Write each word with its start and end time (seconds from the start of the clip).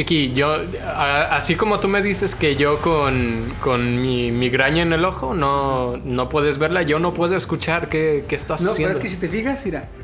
Chiqui, 0.00 0.32
yo, 0.32 0.56
a- 0.82 1.36
así 1.36 1.56
como 1.56 1.78
tú 1.78 1.86
me 1.86 2.00
dices 2.00 2.34
que 2.34 2.56
yo 2.56 2.78
con, 2.78 3.52
con 3.60 4.00
mi 4.00 4.32
migraña 4.32 4.82
en 4.82 4.94
el 4.94 5.04
ojo 5.04 5.34
no, 5.34 5.98
no 5.98 6.28
puedes 6.30 6.56
verla, 6.56 6.80
yo 6.82 6.98
no 6.98 7.12
puedo 7.12 7.36
escuchar 7.36 7.90
qué, 7.90 8.24
qué 8.26 8.34
estás 8.34 8.62
No, 8.62 8.68
pero 8.68 8.72
haciendo. 8.72 8.96
es 8.96 9.02
que 9.02 9.08
si 9.10 9.16
te 9.18 9.28
fijas, 9.28 9.62
mira. 9.66 9.90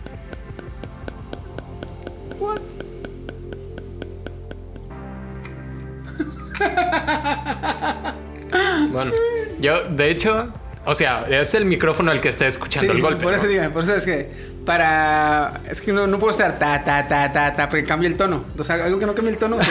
Bueno, 8.91 9.13
yo, 9.61 9.85
de 9.91 10.11
hecho, 10.11 10.49
o 10.85 10.95
sea, 10.95 11.27
es 11.29 11.55
el 11.55 11.65
micrófono 11.65 12.13
el 12.13 12.21
que 12.21 12.29
está 12.29 12.47
escuchando 12.47 12.91
Sí, 12.93 12.97
el 12.97 13.03
golpe. 13.03 13.25
por 13.25 13.35
eso 13.35 13.45
¿no? 13.45 13.51
digo, 13.51 13.71
por 13.71 13.83
eso 13.83 13.95
es 13.97 14.05
que 14.05 14.31
para 14.67 15.61
es 15.71 15.81
que 15.81 15.93
no, 15.93 16.07
no 16.07 16.19
puedo 16.19 16.33
estar 16.33 16.59
ta 16.59 16.85
ta 16.85 17.09
ta 17.09 17.33
ta 17.33 17.57
ta 17.57 17.69
porque 17.69 17.87
cambia 17.87 18.09
el 18.09 18.17
tono. 18.17 18.45
O 18.59 18.65
sea, 18.65 18.75
algo 18.85 18.99
que 18.99 19.07
no 19.07 19.15
cambie 19.15 19.33
el 19.33 19.39
tono. 19.39 19.57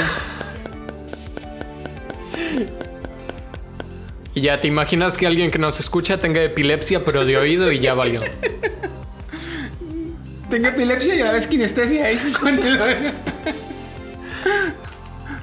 Y 4.38 4.42
ya 4.42 4.60
te 4.60 4.68
imaginas 4.68 5.16
que 5.16 5.26
alguien 5.26 5.50
que 5.50 5.58
nos 5.58 5.80
escucha 5.80 6.18
tenga 6.18 6.44
epilepsia, 6.44 7.06
pero 7.06 7.24
de 7.24 7.38
oído 7.38 7.72
y 7.72 7.80
ya 7.80 7.94
valió. 7.94 8.22
tengo 10.50 10.68
epilepsia 10.68 11.16
y 11.16 11.22
a 11.22 11.26
la 11.28 11.32
vez 11.32 11.48
kinestesia 11.48 12.04
ahí 12.04 12.18
con 12.40 12.50
el 12.50 13.14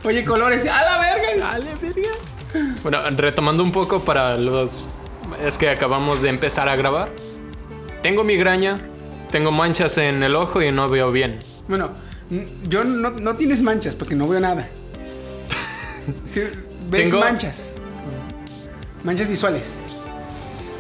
Oye, 0.05 0.25
colores, 0.27 0.67
a 0.67 0.83
la 0.83 0.99
verga, 1.01 1.53
a 1.53 1.59
la 1.59 1.75
verga. 1.81 2.11
Bueno, 2.83 2.99
retomando 3.17 3.63
un 3.63 3.73
poco 3.73 4.05
para 4.05 4.37
los... 4.37 4.91
Es 5.43 5.57
que 5.57 5.71
acabamos 5.71 6.21
de 6.21 6.29
empezar 6.29 6.69
a 6.69 6.77
grabar. 6.77 7.09
Tengo 8.03 8.25
migraña, 8.25 8.79
tengo 9.33 9.51
manchas 9.51 9.99
en 9.99 10.23
el 10.23 10.37
ojo 10.37 10.63
y 10.63 10.71
no 10.71 10.89
veo 10.89 11.11
bien. 11.11 11.41
Bueno, 11.67 11.91
yo 12.69 12.85
no, 12.85 13.11
no 13.11 13.35
tienes 13.35 13.61
manchas 13.63 13.95
porque 13.97 14.15
no 14.15 14.29
veo 14.29 14.39
nada. 14.39 14.69
Sí, 16.29 16.43
ves 16.89 17.11
Tengo- 17.11 17.21
manchas. 17.21 17.71
Manchas 19.03 19.27
visuales. 19.29 19.75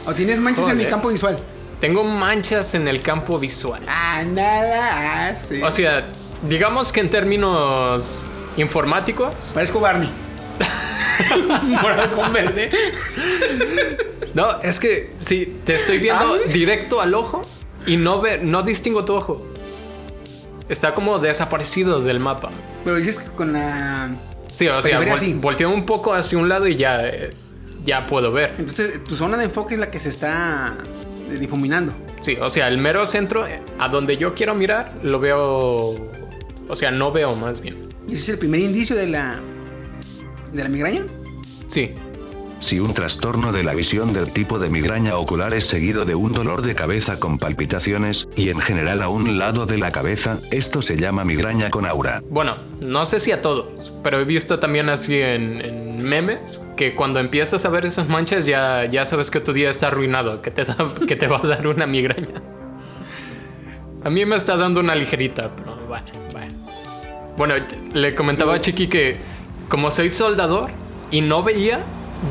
O 0.07 0.13
tienes 0.15 0.39
manchas 0.39 0.69
en 0.69 0.81
el 0.81 0.89
campo 0.89 1.09
visual. 1.09 1.39
Tengo 1.81 2.05
manchas 2.05 2.75
en 2.75 2.87
el 2.87 3.03
campo 3.03 3.39
visual. 3.41 3.83
Ah, 3.89 4.23
nada. 4.25 5.31
Ah, 5.31 5.37
sí. 5.37 5.61
O 5.63 5.71
sea, 5.71 6.07
digamos 6.49 6.93
que 6.93 7.01
en 7.01 7.11
términos 7.11 8.23
informáticos, 8.57 9.51
Parezco 9.55 9.81
Barney. 9.81 10.11
Morado 11.65 12.15
con 12.15 12.33
verde. 12.33 12.71
no, 14.35 14.61
es 14.63 14.79
que 14.79 15.13
sí, 15.19 15.61
te 15.65 15.75
estoy 15.77 15.99
viendo 15.99 16.35
Ah, 16.35 16.49
directo 16.53 17.01
al 17.01 17.15
ojo 17.15 17.43
y 17.87 17.97
no 17.97 18.21
ve, 18.21 18.39
no 18.43 18.63
distingo 18.63 19.05
tu 19.05 19.15
ojo. 19.15 19.47
Está 20.69 20.95
como 20.95 21.19
desaparecido 21.19 22.01
del 22.01 22.21
mapa. 22.21 22.51
Pero 22.85 22.97
dices 22.97 23.19
que 23.19 23.29
con 23.31 23.53
la. 23.53 24.11
Sí, 24.53 24.69
o 24.69 24.81
sea, 24.83 25.01
vol- 25.01 25.41
volteo 25.41 25.71
un 25.71 25.85
poco 25.87 26.15
hacia 26.15 26.39
un 26.39 26.49
lado 26.49 26.67
y 26.69 26.77
ya, 26.77 27.07
eh, 27.07 27.31
ya 27.85 28.07
puedo 28.07 28.33
ver. 28.33 28.55
Entonces, 28.59 29.03
tu 29.05 29.15
zona 29.17 29.37
de 29.37 29.45
enfoque 29.45 29.75
es 29.75 29.81
la 29.81 29.91
que 29.91 29.99
se 30.01 30.09
está 30.11 30.77
eh, 31.31 31.37
difuminando. 31.39 31.95
Sí, 32.21 32.37
o 32.41 32.49
sea, 32.51 32.69
el 32.69 32.79
mero 32.79 33.07
centro, 33.07 33.45
a 33.79 33.89
donde 33.89 34.17
yo 34.17 34.35
quiero 34.35 34.55
mirar, 34.55 34.95
lo 35.03 35.19
veo. 35.21 35.97
O 36.69 36.77
sea, 36.77 36.91
no 36.91 37.13
veo 37.13 37.35
más 37.35 37.61
bien. 37.61 37.89
¿Y 38.09 38.13
ese 38.13 38.23
es 38.23 38.29
el 38.31 38.39
primer 38.39 38.61
indicio 38.61 38.95
de 38.97 39.09
la. 39.09 39.41
de 40.53 40.63
la 40.63 40.69
migraña? 40.69 41.05
Sí. 41.67 41.95
Si 42.63 42.79
un 42.79 42.95
trastorno 42.95 43.51
de 43.51 43.65
la 43.65 43.75
visión 43.75 44.13
del 44.13 44.33
tipo 44.33 44.61
de 44.61 44.71
migraña 44.71 45.17
ocular 45.17 45.53
es 45.53 45.67
seguido 45.67 46.05
de 46.05 46.15
un 46.15 46.33
dolor 46.33 46.63
de 46.63 46.77
cabeza 46.77 47.19
con 47.19 47.37
palpitaciones, 47.37 48.29
y 48.37 48.51
en 48.51 48.61
general 48.61 49.03
a 49.03 49.09
un 49.09 49.37
lado 49.37 49.67
de 49.67 49.79
la 49.79 49.91
cabeza, 49.91 50.39
esto 50.53 50.81
se 50.81 50.97
llama 50.97 51.25
migraña 51.25 51.71
con 51.71 51.87
aura. 51.87 52.23
Bueno, 52.31 52.59
no 52.79 53.05
sé 53.05 53.19
si 53.19 53.33
a 53.33 53.43
todos, 53.43 53.93
pero 54.05 54.21
he 54.21 54.25
visto 54.25 54.61
también 54.61 54.91
así 54.91 55.21
en, 55.21 56.05
memes 56.05 56.65
que 56.77 56.95
cuando 56.95 57.19
empiezas 57.19 57.65
a 57.65 57.69
ver 57.69 57.85
esas 57.85 58.09
manchas 58.09 58.47
ya, 58.47 58.85
ya 58.85 59.07
sabes 59.07 59.33
que 59.33 59.41
tu 59.41 59.53
día 59.53 59.69
está 59.69 59.89
arruinado, 59.89 60.41
que 60.41 60.53
te, 60.53 60.65
que 61.09 61.17
te 61.17 61.27
va 61.27 61.39
a 61.39 61.47
dar 61.49 61.67
una 61.67 61.89
migraña. 61.89 62.41
A 64.05 64.09
mí 64.09 64.25
me 64.25 64.37
está 64.37 64.57
dando 64.57 64.79
una 64.79 64.95
ligerita, 64.95 65.51
pero 65.57 65.75
bueno, 65.89 66.07
bueno. 66.31 66.55
Bueno, 67.37 67.55
le 67.93 68.15
comentaba 68.15 68.55
a 68.55 68.61
Chiqui 68.61 68.87
que 68.87 69.17
como 69.69 69.91
soy 69.91 70.11
soldador 70.11 70.71
y 71.11 71.23
no 71.23 71.43
veía, 71.43 71.81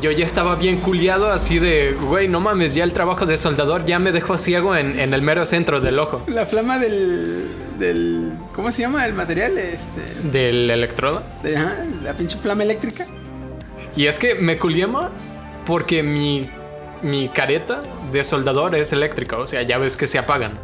yo 0.00 0.10
ya 0.10 0.24
estaba 0.24 0.54
bien 0.56 0.78
culiado 0.78 1.30
así 1.30 1.58
de, 1.58 1.92
güey, 1.92 2.26
no 2.28 2.40
mames, 2.40 2.74
ya 2.74 2.84
el 2.84 2.92
trabajo 2.92 3.26
de 3.26 3.36
soldador 3.38 3.84
ya 3.84 3.98
me 3.98 4.10
dejó 4.12 4.38
ciego 4.38 4.74
en, 4.76 4.98
en 4.98 5.12
el 5.14 5.22
mero 5.22 5.44
centro 5.46 5.80
del 5.80 5.98
ojo. 5.98 6.22
La 6.26 6.46
flama 6.46 6.78
del. 6.78 7.46
del 7.78 8.32
¿Cómo 8.54 8.72
se 8.72 8.82
llama 8.82 9.04
el 9.06 9.12
material? 9.14 9.58
Este. 9.58 10.00
Del 10.32 10.70
electrodo. 10.70 11.22
de- 11.42 11.56
ajá, 11.56 11.74
la 12.02 12.14
pinche 12.14 12.38
flama 12.38 12.62
eléctrica. 12.62 13.06
Y 13.96 14.06
es 14.06 14.18
que 14.18 14.34
me 14.36 14.56
culié 14.58 14.86
más 14.86 15.34
porque 15.66 16.02
mi, 16.02 16.48
mi 17.02 17.28
careta 17.28 17.82
de 18.12 18.24
soldador 18.24 18.74
es 18.74 18.92
eléctrica, 18.92 19.36
o 19.38 19.46
sea, 19.46 19.62
ya 19.62 19.78
ves 19.78 19.96
que 19.96 20.06
se 20.08 20.18
apagan 20.18 20.58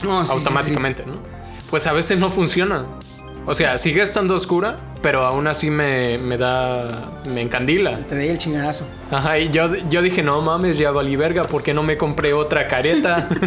sí, 0.00 0.06
sí, 0.08 0.32
automáticamente, 0.32 1.04
¿no? 1.06 1.14
Pues 1.70 1.86
a 1.86 1.92
veces 1.92 2.18
no 2.18 2.30
funciona. 2.30 2.84
O 3.46 3.54
sea, 3.54 3.76
sigue 3.76 4.00
estando 4.02 4.34
oscura, 4.34 4.76
pero 5.02 5.26
aún 5.26 5.46
así 5.46 5.68
me, 5.70 6.18
me 6.18 6.38
da. 6.38 7.10
me 7.26 7.42
encandila. 7.42 7.98
Te 8.06 8.16
doy 8.16 8.28
el 8.28 8.38
chingadazo. 8.38 8.86
Ajá, 9.10 9.38
y 9.38 9.50
yo, 9.50 9.74
yo 9.90 10.00
dije, 10.00 10.22
no 10.22 10.40
mames, 10.40 10.78
ya 10.78 10.90
valí 10.90 11.14
verga, 11.16 11.44
¿por 11.44 11.62
qué 11.62 11.74
no 11.74 11.82
me 11.82 11.98
compré 11.98 12.32
otra 12.32 12.66
careta? 12.68 13.28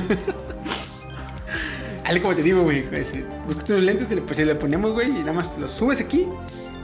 Ale, 2.06 2.22
como 2.22 2.36
te 2.36 2.44
digo, 2.44 2.64
güey. 2.64 2.86
ese, 2.92 3.26
Búscate 3.48 3.74
unos 3.74 3.86
lentes, 3.86 4.08
te 4.08 4.16
le, 4.16 4.22
pues, 4.22 4.38
le 4.40 4.56
ponemos, 4.56 4.94
güey, 4.94 5.10
y 5.10 5.20
nada 5.20 5.34
más 5.34 5.54
te 5.54 5.60
los 5.60 5.72
subes 5.72 6.00
aquí 6.00 6.28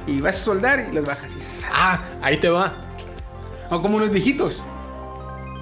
y 0.05 0.19
vas 0.19 0.35
a 0.35 0.39
soldar 0.39 0.87
y 0.91 0.95
los 0.95 1.05
bajas. 1.05 1.33
Y 1.35 1.39
¡zas! 1.39 1.69
ah, 1.71 1.99
ahí 2.21 2.37
te 2.37 2.49
va. 2.49 2.73
O 3.69 3.81
como 3.81 3.97
unos 3.97 4.09
viejitos. 4.09 4.63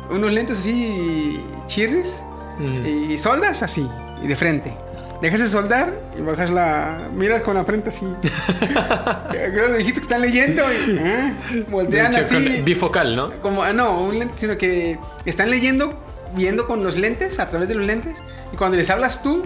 Unos 0.10 0.32
lentes 0.34 0.60
así 0.60 1.44
chirres 1.68 2.24
Mm. 2.60 3.12
y 3.12 3.18
soldas 3.18 3.64
así 3.64 3.88
y 4.22 4.28
de 4.28 4.36
frente. 4.36 4.74
Dejas 5.22 5.40
de 5.40 5.48
soldar 5.48 5.94
y 6.18 6.22
bajas 6.22 6.50
la. 6.50 7.10
Miras 7.14 7.44
con 7.44 7.54
la 7.54 7.64
frente 7.64 7.90
así. 7.90 8.06
Los 9.54 9.78
viejitos 9.78 10.00
que 10.00 10.00
están 10.00 10.22
leyendo 10.22 10.64
y. 10.72 10.98
¿eh? 10.98 11.34
Voltean 11.70 12.12
hecho, 12.12 12.22
así. 12.22 12.62
bifocal, 12.64 13.16
¿no? 13.16 13.40
Como, 13.42 13.62
ah, 13.62 13.72
no, 13.72 14.02
un 14.02 14.18
lente, 14.18 14.34
sino 14.38 14.58
que 14.58 14.98
están 15.26 15.52
leyendo, 15.52 15.94
viendo 16.36 16.66
con 16.66 16.84
los 16.84 16.98
lentes, 16.98 17.40
a 17.40 17.50
través 17.50 17.70
de 17.70 17.76
los 17.76 17.86
lentes, 17.86 18.18
y 18.52 18.58
cuando 18.58 18.78
les 18.78 18.90
hablas 18.90 19.22
tú, 19.22 19.44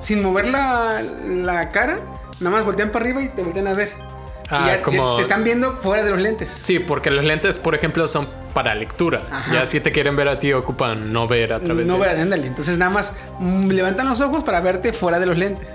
sin 0.00 0.22
mover 0.22 0.48
la, 0.48 1.02
la 1.26 1.68
cara, 1.70 1.98
nada 2.40 2.56
más 2.56 2.64
voltean 2.64 2.90
para 2.90 3.04
arriba 3.04 3.22
y 3.22 3.28
te 3.28 3.42
voltean 3.42 3.66
a 3.66 3.74
ver. 3.74 3.90
Ah, 4.50 4.62
y 4.64 4.66
ya 4.68 4.82
como- 4.82 5.16
te, 5.16 5.22
están 5.22 5.44
viendo 5.44 5.74
fuera 5.76 6.02
de 6.02 6.10
los 6.10 6.20
lentes. 6.22 6.58
Sí, 6.62 6.78
porque 6.78 7.10
los 7.10 7.24
lentes, 7.24 7.58
por 7.58 7.74
ejemplo, 7.74 8.08
son 8.08 8.26
para 8.54 8.74
lectura. 8.74 9.20
Ajá. 9.30 9.52
Ya 9.54 9.66
si 9.66 9.80
te 9.80 9.92
quieren 9.92 10.16
ver 10.16 10.28
a 10.28 10.38
ti, 10.38 10.52
ocupan 10.54 11.12
no 11.12 11.28
ver 11.28 11.52
a 11.52 11.60
través 11.60 11.86
No, 11.86 11.94
de... 11.94 12.00
verás, 12.00 12.18
ándale. 12.18 12.46
Entonces 12.46 12.78
nada 12.78 12.90
más 12.90 13.14
mm, 13.40 13.68
levantan 13.68 14.08
los 14.08 14.20
ojos 14.20 14.44
para 14.44 14.60
verte 14.60 14.92
fuera 14.92 15.18
de 15.18 15.26
los 15.26 15.36
lentes. 15.36 15.66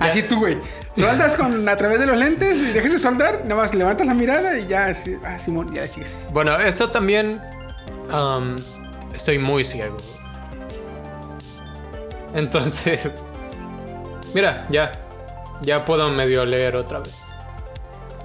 Ya. 0.00 0.06
Así 0.06 0.22
tú, 0.22 0.38
güey. 0.38 0.58
Soldas 0.96 1.34
con, 1.34 1.68
a 1.68 1.76
través 1.76 1.98
de 1.98 2.06
los 2.06 2.16
lentes 2.16 2.60
y 2.60 2.72
dejas 2.72 2.92
de 2.92 2.98
soldar, 3.00 3.40
nada 3.44 3.56
más 3.62 3.74
levantas 3.74 4.06
la 4.06 4.14
mirada 4.14 4.56
y 4.58 4.68
ya, 4.68 4.86
así, 4.86 5.16
ah, 5.24 5.38
Simón, 5.40 5.74
ya, 5.74 5.88
chicas. 5.90 6.16
Bueno, 6.32 6.56
eso 6.60 6.90
también. 6.90 7.40
am, 8.12 8.56
estoy 9.12 9.38
muy 9.38 9.64
ciego. 9.64 9.96
Entonces. 12.34 13.26
Mira, 14.34 14.66
ya. 14.70 14.92
Ya 15.62 15.84
puedo 15.84 16.08
medio 16.10 16.44
leer 16.44 16.76
otra 16.76 16.98
vez. 17.00 17.14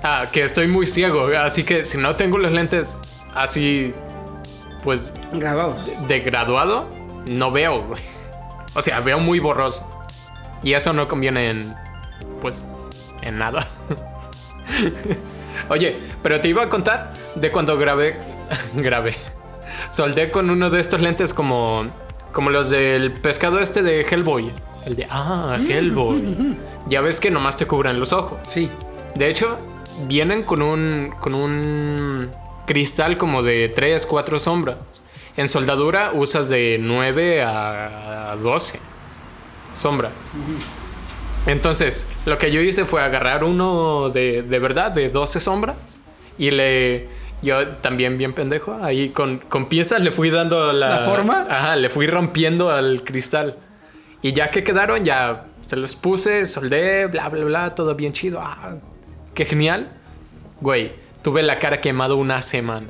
Ah, 0.04 0.28
que 0.32 0.44
estoy 0.44 0.68
muy 0.68 0.88
ciego. 0.88 1.28
Así 1.38 1.64
que 1.64 1.84
si 1.84 1.98
no 1.98 2.16
tengo 2.16 2.38
los 2.38 2.52
lentes 2.52 3.00
así. 3.36 3.94
Pues 4.84 5.14
Graduados. 5.34 5.86
de 6.08 6.20
graduado, 6.22 6.90
no 7.28 7.52
veo, 7.52 7.82
güey. 7.82 8.02
O 8.76 8.82
sea, 8.82 9.02
veo 9.02 9.20
muy 9.20 9.40
borroso. 9.40 9.90
Y 10.64 10.74
eso 10.74 10.94
no 10.94 11.08
conviene 11.08 11.50
en. 11.50 11.76
Pues. 12.40 12.64
En 13.22 13.38
nada. 13.38 13.68
Oye, 15.70 15.96
pero 16.24 16.40
te 16.40 16.48
iba 16.48 16.64
a 16.64 16.70
contar 16.70 17.14
de 17.36 17.52
cuando 17.52 17.78
grabé. 17.78 18.18
grabé. 18.76 19.16
Soldé 19.90 20.32
con 20.32 20.50
uno 20.50 20.70
de 20.70 20.80
estos 20.80 21.02
lentes 21.02 21.34
como. 21.34 21.88
Como 22.32 22.52
los 22.52 22.70
del 22.70 23.12
pescado 23.14 23.60
este 23.60 23.82
de 23.82 24.02
Hellboy. 24.02 24.52
El 24.86 24.96
de. 24.96 25.08
Ah, 25.10 25.58
Hellboy. 25.60 26.58
Ya 26.88 27.02
ves 27.02 27.20
que 27.20 27.30
nomás 27.30 27.56
te 27.58 27.68
cubren 27.68 28.00
los 28.00 28.14
ojos. 28.14 28.40
Sí. 28.48 28.70
De 29.14 29.28
hecho, 29.28 29.60
vienen 30.08 30.44
con 30.44 30.62
un, 30.62 31.14
con 31.20 31.34
un 31.34 32.30
cristal 32.66 33.18
como 33.18 33.44
de 33.44 33.70
3, 33.70 34.06
4 34.06 34.40
sombras. 34.40 34.78
En 35.38 35.48
soldadura 35.48 36.12
usas 36.14 36.50
de 36.50 36.78
9 36.80 37.44
a 37.44 38.36
12 38.42 38.80
sombras. 39.74 40.12
Entonces, 41.48 42.08
lo 42.26 42.38
que 42.38 42.52
yo 42.52 42.62
hice 42.62 42.86
fue 42.86 43.02
agarrar 43.02 43.44
uno 43.44 44.10
de, 44.10 44.44
de 44.44 44.60
verdad, 44.60 44.92
de 44.92 45.10
12 45.10 45.40
sombras, 45.40 46.02
y 46.38 46.52
le, 46.52 47.08
Yo 47.42 47.68
también 47.68 48.18
bien 48.18 48.34
pendejo. 48.34 48.78
Ahí 48.82 49.10
con, 49.10 49.40
con 49.40 49.68
piezas 49.68 50.02
le 50.02 50.12
fui 50.12 50.30
dando 50.30 50.74
la... 50.74 50.90
¿La 50.90 51.00
forma? 51.06 51.46
Ajá, 51.50 51.76
le 51.76 51.90
fui 51.90 52.08
rompiendo 52.08 52.70
al 52.70 53.04
cristal. 53.04 53.56
Y 54.22 54.34
ya 54.34 54.52
que 54.52 54.64
quedaron, 54.64 55.04
ya 55.04 55.46
se 55.66 55.78
los 55.78 55.96
puse, 55.96 56.46
soldé, 56.48 57.08
bla, 57.08 57.30
bla, 57.30 57.46
bla, 57.46 57.76
todo 57.76 57.96
bien 57.96 58.12
chido. 58.12 58.40
Ah, 58.42 58.76
qué 59.40 59.46
genial. 59.46 59.88
Güey, 60.60 60.92
tuve 61.22 61.42
la 61.44 61.60
cara 61.60 61.80
quemado 61.80 62.18
una 62.18 62.42
semana. 62.42 62.90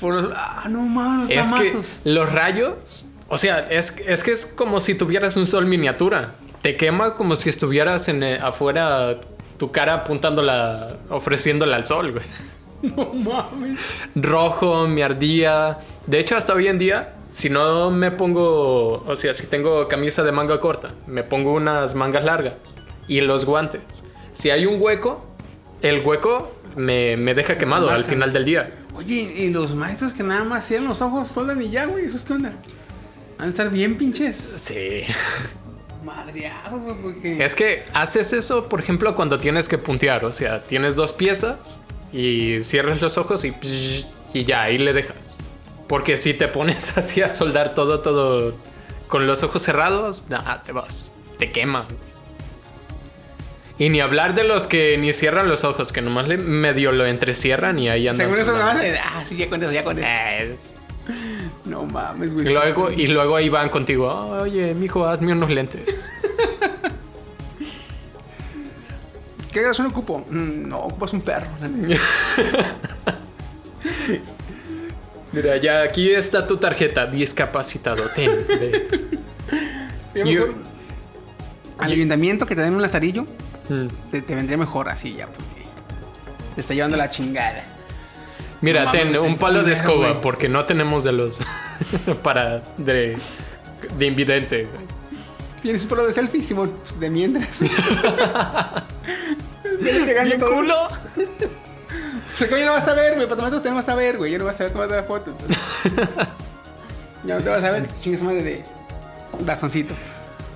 Por- 0.00 0.32
ah, 0.36 0.66
no 0.70 0.80
mames, 0.82 1.28
Es 1.36 1.52
que 1.52 1.76
los 2.08 2.30
rayos, 2.30 3.06
o 3.28 3.36
sea, 3.36 3.66
es, 3.68 3.96
es 4.06 4.22
que 4.22 4.30
es 4.30 4.46
como 4.46 4.78
si 4.78 4.94
tuvieras 4.94 5.36
un 5.36 5.44
sol 5.44 5.66
miniatura. 5.66 6.36
Te 6.62 6.76
quema 6.76 7.16
como 7.16 7.34
si 7.34 7.48
estuvieras 7.50 8.06
en, 8.08 8.22
eh, 8.22 8.38
afuera, 8.40 9.16
tu 9.58 9.72
cara 9.72 9.94
apuntándola, 9.94 10.98
ofreciéndola 11.10 11.74
al 11.74 11.84
sol, 11.86 12.12
güey. 12.12 12.24
No 12.96 13.12
mames. 13.12 13.76
Rojo, 14.14 14.86
me 14.86 15.02
ardía. 15.02 15.78
De 16.06 16.20
hecho, 16.20 16.36
hasta 16.36 16.52
hoy 16.54 16.68
en 16.68 16.78
día, 16.78 17.14
si 17.28 17.50
no 17.50 17.90
me 17.90 18.12
pongo, 18.12 19.02
o 19.04 19.16
sea, 19.16 19.34
si 19.34 19.48
tengo 19.48 19.88
camisa 19.88 20.22
de 20.22 20.30
manga 20.30 20.60
corta, 20.60 20.92
me 21.08 21.24
pongo 21.24 21.54
unas 21.54 21.96
mangas 21.96 22.22
largas 22.22 22.54
y 23.08 23.20
los 23.20 23.44
guantes. 23.46 24.04
Si 24.32 24.50
hay 24.50 24.64
un 24.64 24.80
hueco, 24.80 25.24
el 25.82 26.04
hueco 26.04 26.52
me, 26.76 27.16
me 27.16 27.34
deja 27.34 27.58
quemado 27.58 27.90
al 27.90 28.04
final 28.04 28.32
del 28.32 28.44
día. 28.44 28.70
Oye, 28.94 29.34
y 29.36 29.50
los 29.50 29.74
maestros 29.74 30.12
que 30.12 30.22
nada 30.22 30.44
más 30.44 30.66
cierran 30.66 30.88
los 30.88 31.02
ojos, 31.02 31.28
soldan 31.28 31.62
y 31.62 31.70
ya, 31.70 31.86
güey. 31.86 32.06
¿Eso 32.06 32.16
es 32.16 32.24
qué 32.24 32.32
onda? 32.32 32.52
Van 33.38 33.48
a 33.48 33.50
estar 33.50 33.70
bien 33.70 33.96
pinches. 33.96 34.36
Sí. 34.36 35.02
Madreados, 36.04 36.96
porque. 37.02 37.44
Es 37.44 37.54
que 37.54 37.84
haces 37.92 38.32
eso, 38.32 38.68
por 38.68 38.80
ejemplo, 38.80 39.14
cuando 39.14 39.38
tienes 39.38 39.68
que 39.68 39.78
puntear. 39.78 40.24
O 40.24 40.32
sea, 40.32 40.62
tienes 40.62 40.96
dos 40.96 41.12
piezas 41.12 41.80
y 42.12 42.62
cierras 42.62 43.00
los 43.00 43.18
ojos 43.18 43.44
y, 43.44 43.54
y 44.32 44.44
ya, 44.44 44.62
ahí 44.62 44.78
le 44.78 44.92
dejas. 44.92 45.36
Porque 45.86 46.16
si 46.16 46.34
te 46.34 46.48
pones 46.48 46.96
así 46.98 47.22
a 47.22 47.28
soldar 47.28 47.74
todo, 47.74 48.00
todo 48.00 48.54
con 49.08 49.26
los 49.26 49.42
ojos 49.42 49.62
cerrados, 49.62 50.24
nah, 50.28 50.62
te 50.62 50.72
vas, 50.72 51.12
te 51.38 51.50
quema. 51.50 51.86
Y 53.78 53.90
ni 53.90 54.00
hablar 54.00 54.34
de 54.34 54.42
los 54.44 54.66
que 54.66 54.98
ni 54.98 55.12
cierran 55.12 55.48
los 55.48 55.62
ojos, 55.64 55.92
que 55.92 56.00
nomás 56.02 56.26
le 56.28 56.36
medio 56.36 56.90
lo 56.90 57.06
entrecierran 57.06 57.78
y 57.78 57.88
ahí 57.88 58.08
andan. 58.08 58.26
Según 58.26 58.40
eso, 58.40 58.52
nada 58.58 58.72
soldando. 58.72 58.82
más. 58.82 58.92
de, 58.92 58.98
Ah, 58.98 59.24
sí, 59.24 59.36
ya 59.36 59.48
con 59.48 59.62
eso, 59.62 59.72
ya 59.72 59.84
con 59.84 59.98
eso. 59.98 60.08
No 61.64 61.84
mames, 61.84 62.34
güey. 62.34 62.46
y, 62.48 62.50
luego, 62.52 62.90
y 62.90 63.06
luego 63.06 63.36
ahí 63.36 63.48
van 63.50 63.68
contigo. 63.68 64.08
Oye, 64.42 64.74
mijo, 64.74 65.06
hazme 65.06 65.32
unos 65.32 65.50
lentes. 65.50 66.10
¿Qué 69.52 69.60
grabación 69.60 69.86
ocupo? 69.88 70.24
Mm, 70.30 70.68
no, 70.68 70.78
ocupas 70.80 71.12
un 71.12 71.20
perro. 71.22 71.46
Mira, 75.32 75.56
ya 75.58 75.82
aquí 75.82 76.10
está 76.10 76.46
tu 76.46 76.56
tarjeta, 76.56 77.06
discapacitado. 77.06 78.04
Ten, 78.14 78.30
ve. 78.48 78.88
Yo 80.24 80.46
Al 81.78 81.92
ayuntamiento 81.92 82.46
que 82.46 82.54
te 82.56 82.62
den 82.62 82.74
un 82.74 82.82
lazarillo, 82.82 83.24
Mm. 83.68 83.86
te, 84.10 84.22
te 84.22 84.34
vendría 84.34 84.56
mejor 84.56 84.88
así 84.88 85.12
ya, 85.14 85.26
porque 85.26 85.64
te 86.54 86.60
está 86.60 86.74
llevando 86.74 86.96
la 86.96 87.10
chingada. 87.10 87.62
Mira, 88.60 88.86
No 88.86 88.90
ten 88.90 89.16
un 89.18 89.38
palo 89.38 89.62
de 89.62 89.72
escoba, 89.72 90.20
porque 90.20 90.48
no 90.48 90.64
tenemos 90.64 91.04
de 91.04 91.12
los 91.12 91.40
para 92.22 92.60
de, 92.76 93.16
de 93.96 94.06
invidente. 94.06 94.66
¿Tienes 95.62 95.82
un 95.82 95.88
palo 95.88 96.06
de 96.06 96.12
selfie, 96.12 96.42
Simón? 96.42 96.72
De 96.98 97.10
mientras. 97.10 97.62
¡Mi 99.80 100.38
todo. 100.38 100.50
culo! 100.54 100.74
O 100.84 102.36
sea, 102.36 102.48
que 102.48 102.58
ya 102.58 102.66
no 102.66 102.72
vas 102.72 102.88
a 102.88 102.94
ver, 102.94 103.14
güey. 103.14 103.26
Para 103.26 103.36
tomarte 103.36 103.60
te 103.60 103.68
no 103.68 103.76
vas 103.76 103.88
a 103.88 103.94
ver, 103.94 104.18
güey. 104.18 104.32
Ya 104.32 104.38
no 104.38 104.44
vas 104.44 104.60
a 104.60 104.64
ver 104.64 104.72
tomarte 104.72 104.96
la 104.96 105.02
foto. 105.02 105.32
ya 107.24 107.36
no 107.36 107.42
te 107.42 107.48
vas 107.48 107.64
a 107.64 107.70
ver. 107.70 107.88
Chingues 108.00 108.22
madre 108.22 108.42
de 108.42 108.62
bastoncito. 109.40 109.94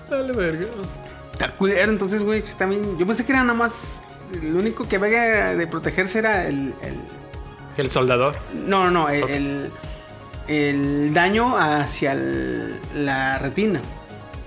Dale, 0.08 0.32
verga. 0.32 0.66
Culero, 1.58 1.90
entonces, 1.93 2.23
güey. 2.23 2.43
También. 2.56 2.99
Yo 2.99 3.06
pensé 3.06 3.25
que 3.25 3.32
era 3.32 3.43
nada 3.43 3.55
más. 3.58 4.00
Lo 4.43 4.58
único 4.58 4.88
que 4.88 4.96
había 4.96 5.55
de 5.56 5.67
protegerse 5.67 6.19
era 6.19 6.46
el. 6.46 6.75
el- 6.82 7.00
El 7.76 7.90
soldador. 7.90 8.34
no, 8.67 8.90
no, 8.90 9.08
el, 9.08 9.23
el, 9.31 9.70
el 10.49 11.14
daño 11.14 11.56
hacia 11.56 12.12
el- 12.12 12.79
la 12.94 13.38
retina. 13.38 13.81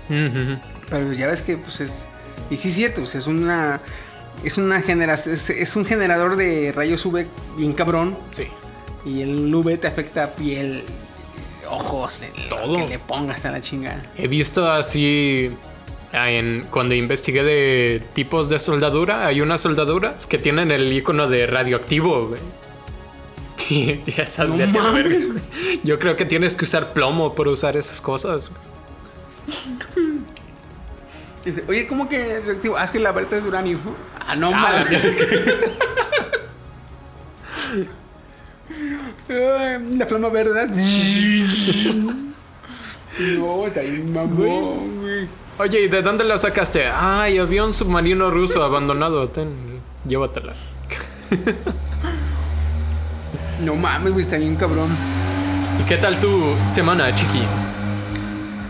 Pero 0.08 1.12
ya 1.12 1.26
ves 1.28 1.42
que, 1.42 1.56
pues 1.56 1.80
es. 1.80 2.08
Y 2.50 2.56
sí, 2.56 2.68
es 2.68 2.74
cierto, 2.74 3.00
pues, 3.02 3.14
es 3.14 3.26
una. 3.26 3.80
Es 4.44 4.58
una 4.58 4.80
generación. 4.82 5.34
Es, 5.34 5.50
es 5.50 5.76
un 5.76 5.84
generador 5.84 6.36
de 6.36 6.72
rayos 6.74 7.04
UV 7.06 7.26
bien 7.56 7.72
cabrón. 7.72 8.16
Sí. 8.32 8.46
Y 9.04 9.22
el 9.22 9.52
UV 9.54 9.78
te 9.78 9.86
afecta 9.88 10.30
piel, 10.34 10.84
ojos, 11.70 12.22
el- 12.22 12.48
Todo. 12.48 12.76
que 12.76 12.88
le 12.88 12.98
pongas 12.98 13.44
a 13.44 13.50
la 13.52 13.60
chingada. 13.60 14.02
He 14.16 14.28
visto 14.28 14.70
así 14.70 15.50
en, 16.16 16.64
cuando 16.70 16.94
investigué 16.94 17.44
de 17.44 18.02
tipos 18.14 18.48
de 18.48 18.58
soldadura, 18.58 19.26
hay 19.26 19.40
unas 19.42 19.60
soldaduras 19.60 20.24
que 20.26 20.38
tienen 20.38 20.70
el 20.70 20.90
icono 20.92 21.28
de 21.28 21.46
radioactivo, 21.46 22.26
güey. 22.28 22.40
Y 23.68 24.00
y 24.06 24.14
esas, 24.18 24.50
No 24.50 24.56
vete 24.58 24.78
a 24.78 24.82
la 24.82 24.88
mames. 24.90 25.04
verga, 25.04 25.26
güey. 25.32 25.80
Yo 25.82 25.98
creo 25.98 26.16
que 26.16 26.24
tienes 26.24 26.54
que 26.56 26.64
usar 26.64 26.92
plomo 26.92 27.34
para 27.34 27.50
usar 27.50 27.76
esas 27.76 28.00
cosas. 28.00 28.50
güey. 28.50 28.60
Oye, 31.68 31.86
¿cómo 31.86 32.08
que 32.08 32.40
reactivo? 32.40 32.76
Ah, 32.76 32.84
es 32.84 32.90
que 32.90 32.98
la 32.98 33.12
varita 33.12 33.36
es 33.36 33.42
de 33.42 33.48
uranio. 33.48 33.78
Ah, 34.26 34.34
no 34.36 34.50
Ah, 34.54 34.84
La 39.28 40.06
flama 40.06 40.28
verde. 40.28 40.66
no, 43.38 43.66
está 43.66 43.80
ahí 43.80 44.02
mamón. 44.02 45.05
Oye, 45.58 45.80
¿y 45.82 45.88
de 45.88 46.02
dónde 46.02 46.24
la 46.24 46.36
sacaste? 46.36 46.86
Ay, 46.86 47.38
había 47.38 47.64
un 47.64 47.72
submarino 47.72 48.30
ruso 48.30 48.62
abandonado. 48.62 49.28
Ten, 49.28 49.80
llévatela. 50.06 50.52
No 53.60 53.74
mames, 53.74 54.12
güey, 54.12 54.22
está 54.22 54.36
bien 54.36 54.54
cabrón. 54.56 54.88
¿Y 55.80 55.84
qué 55.88 55.96
tal 55.96 56.20
tu 56.20 56.54
semana, 56.66 57.14
chiqui? 57.14 57.40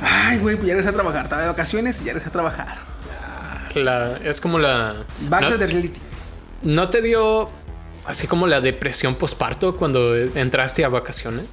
Ay, 0.01 0.39
güey, 0.39 0.55
pues 0.55 0.69
ya 0.69 0.75
regresé 0.75 0.91
a 0.91 0.93
trabajar. 0.93 1.25
Estaba 1.25 1.43
de 1.43 1.49
vacaciones 1.49 2.01
y 2.01 2.05
ya 2.05 2.13
regresé 2.13 2.29
a 2.29 2.33
trabajar. 2.33 2.79
La, 3.75 4.17
es 4.19 4.41
como 4.41 4.61
la... 4.61 5.05
Back 5.29 5.43
¿no, 5.43 5.49
to 5.49 5.59
the 5.59 5.67
reality. 5.67 6.01
¿No 6.63 6.89
te 6.89 7.03
dio 7.03 7.51
así 8.05 8.29
como 8.29 8.47
la 8.47 8.61
depresión 8.61 9.17
posparto 9.17 9.77
cuando 9.77 10.15
entraste 10.15 10.85
a 10.85 10.89
vacaciones? 10.89 11.47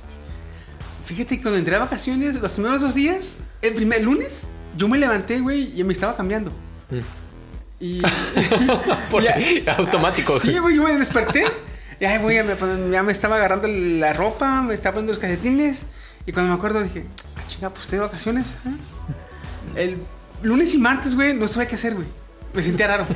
Fíjate 1.06 1.38
que 1.38 1.42
cuando 1.42 1.58
entré 1.58 1.76
a 1.76 1.80
vacaciones, 1.80 2.36
los 2.36 2.52
primeros 2.52 2.82
dos 2.82 2.94
días, 2.94 3.40
el 3.64 3.74
primer 3.74 4.04
lunes, 4.04 4.48
yo 4.78 4.88
me 4.88 4.98
levanté, 4.98 5.40
güey, 5.40 5.80
y 5.80 5.84
me 5.84 5.94
estaba 5.94 6.16
cambiando. 6.16 6.52
Y. 7.80 8.02
Por 9.12 9.24
Ya. 9.24 9.36
automático. 9.78 10.38
Sí, 10.40 10.58
güey, 10.60 10.76
yo 10.76 10.84
me 10.84 10.94
desperté. 10.96 11.46
Y 12.00 12.06
ay, 12.06 12.20
güey, 12.22 12.38
ya 12.38 12.44
me, 12.44 12.56
ya 12.92 13.04
me 13.04 13.12
estaba 13.12 13.36
agarrando 13.36 13.68
la 13.68 14.14
ropa, 14.14 14.62
me 14.62 14.74
estaba 14.74 14.96
poniendo 14.96 15.14
los 15.14 15.22
calcetines. 15.22 15.86
Y 16.26 16.32
cuando 16.32 16.52
me 16.54 16.58
acuerdo 16.58 16.82
dije, 16.82 17.06
ah, 17.36 17.42
chinga, 17.48 17.70
pues 17.70 17.84
estoy 17.86 18.00
de 18.00 18.06
vacaciones. 18.06 18.56
¿eh?". 18.66 19.76
El 19.76 19.98
lunes 20.42 20.74
y 20.74 20.78
martes, 20.78 21.16
güey, 21.16 21.34
no 21.34 21.48
sabía 21.48 21.68
qué 21.68 21.76
hacer, 21.76 21.96
güey. 21.96 22.08
Me 22.54 22.62
sentía 22.62 22.88
raro. 22.88 23.08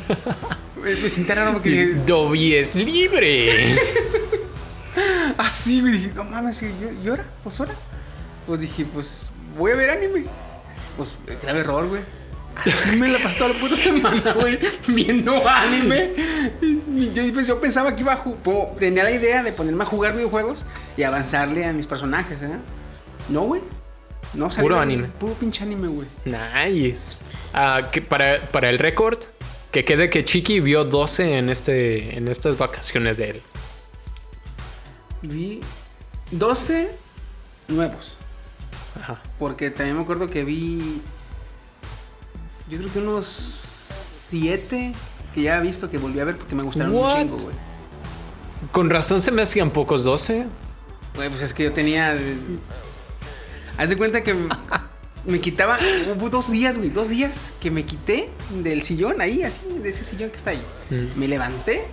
Me, 0.81 0.95
me 0.95 1.09
sentía 1.09 1.35
raro 1.35 1.53
porque 1.53 1.69
dije, 1.69 1.93
Dobby 2.05 2.55
es 2.55 2.75
libre. 2.75 3.75
ah, 5.37 5.49
sí, 5.49 5.81
güey. 5.81 5.93
Dije, 5.93 6.11
no 6.15 6.23
mames, 6.23 6.61
¿y, 6.61 6.73
y 7.03 7.07
ahora? 7.09 7.25
¿Pues 7.43 7.59
ahora? 7.59 7.73
Pues 8.45 8.59
dije, 8.61 8.85
pues 8.91 9.23
voy 9.57 9.71
a 9.71 9.75
ver 9.75 9.89
anime. 9.91 10.25
Pues 10.97 11.11
grave 11.41 11.59
error, 11.59 11.87
güey. 11.87 12.01
Así 12.55 12.97
me 12.97 13.07
la 13.07 13.19
pasé 13.19 13.37
toda 13.37 13.53
la 13.53 13.59
puta 13.59 13.75
semana, 13.75 14.33
güey, 14.39 14.57
viendo 14.87 15.47
anime. 15.47 16.09
Y 16.61 17.13
yo, 17.13 17.33
pues, 17.33 17.45
yo 17.45 17.61
pensaba 17.61 17.95
que 17.95 18.01
iba 18.01 18.13
a 18.13 18.17
jugar. 18.17 18.75
Tenía 18.77 19.03
la 19.03 19.11
idea 19.11 19.43
de 19.43 19.51
ponerme 19.51 19.83
a 19.83 19.85
jugar 19.85 20.15
videojuegos 20.15 20.65
y 20.97 21.03
avanzarle 21.03 21.65
a 21.65 21.73
mis 21.73 21.85
personajes, 21.85 22.41
¿eh? 22.41 22.57
No, 23.29 23.41
güey. 23.41 23.61
No, 24.33 24.49
salí 24.49 24.67
Puro 24.67 24.79
anime. 24.79 25.07
Puro 25.19 25.33
pinche 25.33 25.63
anime, 25.63 25.87
güey. 25.87 26.07
Nice. 26.25 27.19
Ah, 27.53 27.83
que 27.91 28.01
para, 28.01 28.39
para 28.39 28.69
el 28.69 28.79
récord, 28.79 29.19
que 29.71 29.85
quede 29.85 30.09
que 30.09 30.25
Chiqui 30.25 30.59
vio 30.59 30.83
12 30.83 31.37
en, 31.37 31.49
este, 31.49 32.17
en 32.17 32.27
estas 32.27 32.57
vacaciones 32.57 33.17
de 33.17 33.29
él. 33.29 33.41
Vi 35.21 35.61
12 36.31 36.91
nuevos. 37.67 38.16
Ajá. 38.95 39.21
Porque 39.39 39.69
también 39.71 39.97
me 39.97 40.03
acuerdo 40.03 40.29
que 40.29 40.43
vi. 40.43 41.01
Yo 42.69 42.77
creo 42.77 42.91
que 42.91 42.99
unos 42.99 43.25
7 44.29 44.93
que 45.33 45.41
ya 45.41 45.57
he 45.57 45.61
visto 45.61 45.89
que 45.89 45.97
volví 45.97 46.19
a 46.19 46.25
ver 46.25 46.37
porque 46.37 46.55
me 46.55 46.63
gustaron 46.63 46.93
What? 46.93 47.13
un 47.13 47.21
chingo, 47.21 47.37
güey. 47.37 47.55
Con 48.71 48.89
razón 48.89 49.21
se 49.21 49.31
me 49.31 49.41
hacían 49.41 49.69
pocos 49.69 50.03
12. 50.03 50.45
Güey, 51.15 51.29
pues 51.29 51.41
es 51.41 51.53
que 51.53 51.63
yo 51.63 51.73
tenía. 51.73 52.15
Haz 53.77 53.89
de 53.89 53.97
cuenta 53.97 54.23
que 54.23 54.33
me, 54.33 54.49
me 55.25 55.39
quitaba. 55.39 55.77
Hubo 56.15 56.29
dos 56.29 56.51
días, 56.51 56.77
güey, 56.77 56.89
dos 56.89 57.09
días 57.09 57.53
que 57.59 57.71
me 57.71 57.85
quité 57.85 58.29
del 58.51 58.83
sillón 58.83 59.21
ahí, 59.21 59.43
así, 59.43 59.61
de 59.81 59.89
ese 59.89 60.03
sillón 60.03 60.29
que 60.31 60.37
está 60.37 60.51
ahí. 60.51 60.61
Mm. 60.89 61.19
Me 61.19 61.27
levanté 61.27 61.85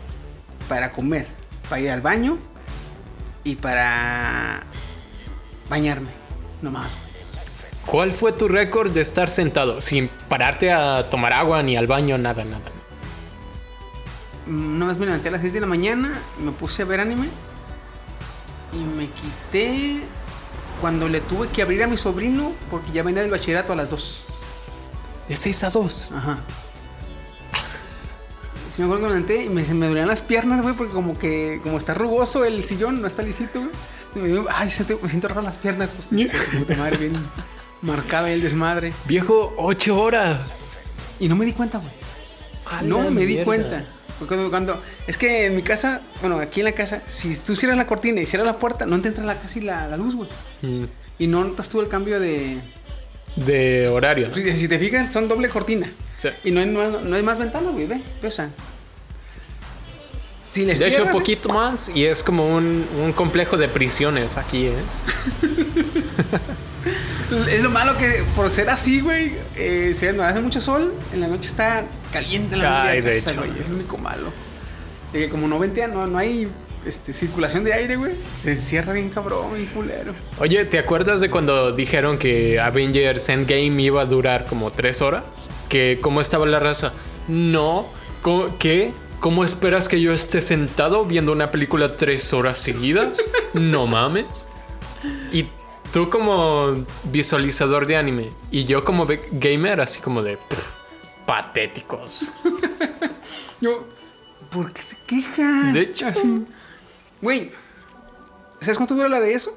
para 0.68 0.92
comer, 0.92 1.26
para 1.68 1.80
ir 1.80 1.90
al 1.90 2.00
baño, 2.00 2.38
y 3.44 3.56
para 3.56 4.64
bañarme. 5.68 6.08
No 6.62 6.70
más, 6.70 6.96
güey. 6.96 7.14
¿Cuál 7.86 8.12
fue 8.12 8.32
tu 8.32 8.48
récord 8.48 8.90
de 8.92 9.02
estar 9.02 9.28
sentado 9.28 9.80
sin 9.80 10.08
pararte 10.28 10.72
a 10.72 11.08
tomar 11.10 11.32
agua 11.32 11.62
ni 11.62 11.76
al 11.76 11.86
baño, 11.86 12.16
nada, 12.16 12.44
nada? 12.44 12.62
Una 14.46 14.88
vez 14.88 14.98
me 14.98 15.06
levanté 15.06 15.28
a 15.28 15.32
las 15.32 15.40
6 15.40 15.52
de 15.52 15.60
la 15.60 15.66
mañana 15.66 16.12
me 16.38 16.52
puse 16.52 16.82
a 16.82 16.84
ver 16.84 17.00
anime. 17.00 17.28
Y 18.72 18.78
me 18.78 19.08
quité 19.10 20.00
cuando 20.80 21.08
le 21.08 21.20
tuve 21.20 21.48
que 21.48 21.62
abrir 21.62 21.82
a 21.82 21.86
mi 21.86 21.96
sobrino 21.96 22.52
porque 22.70 22.90
ya 22.92 23.02
venía 23.02 23.22
del 23.22 23.30
bachillerato 23.30 23.72
a 23.72 23.76
las 23.76 23.90
2. 23.90 24.22
De 25.28 25.36
6 25.36 25.64
a 25.64 25.70
2. 25.70 26.10
Ajá. 26.14 26.38
Si 28.70 28.82
me 28.82 28.86
acuerdo 28.86 29.04
que 29.04 29.12
me 29.12 29.20
levanté 29.20 29.44
y 29.44 29.48
me, 29.50 29.62
me 29.74 29.86
dolían 29.86 30.08
las 30.08 30.20
piernas, 30.20 30.60
güey, 30.62 30.74
porque 30.74 30.92
como 30.92 31.16
que 31.18 31.60
como 31.62 31.78
está 31.78 31.94
rugoso 31.94 32.44
el 32.44 32.64
sillón, 32.64 33.00
no 33.00 33.06
está 33.06 33.22
lisito, 33.22 33.60
güey. 33.60 33.70
Ay, 34.50 34.70
se 34.70 34.84
te- 34.84 34.96
me 34.96 35.08
siento 35.08 35.28
raras 35.28 35.44
las 35.44 35.56
piernas. 35.58 35.88
Pues, 35.90 36.08
pues, 36.30 36.44
puta 36.58 36.76
madre, 36.76 36.96
bien 36.96 37.16
marcada 37.82 38.30
el 38.30 38.40
desmadre. 38.42 38.92
Viejo, 39.06 39.52
8 39.58 40.00
horas. 40.00 40.70
Y 41.20 41.28
no 41.28 41.36
me 41.36 41.44
di 41.44 41.52
cuenta, 41.52 41.78
güey. 41.78 41.90
No 42.88 43.10
me 43.10 43.26
di 43.26 43.38
cuenta. 43.44 43.84
Porque 44.18 44.34
cuando, 44.36 44.50
cuando- 44.50 44.82
es 45.06 45.18
que 45.18 45.46
en 45.46 45.56
mi 45.56 45.62
casa, 45.62 46.00
bueno, 46.20 46.38
aquí 46.38 46.60
en 46.60 46.66
la 46.66 46.72
casa, 46.72 47.02
si 47.08 47.34
tú 47.36 47.56
cierras 47.56 47.76
la 47.76 47.86
cortina 47.86 48.20
y 48.20 48.26
cierras 48.26 48.46
la 48.46 48.58
puerta, 48.58 48.86
no 48.86 49.00
te 49.00 49.08
entra 49.08 49.24
la, 49.24 49.34
casi 49.38 49.60
la, 49.60 49.88
la 49.88 49.96
luz, 49.96 50.14
güey. 50.14 50.28
Mm, 50.62 50.84
Y 51.18 51.26
no 51.26 51.44
notas 51.44 51.68
tú 51.68 51.80
el 51.80 51.88
cambio 51.88 52.18
de... 52.20 52.58
De 53.36 53.88
horario. 53.88 54.32
Si, 54.34 54.56
si 54.56 54.68
te 54.68 54.78
fijas, 54.78 55.12
son 55.12 55.26
doble 55.28 55.48
cortina. 55.48 55.90
Sí. 56.18 56.28
Y 56.44 56.52
no 56.52 56.60
hay 56.60 56.66
más, 56.70 57.02
no 57.02 57.16
hay 57.16 57.22
más 57.22 57.38
ventanas, 57.38 57.72
güey, 57.72 57.86
ve, 57.86 58.00
o 58.22 58.30
sea. 58.30 58.50
Si 60.54 60.64
le 60.64 60.74
De 60.76 60.86
hecho, 60.86 61.02
un 61.04 61.10
poquito 61.10 61.48
más 61.48 61.90
y 61.92 62.04
es 62.04 62.22
como 62.22 62.46
un, 62.46 62.86
un 63.02 63.12
complejo 63.12 63.56
de 63.56 63.66
prisiones 63.66 64.38
aquí, 64.38 64.66
¿eh? 64.66 64.74
Es 67.50 67.60
lo 67.60 67.70
malo 67.70 67.96
que 67.98 68.22
por 68.36 68.52
ser 68.52 68.70
así, 68.70 69.00
güey, 69.00 69.32
eh, 69.56 69.92
si 69.98 70.06
no 70.16 70.22
hace 70.22 70.40
mucho 70.40 70.60
sol, 70.60 70.94
en 71.12 71.20
la 71.22 71.26
noche 71.26 71.48
está 71.48 71.84
caliente 72.12 72.56
la 72.56 72.84
Ay, 72.84 73.00
de 73.00 73.10
casa, 73.16 73.32
hecho. 73.32 73.40
güey. 73.40 73.58
Es 73.58 73.68
lo 73.68 73.74
único 73.74 73.98
malo. 73.98 74.32
Que 75.12 75.28
como 75.28 75.48
no 75.48 75.58
ventea, 75.58 75.88
no, 75.88 76.06
no 76.06 76.18
hay 76.18 76.46
este, 76.86 77.12
circulación 77.14 77.64
de 77.64 77.72
aire, 77.72 77.96
güey. 77.96 78.12
Se 78.40 78.52
encierra 78.52 78.92
bien 78.92 79.08
cabrón, 79.10 79.54
bien 79.54 79.66
culero. 79.66 80.14
Oye, 80.38 80.64
¿te 80.66 80.78
acuerdas 80.78 81.20
de 81.20 81.30
cuando 81.30 81.72
dijeron 81.72 82.16
que 82.16 82.60
Avengers 82.60 83.28
Endgame 83.28 83.82
iba 83.82 84.02
a 84.02 84.04
durar 84.06 84.44
como 84.44 84.70
3 84.70 85.02
horas? 85.02 85.48
Que 85.68 85.98
cómo 86.00 86.20
estaba 86.20 86.46
la 86.46 86.60
raza. 86.60 86.92
No, 87.26 87.86
¿cómo- 88.22 88.56
¿qué? 88.58 88.92
¿Cómo 89.24 89.42
esperas 89.42 89.88
que 89.88 90.02
yo 90.02 90.12
esté 90.12 90.42
sentado 90.42 91.06
viendo 91.06 91.32
una 91.32 91.50
película 91.50 91.96
3 91.96 92.34
horas 92.34 92.58
seguidas? 92.58 93.26
No 93.54 93.86
mames. 93.86 94.44
Y 95.32 95.46
tú 95.94 96.10
como 96.10 96.84
visualizador 97.04 97.86
de 97.86 97.96
anime 97.96 98.32
y 98.50 98.66
yo 98.66 98.84
como 98.84 99.06
gamer 99.32 99.80
así 99.80 100.02
como 100.02 100.22
de 100.22 100.36
pff, 100.36 100.74
patéticos. 101.24 102.28
Yo, 103.62 103.86
¿por 104.52 104.70
qué 104.74 104.82
se 104.82 104.98
quejan? 105.06 105.72
De 105.72 105.80
hecho. 105.80 106.08
Güey, 107.22 107.50
¿sabes 108.60 108.76
cuánto 108.76 108.94
dura 108.94 109.08
la 109.08 109.20
de 109.20 109.32
eso? 109.32 109.56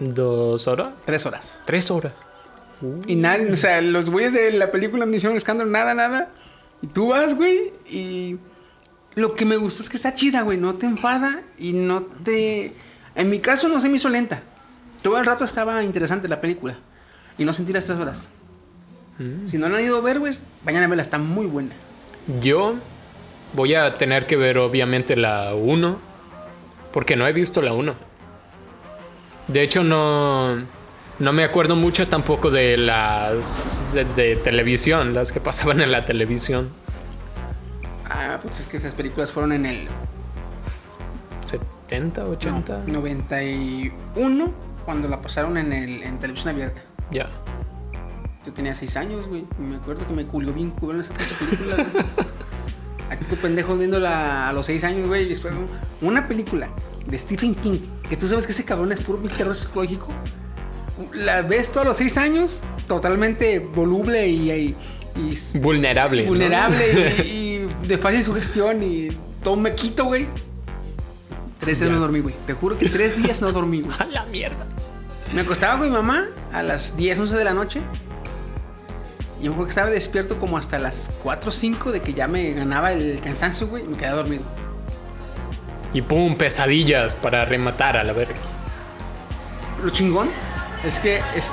¿Dos 0.00 0.68
horas? 0.68 0.92
Tres 1.06 1.24
horas. 1.24 1.62
¿Tres 1.64 1.90
horas? 1.90 2.12
Y 3.06 3.16
nadie, 3.16 3.50
o 3.50 3.56
sea, 3.56 3.80
los 3.80 4.10
güeyes 4.10 4.34
de 4.34 4.52
la 4.52 4.70
película 4.70 5.06
no 5.06 5.16
hicieron 5.16 5.38
escándalo, 5.38 5.70
nada, 5.70 5.94
nada. 5.94 6.28
Y 6.82 6.88
tú 6.88 7.08
vas, 7.08 7.34
güey, 7.34 7.72
y 7.86 8.38
lo 9.14 9.34
que 9.34 9.44
me 9.44 9.56
gustó 9.56 9.82
es 9.82 9.88
que 9.88 9.96
está 9.96 10.14
chida, 10.14 10.42
güey, 10.42 10.58
no 10.58 10.74
te 10.74 10.86
enfada 10.86 11.42
y 11.58 11.72
no 11.72 12.02
te... 12.02 12.74
En 13.14 13.28
mi 13.28 13.40
caso 13.40 13.68
no 13.68 13.80
se 13.80 13.88
me 13.88 13.96
hizo 13.96 14.08
lenta. 14.08 14.42
Todo 15.02 15.18
el 15.18 15.24
rato 15.24 15.44
estaba 15.44 15.82
interesante 15.82 16.28
la 16.28 16.40
película 16.40 16.76
y 17.38 17.44
no 17.44 17.52
sentí 17.52 17.72
las 17.72 17.84
tres 17.84 17.98
horas. 17.98 18.28
Si 19.44 19.58
no 19.58 19.68
la 19.68 19.76
han 19.76 19.84
ido 19.84 19.98
a 19.98 20.00
ver, 20.00 20.18
güey, 20.18 20.34
vayan 20.64 20.82
a 20.82 20.86
verla, 20.86 21.02
está 21.02 21.18
muy 21.18 21.44
buena. 21.44 21.72
Yo 22.40 22.76
voy 23.52 23.74
a 23.74 23.98
tener 23.98 24.26
que 24.26 24.36
ver 24.36 24.56
obviamente 24.56 25.14
la 25.14 25.54
1 25.54 25.98
porque 26.90 27.16
no 27.16 27.26
he 27.26 27.32
visto 27.32 27.60
la 27.60 27.74
1. 27.74 27.94
De 29.48 29.62
hecho 29.62 29.84
no 29.84 30.56
no 31.18 31.34
me 31.34 31.44
acuerdo 31.44 31.76
mucho 31.76 32.08
tampoco 32.08 32.50
de 32.50 32.78
las 32.78 33.92
de, 33.92 34.04
de 34.04 34.36
televisión, 34.36 35.12
las 35.12 35.32
que 35.32 35.40
pasaban 35.40 35.80
en 35.82 35.92
la 35.92 36.06
televisión. 36.06 36.70
Pues 38.42 38.60
es 38.60 38.66
que 38.66 38.76
esas 38.76 38.94
películas 38.94 39.30
fueron 39.30 39.52
en 39.52 39.66
el 39.66 39.88
70, 41.44 42.24
80. 42.24 42.84
no, 42.86 42.92
91, 42.94 44.52
cuando 44.84 45.08
la 45.08 45.20
pasaron 45.20 45.56
en, 45.56 45.72
el, 45.72 46.02
en 46.02 46.18
televisión 46.18 46.54
abierta. 46.54 46.82
Ya. 47.10 47.28
Yo 48.46 48.52
tenía 48.52 48.74
6 48.74 48.96
años, 48.96 49.26
güey. 49.26 49.44
Me 49.58 49.76
acuerdo 49.76 50.06
que 50.06 50.12
me 50.12 50.26
culió 50.26 50.52
bien 50.52 50.70
cubriendo 50.70 51.02
esa 51.04 51.12
película, 51.12 51.76
güey. 51.76 52.04
Aquí 53.10 53.24
tu 53.24 53.36
pendejo 53.36 53.76
viéndola 53.76 54.48
a 54.48 54.52
los 54.52 54.66
6 54.66 54.84
años, 54.84 55.08
güey. 55.08 55.24
Y 55.24 55.28
después 55.28 55.52
una 56.00 56.26
película 56.26 56.68
de 57.06 57.18
Stephen 57.18 57.54
King, 57.56 57.80
que 58.08 58.16
tú 58.16 58.28
sabes 58.28 58.46
que 58.46 58.52
ese 58.52 58.64
cabrón 58.64 58.92
es 58.92 59.00
puro 59.00 59.18
terror 59.36 59.54
psicológico. 59.54 60.08
La 61.12 61.42
ves 61.42 61.72
todos 61.72 61.86
los 61.86 61.96
6 61.96 62.16
años, 62.18 62.62
totalmente 62.86 63.58
voluble 63.58 64.28
y, 64.28 64.50
y, 64.50 64.76
y 65.16 65.58
Vulnerable. 65.58 66.22
¿no? 66.22 66.28
vulnerable 66.28 67.24
y, 67.24 67.30
y 67.30 67.49
de 67.90 67.98
fácil 67.98 68.22
sugestión 68.24 68.82
y 68.82 69.08
todo 69.42 69.56
me 69.56 69.74
quito, 69.74 70.04
güey. 70.06 70.26
Tres 71.58 71.78
días 71.78 71.90
Ya. 71.90 71.94
no 71.94 72.00
dormí, 72.00 72.20
güey. 72.20 72.34
Te 72.46 72.54
juro 72.54 72.78
que 72.78 72.88
tres 72.88 73.22
días 73.22 73.42
no 73.42 73.52
dormí, 73.52 73.82
güey. 73.82 73.94
A 73.98 74.06
la 74.06 74.24
mierda. 74.26 74.66
Me 75.34 75.42
acostaba 75.42 75.78
con 75.78 75.88
mi 75.88 75.92
mamá 75.94 76.26
a 76.52 76.62
las 76.62 76.96
10, 76.96 77.18
11 77.20 77.36
de 77.36 77.44
la 77.44 77.54
noche. 77.54 77.80
Y 79.40 79.44
yo 79.44 79.52
acuerdo 79.52 79.66
que 79.66 79.70
estaba 79.70 79.90
despierto 79.90 80.38
como 80.38 80.56
hasta 80.58 80.78
las 80.78 81.10
4 81.22 81.48
o 81.50 81.52
5 81.52 81.92
de 81.92 82.00
que 82.02 82.14
ya 82.14 82.26
me 82.26 82.52
ganaba 82.52 82.92
el 82.92 83.20
cansancio, 83.20 83.68
güey. 83.68 83.84
Y 83.84 83.88
me 83.88 83.96
quedaba 83.96 84.16
dormido. 84.16 84.42
Y 85.92 86.02
pum, 86.02 86.36
pesadillas 86.36 87.14
para 87.14 87.44
rematar 87.44 87.96
a 87.96 88.02
la 88.04 88.12
verga. 88.12 88.34
Lo 89.84 89.90
chingón 89.90 90.28
es 90.84 90.98
que 90.98 91.18
es, 91.36 91.52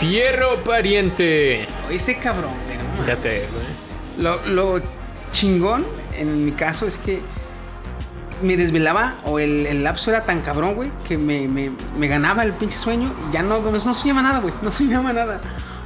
Fierro 0.00 0.56
pariente. 0.64 1.66
ese 1.90 2.16
cabrón, 2.18 2.50
güey. 2.66 2.78
no. 3.00 3.06
Ya 3.06 3.16
sé, 3.16 3.46
güey. 3.52 4.24
Lo, 4.24 4.46
lo 4.46 4.82
chingón 5.30 5.86
en 6.18 6.44
mi 6.44 6.52
caso 6.52 6.86
es 6.86 6.98
que 6.98 7.20
me 8.42 8.56
desvelaba 8.56 9.16
o 9.24 9.38
el, 9.38 9.66
el 9.66 9.84
lapso 9.84 10.10
era 10.10 10.24
tan 10.24 10.40
cabrón, 10.40 10.74
güey, 10.74 10.90
que 11.06 11.18
me, 11.18 11.46
me- 11.48 11.72
me 11.98 12.08
ganaba 12.08 12.42
el 12.42 12.52
pinche 12.54 12.78
sueño 12.78 13.12
y 13.28 13.32
ya 13.34 13.42
no, 13.42 13.60
no, 13.60 13.70
no 13.70 13.94
soñaba 13.94 14.22
nada, 14.22 14.40
güey. 14.40 14.54
No 14.62 14.72
soñaba 14.72 15.12
nada 15.12 15.40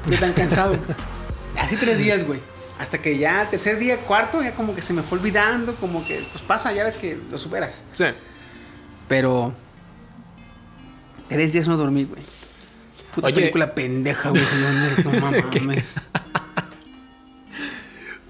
de 0.09 0.17
tan 0.17 0.33
cansado. 0.33 0.77
Así 1.59 1.77
tres 1.77 1.99
días, 1.99 2.25
güey. 2.27 2.41
Hasta 2.79 2.99
que 2.99 3.19
ya 3.19 3.49
tercer 3.51 3.79
día, 3.79 3.99
cuarto, 3.99 4.43
ya 4.43 4.55
como 4.55 4.75
que 4.75 4.83
se 4.83 4.93
me 4.93 5.03
fue 5.03 5.19
olvidando, 5.19 5.75
como 5.77 6.05
que 6.07 6.25
pues 6.33 6.43
pasa, 6.43 6.73
ya 6.73 6.85
ves 6.85 6.97
que 6.97 7.19
lo 7.31 7.39
superas. 7.39 7.83
Sí. 7.93 8.07
Pero 9.09 9.53
tres 11.29 11.53
días 11.53 11.69
no 11.69 11.77
dormí, 11.77 12.05
güey. 12.05 12.23
Puta 13.15 13.29
Oye. 13.29 13.37
película 13.37 13.75
pendeja, 13.75 14.31
güey. 14.31 14.43
No 15.05 15.21
mames. 15.21 15.95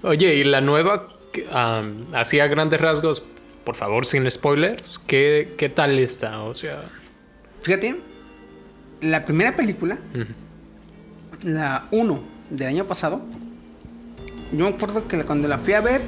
Oye, 0.03 0.35
y 0.35 0.43
la 0.43 0.61
nueva, 0.61 1.07
um, 1.51 2.13
así 2.13 2.39
a 2.39 2.47
grandes 2.47 2.79
rasgos, 2.79 3.25
por 3.63 3.75
favor, 3.75 4.05
sin 4.05 4.29
spoilers, 4.29 4.99
¿qué, 4.99 5.55
qué 5.57 5.69
tal 5.69 5.97
está? 5.97 6.43
O 6.43 6.53
sea, 6.53 6.83
Fíjate, 7.63 7.95
la 9.01 9.25
primera 9.25 9.55
película, 9.55 9.97
la 11.41 11.87
1 11.89 12.19
del 12.51 12.67
año 12.67 12.85
pasado, 12.85 13.23
yo 14.51 14.69
me 14.69 14.75
acuerdo 14.75 15.07
que 15.07 15.23
cuando 15.23 15.47
la 15.47 15.57
fui 15.57 15.73
a 15.73 15.81
ver, 15.81 16.01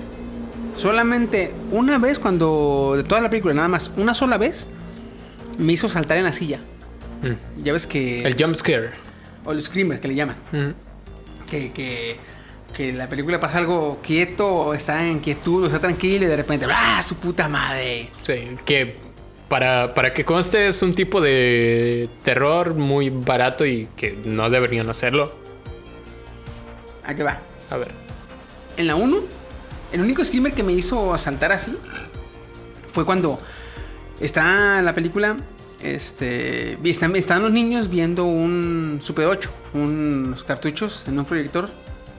solamente 0.75 1.51
una 1.71 1.97
vez, 1.97 2.19
cuando 2.19 2.93
de 2.95 3.03
toda 3.03 3.21
la 3.21 3.31
película, 3.31 3.55
nada 3.55 3.69
más, 3.69 3.91
una 3.97 4.13
sola 4.13 4.37
vez, 4.37 4.67
me 5.57 5.73
hizo 5.73 5.89
saltar 5.89 6.19
en 6.19 6.25
la 6.25 6.33
silla. 6.33 6.59
Mm, 7.21 7.63
Ya 7.63 7.73
ves 7.73 7.87
que. 7.87 8.23
el 8.23 8.35
jump 8.39 8.55
scare. 8.55 8.91
O 9.45 9.51
el 9.51 9.61
screamer, 9.61 9.99
que 9.99 10.07
le 10.09 10.15
llaman. 10.15 10.35
Mm, 10.51 11.47
Que, 11.49 11.71
que, 11.71 12.17
que 12.75 12.91
la 12.93 13.07
película 13.07 13.39
pasa 13.39 13.57
algo 13.59 13.99
quieto, 14.03 14.47
o 14.47 14.73
está 14.73 15.07
en 15.07 15.19
quietud, 15.19 15.63
o 15.63 15.67
está 15.67 15.79
tranquilo, 15.79 16.25
y 16.25 16.27
de 16.27 16.35
repente, 16.35 16.65
¡ah, 16.69 17.01
su 17.01 17.15
puta 17.15 17.47
madre! 17.47 18.09
Sí, 18.21 18.57
que 18.65 18.95
para, 19.47 19.93
para 19.93 20.13
que 20.13 20.25
conste 20.25 20.67
es 20.67 20.81
un 20.81 20.93
tipo 20.93 21.21
de 21.21 22.09
terror 22.23 22.73
muy 22.73 23.09
barato 23.09 23.65
y 23.65 23.87
que 23.95 24.17
no 24.25 24.49
deberían 24.49 24.89
hacerlo. 24.89 25.31
Ahí 27.05 27.15
te 27.15 27.23
va. 27.23 27.39
A 27.69 27.77
ver. 27.77 27.87
En 28.75 28.87
la 28.87 28.95
1, 28.95 29.17
el 29.93 30.01
único 30.01 30.23
screamer 30.25 30.51
que 30.53 30.63
me 30.63 30.73
hizo 30.73 31.17
saltar 31.17 31.53
así 31.53 31.73
fue 32.91 33.05
cuando 33.05 33.39
está 34.19 34.81
la 34.81 34.93
película. 34.93 35.37
Este. 35.81 36.77
Están, 36.83 37.15
están 37.15 37.43
los 37.43 37.51
niños 37.51 37.89
viendo 37.89 38.25
un 38.25 38.99
Super 39.01 39.27
8, 39.27 39.49
unos 39.73 40.43
cartuchos 40.43 41.03
en 41.07 41.19
un 41.19 41.25
proyector, 41.25 41.69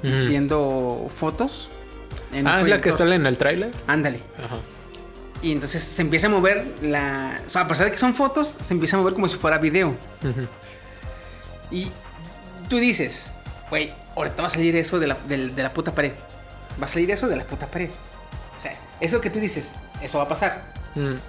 viendo 0.02 1.06
fotos. 1.10 1.68
en 2.32 2.46
Ah, 2.46 2.60
es 2.60 2.68
la 2.68 2.80
que 2.80 2.92
sale 2.92 3.16
en 3.16 3.26
el 3.26 3.36
tráiler. 3.36 3.70
Ándale. 3.86 4.20
Ajá. 4.38 4.56
Y 5.40 5.52
entonces 5.52 5.82
se 5.82 6.02
empieza 6.02 6.26
a 6.26 6.30
mover 6.30 6.66
la. 6.82 7.40
O 7.46 7.50
sea, 7.50 7.62
a 7.62 7.68
pesar 7.68 7.86
de 7.86 7.92
que 7.92 7.98
son 7.98 8.14
fotos, 8.14 8.56
se 8.62 8.74
empieza 8.74 8.96
a 8.96 9.00
mover 9.00 9.14
como 9.14 9.28
si 9.28 9.36
fuera 9.36 9.58
video. 9.58 9.94
Y 11.70 11.88
tú 12.68 12.76
dices, 12.78 13.32
güey, 13.70 13.92
ahorita 14.16 14.42
va 14.42 14.48
a 14.48 14.50
salir 14.50 14.74
eso 14.76 14.98
de 14.98 15.06
la, 15.08 15.16
de 15.26 15.62
la 15.62 15.70
puta 15.70 15.94
pared. 15.94 16.12
Va 16.80 16.86
a 16.86 16.88
salir 16.88 17.10
eso 17.10 17.28
de 17.28 17.36
la 17.36 17.44
puta 17.44 17.66
pared. 17.66 17.90
O 18.56 18.60
sea, 18.60 18.72
eso 19.00 19.20
que 19.20 19.30
tú 19.30 19.38
dices, 19.38 19.74
eso 20.02 20.18
va 20.18 20.24
a 20.24 20.28
pasar. 20.28 20.72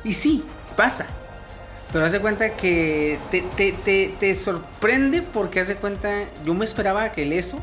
Y 0.03 0.13
sí, 0.13 0.43
pasa. 0.75 1.07
Pero 1.91 2.05
haz 2.05 2.11
de 2.11 2.19
cuenta 2.19 2.51
que 2.51 3.17
te, 3.31 3.41
te, 3.41 3.71
te, 3.71 4.13
te 4.19 4.35
sorprende 4.35 5.21
porque 5.23 5.59
haz 5.59 5.67
de 5.69 5.75
cuenta, 5.75 6.09
yo 6.45 6.53
me 6.53 6.63
esperaba 6.65 7.11
que 7.11 7.23
el 7.23 7.33
eso 7.33 7.59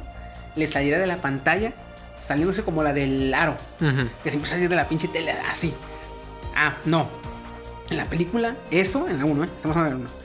le 0.56 0.66
saliera 0.66 0.98
de 0.98 1.06
la 1.06 1.16
pantalla, 1.16 1.72
saliéndose 2.20 2.64
como 2.64 2.82
la 2.82 2.92
del 2.92 3.32
aro, 3.34 3.56
Ujú. 3.80 4.08
que 4.24 4.30
se 4.30 4.36
empieza 4.36 4.54
a 4.54 4.58
salir 4.58 4.68
de 4.68 4.74
la 4.76 4.88
pinche 4.88 5.06
tele 5.08 5.32
así. 5.50 5.72
Ah, 6.56 6.74
no. 6.84 7.08
En 7.90 7.98
la 7.98 8.06
película, 8.06 8.56
eso, 8.72 9.06
en 9.08 9.18
la 9.18 9.24
1, 9.26 9.44
¿eh? 9.44 9.48
estamos 9.56 9.76
hablando 9.76 9.98
de 9.98 10.04
la 10.04 10.10
1. 10.10 10.20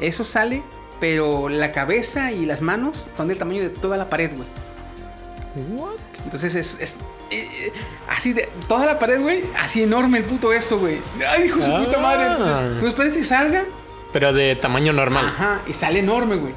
Eso 0.00 0.24
sale, 0.24 0.62
pero 1.00 1.48
la 1.48 1.72
cabeza 1.72 2.32
y 2.32 2.44
las 2.44 2.60
manos 2.60 3.08
son 3.16 3.28
del 3.28 3.38
tamaño 3.38 3.62
de 3.62 3.70
toda 3.70 3.96
la 3.96 4.10
pared, 4.10 4.30
güey. 4.36 4.48
Entonces 6.24 6.54
es, 6.54 6.78
es, 6.80 6.96
eh, 7.30 7.48
eh, 7.52 7.72
así 8.08 8.32
de 8.32 8.48
toda 8.66 8.86
la 8.86 8.98
pared, 8.98 9.20
güey, 9.20 9.44
así 9.58 9.82
enorme 9.82 10.18
el 10.18 10.24
puto 10.24 10.52
eso, 10.52 10.78
güey. 10.78 10.98
Ay, 11.28 11.44
hijo 11.44 11.58
de 11.58 11.64
su 11.64 11.84
puta 11.84 11.98
madre. 11.98 12.26
Entonces, 12.32 12.80
tú 12.80 12.86
esperas 12.86 13.16
que 13.16 13.24
salga, 13.24 13.64
Pero 14.12 14.32
de 14.32 14.56
tamaño 14.56 14.92
normal. 14.92 15.26
ajá, 15.26 15.60
y 15.66 15.72
sale 15.72 16.00
enorme, 16.00 16.36
güey. 16.36 16.54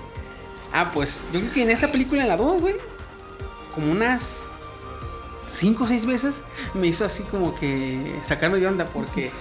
Ah, 0.74 0.92
pues 0.94 1.24
yo 1.34 1.40
creo 1.40 1.54
que 1.54 1.64
en 1.64 1.70
esta 1.70 1.92
película, 1.92 2.22
en 2.24 2.30
la 2.30 2.38
2, 2.38 2.62
güey, 2.62 2.76
como 3.76 3.92
unas 3.92 4.42
5 5.46 5.84
o 5.84 5.88
6 5.88 6.06
veces 6.06 6.44
me 6.74 6.88
hizo 6.88 7.06
así 7.06 7.24
como 7.24 7.56
que 7.60 8.20
sacarme 8.24 8.60
de 8.60 8.68
onda 8.68 8.86
porque 8.86 9.32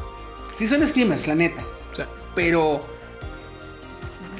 sí 0.56 0.66
son 0.68 0.86
screamers, 0.86 1.26
la 1.26 1.34
neta. 1.34 1.62
O 1.92 1.96
sea, 1.96 2.06
Pero 2.34 2.80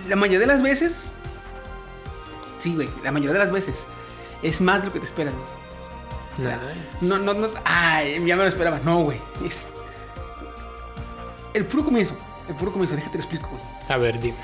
la 0.09 0.17
mayoría 0.17 0.41
de 0.41 0.47
las 0.47 0.63
veces, 0.63 1.13
sí, 2.59 2.75
güey, 2.75 2.89
la 3.05 3.13
mayoría 3.13 3.35
de 3.35 3.45
las 3.45 3.53
veces 3.53 3.87
es 4.43 4.61
más 4.61 4.81
de 4.81 4.87
lo 4.87 4.93
que 4.93 5.01
te 5.01 5.07
esperas, 5.07 5.35
güey. 5.35 5.61
O 6.39 6.51
sea, 6.51 6.61
nice. 6.95 7.07
No, 7.07 7.19
no, 7.19 7.35
no. 7.35 7.49
Ay, 7.65 8.15
ya 8.27 8.37
me 8.37 8.43
lo 8.43 8.49
esperaba. 8.49 8.79
No, 8.85 8.99
güey. 9.03 9.19
Es. 9.45 9.69
El 11.55 11.65
puro 11.67 11.85
comienzo. 11.85 12.15
El 12.49 12.55
puro 12.55 12.73
comienzo. 12.73 12.95
Déjate 12.97 13.19
lo 13.19 13.21
explico, 13.25 13.49
güey. 13.49 13.63
A 13.89 13.97
ver, 13.97 14.21
dime. 14.21 14.37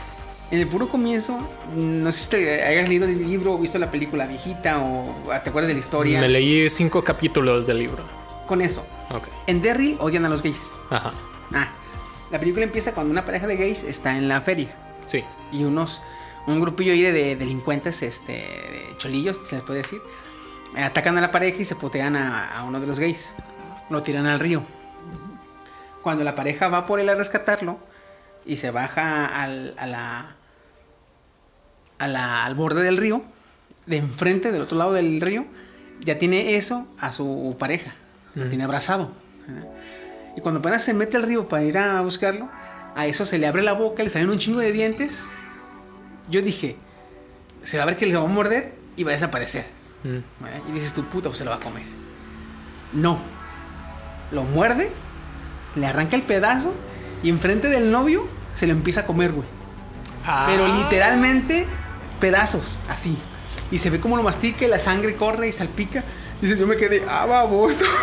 En 0.51 0.61
el 0.61 0.67
puro 0.69 0.89
comienzo, 0.89 1.37
no 1.75 2.13
sé 2.13 2.19
si 2.25 2.31
te 2.31 2.63
hayas 2.65 2.89
leído 2.89 3.05
el 3.07 3.19
libro 3.29 3.55
o 3.55 3.59
visto 3.59 3.79
la 3.81 3.91
película 3.91 4.27
viejita 4.27 4.79
o 4.81 5.03
te 5.43 5.51
acuerdas 5.51 5.67
de 5.69 5.75
la 5.75 5.81
historia. 5.81 6.21
Me 6.21 6.29
leí 6.29 6.71
cinco 6.71 7.03
capítulos 7.03 7.67
del 7.67 7.79
libro. 7.79 8.05
Con 8.47 8.61
eso. 8.63 8.87
Ok. 9.11 9.25
En 9.49 9.61
Derry 9.61 9.97
odian 9.99 10.25
a 10.25 10.29
los 10.29 10.43
gays. 10.43 10.69
Ajá. 10.91 11.13
Ah, 11.53 11.69
la 12.31 12.39
película 12.39 12.65
empieza 12.65 12.93
cuando 12.95 13.11
una 13.11 13.25
pareja 13.25 13.49
de 13.49 13.57
gays 13.57 13.83
está 13.83 14.17
en 14.17 14.29
la 14.29 14.41
feria 14.41 14.69
Sí. 15.07 15.25
y 15.51 15.65
unos 15.65 16.01
un 16.47 16.61
grupillo 16.61 16.93
ahí 16.93 17.03
de, 17.03 17.13
de 17.13 17.37
delincuentes, 17.37 18.03
este, 18.03 18.33
de 18.33 18.95
cholillos, 18.99 19.41
se 19.45 19.57
les 19.57 19.65
puede 19.65 19.81
decir, 19.83 20.01
atacan 20.77 21.17
a 21.19 21.21
la 21.21 21.33
pareja 21.33 21.59
y 21.61 21.65
se 21.65 21.75
putean 21.77 22.17
a, 22.17 22.57
a 22.59 22.65
uno 22.65 22.81
de 22.81 22.87
los 22.87 22.99
gays. 23.01 23.35
Lo 23.91 24.03
tiran 24.03 24.27
al 24.27 24.39
río. 24.41 24.63
Cuando 26.03 26.23
la 26.25 26.35
pareja 26.35 26.69
va 26.69 26.87
por 26.87 27.01
él 27.01 27.09
a 27.09 27.15
rescatarlo 27.15 27.79
y 28.45 28.57
se 28.57 28.71
baja 28.71 29.27
al, 29.43 29.75
a 29.79 29.87
la, 29.87 30.37
a 31.99 32.09
la- 32.09 32.45
al 32.45 32.55
borde 32.55 32.83
del 32.83 32.97
río, 32.97 33.23
de 33.87 33.97
enfrente, 33.99 34.53
del 34.53 34.63
otro 34.63 34.77
lado 34.79 34.93
del 34.93 35.21
río, 35.21 35.45
ya 36.01 36.19
tiene 36.19 36.57
eso 36.57 36.87
a 37.01 37.11
su 37.13 37.57
pareja. 37.59 37.95
Lo 38.35 38.49
tiene 38.49 38.65
abrazado. 38.65 39.11
Y 40.37 40.41
cuando 40.43 40.61
apenas 40.61 40.85
se 40.85 40.93
mete 40.93 41.17
al 41.17 41.23
río 41.23 41.49
para 41.49 41.63
ir 41.65 41.79
a 41.79 42.01
buscarlo, 42.03 42.49
a 42.95 43.07
eso 43.07 43.25
se 43.25 43.39
le 43.39 43.47
abre 43.47 43.63
la 43.63 43.73
boca, 43.73 44.03
le 44.03 44.11
salen 44.11 44.29
un 44.29 44.39
chingo 44.39 44.61
de 44.61 44.73
dientes. 44.73 45.25
Yo 46.29 46.43
dije, 46.43 46.77
se 47.63 47.77
va 47.79 47.85
a 47.85 47.87
ver 47.87 47.97
que 47.97 48.07
le 48.07 48.17
va 48.17 48.23
a 48.25 48.27
morder 48.27 48.73
y 48.97 49.05
va 49.05 49.11
a 49.11 49.15
desaparecer. 49.15 49.67
Mm. 50.05 50.17
¿eh? 50.17 50.23
Y 50.69 50.73
dices, 50.73 50.93
tu 50.93 51.05
puta, 51.05 51.29
pues 51.29 51.39
se 51.39 51.45
lo 51.45 51.51
va 51.51 51.57
a 51.57 51.61
comer. 51.61 51.85
No. 52.93 53.19
Lo 54.33 54.43
muerde, 54.43 54.91
le 55.77 55.87
arranca 55.87 56.17
el 56.17 56.23
pedazo 56.23 56.73
y 57.23 57.31
enfrente 57.31 57.69
del 57.69 57.91
novio 57.91 58.27
se 58.55 58.67
lo 58.67 58.73
empieza 58.73 59.03
a 59.03 59.07
comer, 59.07 59.33
güey. 59.33 59.47
Pero 60.47 60.65
Ah. 60.67 60.79
literalmente 60.83 61.67
pedazos, 62.21 62.79
así. 62.89 63.17
Y 63.71 63.79
se 63.79 63.91
ve 63.91 64.01
como 64.01 64.17
lo 64.17 64.23
mastica 64.23 64.65
y 64.65 64.69
la 64.69 64.81
sangre 64.81 65.15
corre 65.17 65.49
y 65.49 65.53
salpica. 65.53 66.03
Dices, 66.41 66.59
yo 66.59 66.67
me 66.67 66.77
quedé, 66.77 67.05
ah, 67.09 67.27
baboso. 67.27 67.85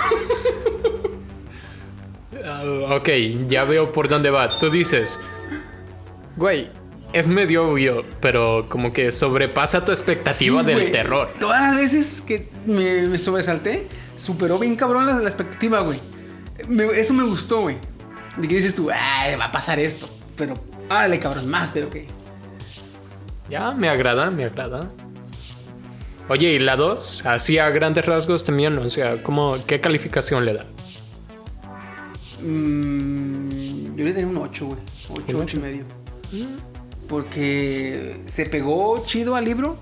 Ah, 2.45 2.63
ok, 2.97 3.09
ya 3.47 3.63
veo 3.63 3.93
por 3.93 4.09
dónde 4.09 4.29
va. 4.29 4.49
Tú 4.59 4.69
dices, 4.69 5.17
güey, 6.35 6.69
es 7.13 7.27
medio 7.27 7.69
obvio, 7.69 8.03
pero 8.19 8.67
como 8.69 8.91
que 8.91 9.11
sobrepasa 9.11 9.85
tu 9.85 9.91
expectativa 9.91 10.61
Sí, 10.61 10.65
del 10.65 10.91
terror. 10.91 11.29
Todas 11.39 11.61
las 11.61 11.75
veces 11.75 12.21
que 12.21 12.49
me, 12.65 13.03
me 13.03 13.19
sobresalté, 13.19 13.87
superó 14.17 14.57
bien 14.59 14.75
cabrón 14.75 15.05
la, 15.05 15.13
la 15.13 15.29
expectativa, 15.29 15.81
güey. 15.81 15.99
Eso 16.93 17.13
me 17.13 17.23
gustó, 17.23 17.61
güey. 17.61 17.77
De 18.37 18.47
que 18.47 18.55
dices 18.55 18.73
tú, 18.73 18.89
ay, 18.91 19.35
va 19.35 19.45
a 19.45 19.51
pasar 19.51 19.79
esto. 19.79 20.09
Pero, 20.37 20.55
árale, 20.89 21.19
cabrón, 21.19 21.47
más 21.47 21.73
de 21.73 21.81
lo 21.81 21.89
que. 21.89 22.07
Ya, 23.49 23.71
me 23.71 23.89
agrada, 23.89 24.31
me 24.31 24.45
agrada. 24.45 24.89
Oye, 26.29 26.53
¿y 26.53 26.59
la 26.59 26.75
2? 26.75 27.25
Así 27.25 27.59
a 27.59 27.69
grandes 27.69 28.05
rasgos 28.05 28.43
también, 28.43 28.77
o 28.77 28.89
sea, 28.89 29.21
¿cómo, 29.21 29.57
¿qué 29.67 29.81
calificación 29.81 30.45
le 30.45 30.53
das? 30.53 30.67
Mm, 32.41 33.95
yo 33.95 34.05
le 34.05 34.13
daría 34.13 34.27
un 34.27 34.37
8, 34.37 34.65
güey. 34.65 34.79
8, 35.09 35.37
¿Un 35.37 35.43
8 35.43 35.57
y 35.57 35.59
medio. 35.59 35.85
Porque 37.07 38.21
se 38.25 38.45
pegó 38.45 39.03
chido 39.05 39.35
al 39.35 39.45
libro. 39.45 39.77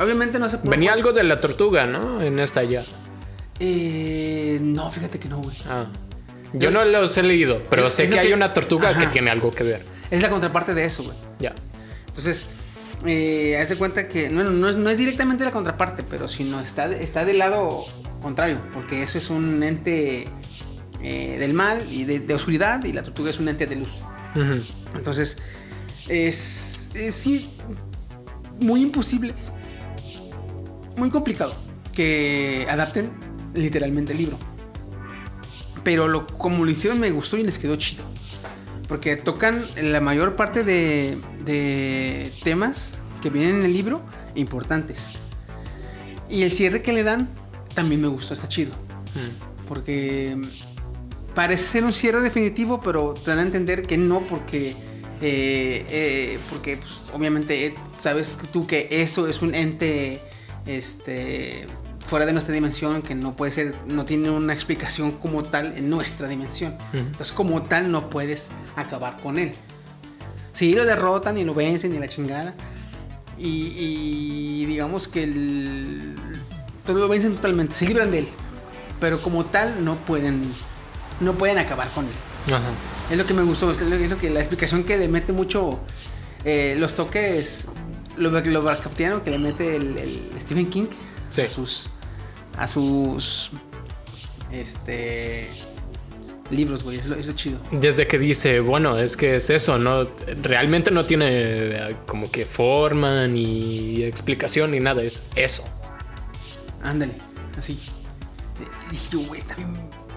Obviamente 0.00 0.38
no 0.38 0.48
se 0.48 0.58
puede. 0.58 0.70
Venía 0.70 0.92
algo 0.92 1.12
de 1.12 1.24
la 1.24 1.40
tortuga, 1.40 1.86
¿no? 1.86 2.22
En 2.22 2.38
esta 2.38 2.62
ya. 2.62 2.84
Eh, 3.60 4.58
no, 4.62 4.90
fíjate 4.90 5.18
que 5.18 5.28
no, 5.28 5.40
güey. 5.40 5.56
Ah. 5.68 5.86
Yo 6.52 6.70
no 6.70 6.84
los 6.84 7.16
he 7.18 7.22
leído, 7.22 7.62
pero 7.68 7.88
Es- 7.88 7.94
sé 7.94 8.04
es 8.04 8.10
que 8.10 8.18
hay 8.20 8.32
una 8.32 8.54
tortuga 8.54 8.96
que 8.96 9.06
tiene 9.08 9.30
algo 9.30 9.50
que 9.50 9.64
ver. 9.64 9.84
Es 10.10 10.22
la 10.22 10.30
contraparte 10.30 10.74
de 10.74 10.84
eso, 10.84 11.02
güey. 11.02 11.16
Ya. 11.40 11.54
Entonces, 12.06 12.46
eh, 13.04 13.58
haz 13.60 13.68
de 13.68 13.76
cuenta 13.76 14.08
que 14.08 14.30
no, 14.30 14.44
no 14.44 14.68
es, 14.68 14.76
no 14.76 14.88
es 14.88 14.96
directamente 14.96 15.44
la 15.44 15.50
contraparte, 15.50 16.02
pero 16.08 16.26
sino 16.28 16.60
está, 16.60 16.86
está 16.86 17.24
del 17.24 17.38
lado 17.38 17.84
contrario, 18.22 18.58
porque 18.72 19.02
eso 19.02 19.18
es 19.18 19.28
un 19.30 19.62
ente 19.62 20.26
eh, 21.02 21.36
del 21.38 21.52
mal 21.54 21.82
y 21.90 22.04
de, 22.04 22.20
de 22.20 22.34
oscuridad 22.34 22.82
y 22.84 22.92
la 22.92 23.02
tortuga 23.02 23.30
es 23.30 23.38
un 23.38 23.48
ente 23.48 23.66
de 23.66 23.76
luz. 23.76 23.92
Entonces, 24.94 25.38
es, 26.08 26.90
es 26.94 27.14
sí, 27.14 27.50
muy 28.60 28.82
imposible, 28.82 29.34
muy 30.96 31.10
complicado 31.10 31.54
que 31.92 32.66
adapten 32.70 33.10
literalmente 33.54 34.12
el 34.12 34.18
libro. 34.18 34.38
Pero 35.84 36.08
lo, 36.08 36.26
como 36.26 36.64
lo 36.64 36.70
hicieron 36.70 37.00
me 37.00 37.10
gustó 37.10 37.36
y 37.36 37.42
les 37.42 37.58
quedó 37.58 37.76
chido. 37.76 38.04
Porque 38.88 39.16
tocan 39.16 39.64
la 39.80 40.00
mayor 40.00 40.34
parte 40.34 40.64
de, 40.64 41.18
de 41.44 42.32
temas 42.42 42.94
que 43.20 43.30
vienen 43.30 43.56
en 43.56 43.64
el 43.64 43.72
libro 43.72 44.02
importantes. 44.34 45.00
Y 46.30 46.42
el 46.42 46.52
cierre 46.52 46.82
que 46.82 46.92
le 46.92 47.02
dan 47.02 47.28
también 47.74 48.00
me 48.00 48.08
gustó, 48.08 48.34
está 48.34 48.48
chido. 48.48 48.72
Mm. 49.14 49.66
Porque 49.66 50.40
parece 51.34 51.64
ser 51.64 51.84
un 51.84 51.92
cierre 51.92 52.20
definitivo, 52.20 52.80
pero 52.80 53.14
te 53.14 53.30
dan 53.30 53.38
a 53.38 53.42
entender 53.42 53.82
que 53.82 53.96
no, 53.96 54.26
porque, 54.26 54.74
eh, 55.20 55.84
eh, 55.88 56.38
porque 56.50 56.76
pues, 56.76 56.90
obviamente 57.12 57.74
sabes 57.98 58.38
tú 58.52 58.66
que 58.66 58.88
eso 58.90 59.26
es 59.26 59.42
un 59.42 59.54
ente 59.54 60.20
este, 60.66 61.66
fuera 62.06 62.24
de 62.26 62.32
nuestra 62.32 62.54
dimensión, 62.54 63.02
que 63.02 63.14
no 63.14 63.34
puede 63.34 63.52
ser, 63.52 63.74
no 63.86 64.04
tiene 64.04 64.30
una 64.30 64.52
explicación 64.52 65.12
como 65.12 65.42
tal 65.42 65.76
en 65.76 65.90
nuestra 65.90 66.28
dimensión. 66.28 66.76
Entonces, 66.92 67.32
como 67.32 67.62
tal, 67.62 67.90
no 67.90 68.10
puedes 68.10 68.50
acabar 68.76 69.16
con 69.22 69.38
él. 69.38 69.52
Sí, 70.52 70.74
lo 70.74 70.84
derrotan 70.84 71.38
y 71.38 71.44
lo 71.44 71.54
vencen 71.54 71.94
y 71.94 71.98
la 71.98 72.08
chingada. 72.08 72.54
Y, 73.38 73.72
y 73.76 74.66
digamos 74.66 75.06
que 75.06 75.22
el, 75.22 76.16
todo 76.84 76.98
lo 76.98 77.08
vencen 77.08 77.36
totalmente, 77.36 77.74
se 77.74 77.86
libran 77.86 78.10
de 78.10 78.20
él. 78.20 78.28
Pero 79.00 79.20
como 79.22 79.44
tal, 79.44 79.84
no 79.84 79.96
pueden, 79.96 80.42
no 81.20 81.34
pueden 81.34 81.58
acabar 81.58 81.88
con 81.90 82.06
él. 82.06 82.27
Ajá. 82.52 82.70
Es 83.10 83.16
lo 83.18 83.26
que 83.26 83.34
me 83.34 83.42
gustó, 83.42 83.70
es 83.70 83.80
lo, 83.80 83.94
es 83.94 84.10
lo 84.10 84.16
que 84.18 84.30
la 84.30 84.40
explicación 84.40 84.84
que 84.84 84.96
le 84.96 85.08
mete 85.08 85.32
mucho 85.32 85.80
eh, 86.44 86.76
los 86.78 86.94
toques, 86.94 87.68
lo, 88.16 88.30
lo 88.30 88.40
Lovecraftiano 88.40 89.22
que 89.22 89.30
le 89.30 89.38
mete 89.38 89.76
el, 89.76 89.96
el 89.98 90.20
Stephen 90.40 90.68
King 90.68 90.86
Sí. 91.30 91.42
a 91.42 91.50
sus, 91.50 91.90
a 92.56 92.66
sus, 92.68 93.50
este, 94.50 95.48
libros, 96.50 96.82
güey, 96.82 96.98
es 96.98 97.06
lo, 97.06 97.16
es 97.16 97.26
lo 97.26 97.32
chido. 97.32 97.58
Desde 97.70 98.06
que 98.06 98.18
dice, 98.18 98.60
bueno, 98.60 98.98
es 98.98 99.16
que 99.16 99.36
es 99.36 99.50
eso, 99.50 99.78
no, 99.78 100.04
realmente 100.42 100.90
no 100.90 101.04
tiene 101.04 101.26
eh, 101.30 101.96
como 102.06 102.30
que 102.30 102.46
forma 102.46 103.26
ni 103.26 104.02
explicación 104.02 104.70
ni 104.70 104.80
nada, 104.80 105.02
es 105.02 105.24
eso. 105.36 105.64
Ándale, 106.82 107.12
así. 107.58 107.78
Dije 108.90 109.06
yo, 109.12 109.20
güey, 109.20 109.40
está 109.40 109.54
bien 109.54 109.74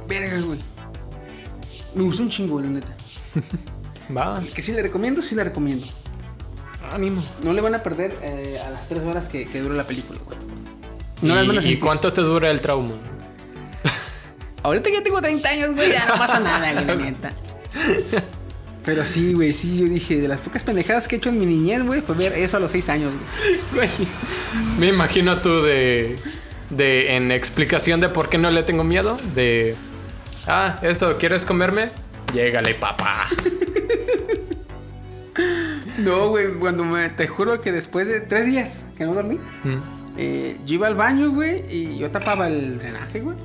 verga, 0.08 0.40
güey. 0.42 0.60
Me 1.96 2.04
gustó 2.04 2.24
un 2.24 2.30
chingo, 2.30 2.60
la 2.62 2.68
neta. 2.70 2.96
Va, 4.16 4.42
Que 4.54 4.62
sí 4.62 4.72
le 4.74 4.82
recomiendo, 4.82 5.22
sí 5.22 5.36
le 5.36 5.44
recomiendo. 5.44 5.86
ánimo. 6.92 7.24
No 7.44 7.54
le 7.54 7.62
van 7.62 7.76
a 7.76 7.84
perder 7.84 8.18
eh, 8.24 8.60
a 8.66 8.70
las 8.70 8.88
tres 8.90 9.02
horas 9.04 9.30
que, 9.30 9.46
que 9.46 9.62
dura 9.62 9.76
la 9.76 9.86
película, 9.86 10.20
güey. 10.26 10.38
No 11.22 11.36
las 11.36 11.48
van 11.48 11.58
a 11.60 11.62
¿Y, 11.64 11.74
¿Y 11.74 11.78
cuánto 11.78 12.12
te 12.12 12.22
dura 12.22 12.50
el 12.50 12.60
trauma? 12.62 12.96
Ahorita 14.64 14.90
ya 14.92 15.02
tengo 15.04 15.22
30 15.22 15.50
años, 15.50 15.76
güey, 15.76 15.92
ya 15.92 16.06
no 16.08 16.16
pasa 16.16 16.40
nada, 16.40 16.74
güey, 16.74 16.86
la 16.86 16.96
neta. 16.96 17.32
Pero 18.86 19.06
sí, 19.06 19.34
güey, 19.34 19.54
sí, 19.54 19.78
yo 19.78 19.86
dije, 19.86 20.20
de 20.20 20.28
las 20.28 20.42
pocas 20.42 20.64
pendejadas 20.64 21.08
que 21.08 21.16
he 21.16 21.18
hecho 21.20 21.30
en 21.30 21.38
mi 21.40 21.46
niñez, 21.46 21.84
güey, 21.84 22.02
fue 22.02 22.16
ver 22.16 22.34
eso 22.34 22.58
a 22.58 22.60
los 22.60 22.72
6 22.72 22.90
años, 22.90 23.14
güey. 23.74 23.88
Güey, 23.88 24.08
Me 24.80 24.88
imagino 24.88 25.38
tú 25.38 25.62
de, 25.62 26.18
de. 26.72 27.16
En 27.16 27.32
explicación 27.32 28.02
de 28.02 28.10
por 28.10 28.28
qué 28.30 28.40
no 28.40 28.50
le 28.50 28.64
tengo 28.64 28.84
miedo. 28.84 29.18
De. 29.36 29.76
Ah, 30.48 30.80
eso, 30.82 31.18
¿quieres 31.18 31.46
comerme? 31.46 31.90
Llégale, 32.34 32.74
papá. 32.76 33.28
No, 35.98 36.30
güey, 36.30 36.48
cuando 36.56 36.84
me, 36.84 37.10
te 37.10 37.28
juro 37.28 37.62
que 37.62 37.72
después 37.72 38.08
de 38.08 38.20
tres 38.22 38.46
días 38.46 38.80
que 38.98 39.06
no 39.06 39.14
dormí, 39.14 39.36
Mm. 39.64 39.78
eh, 40.18 40.58
yo 40.66 40.76
iba 40.76 40.88
al 40.88 40.96
baño, 40.96 41.32
güey, 41.32 41.64
y 41.70 41.98
yo 41.98 42.10
tapaba 42.12 42.48
el 42.48 42.80
drenaje, 42.80 43.22
güey. 43.22 43.38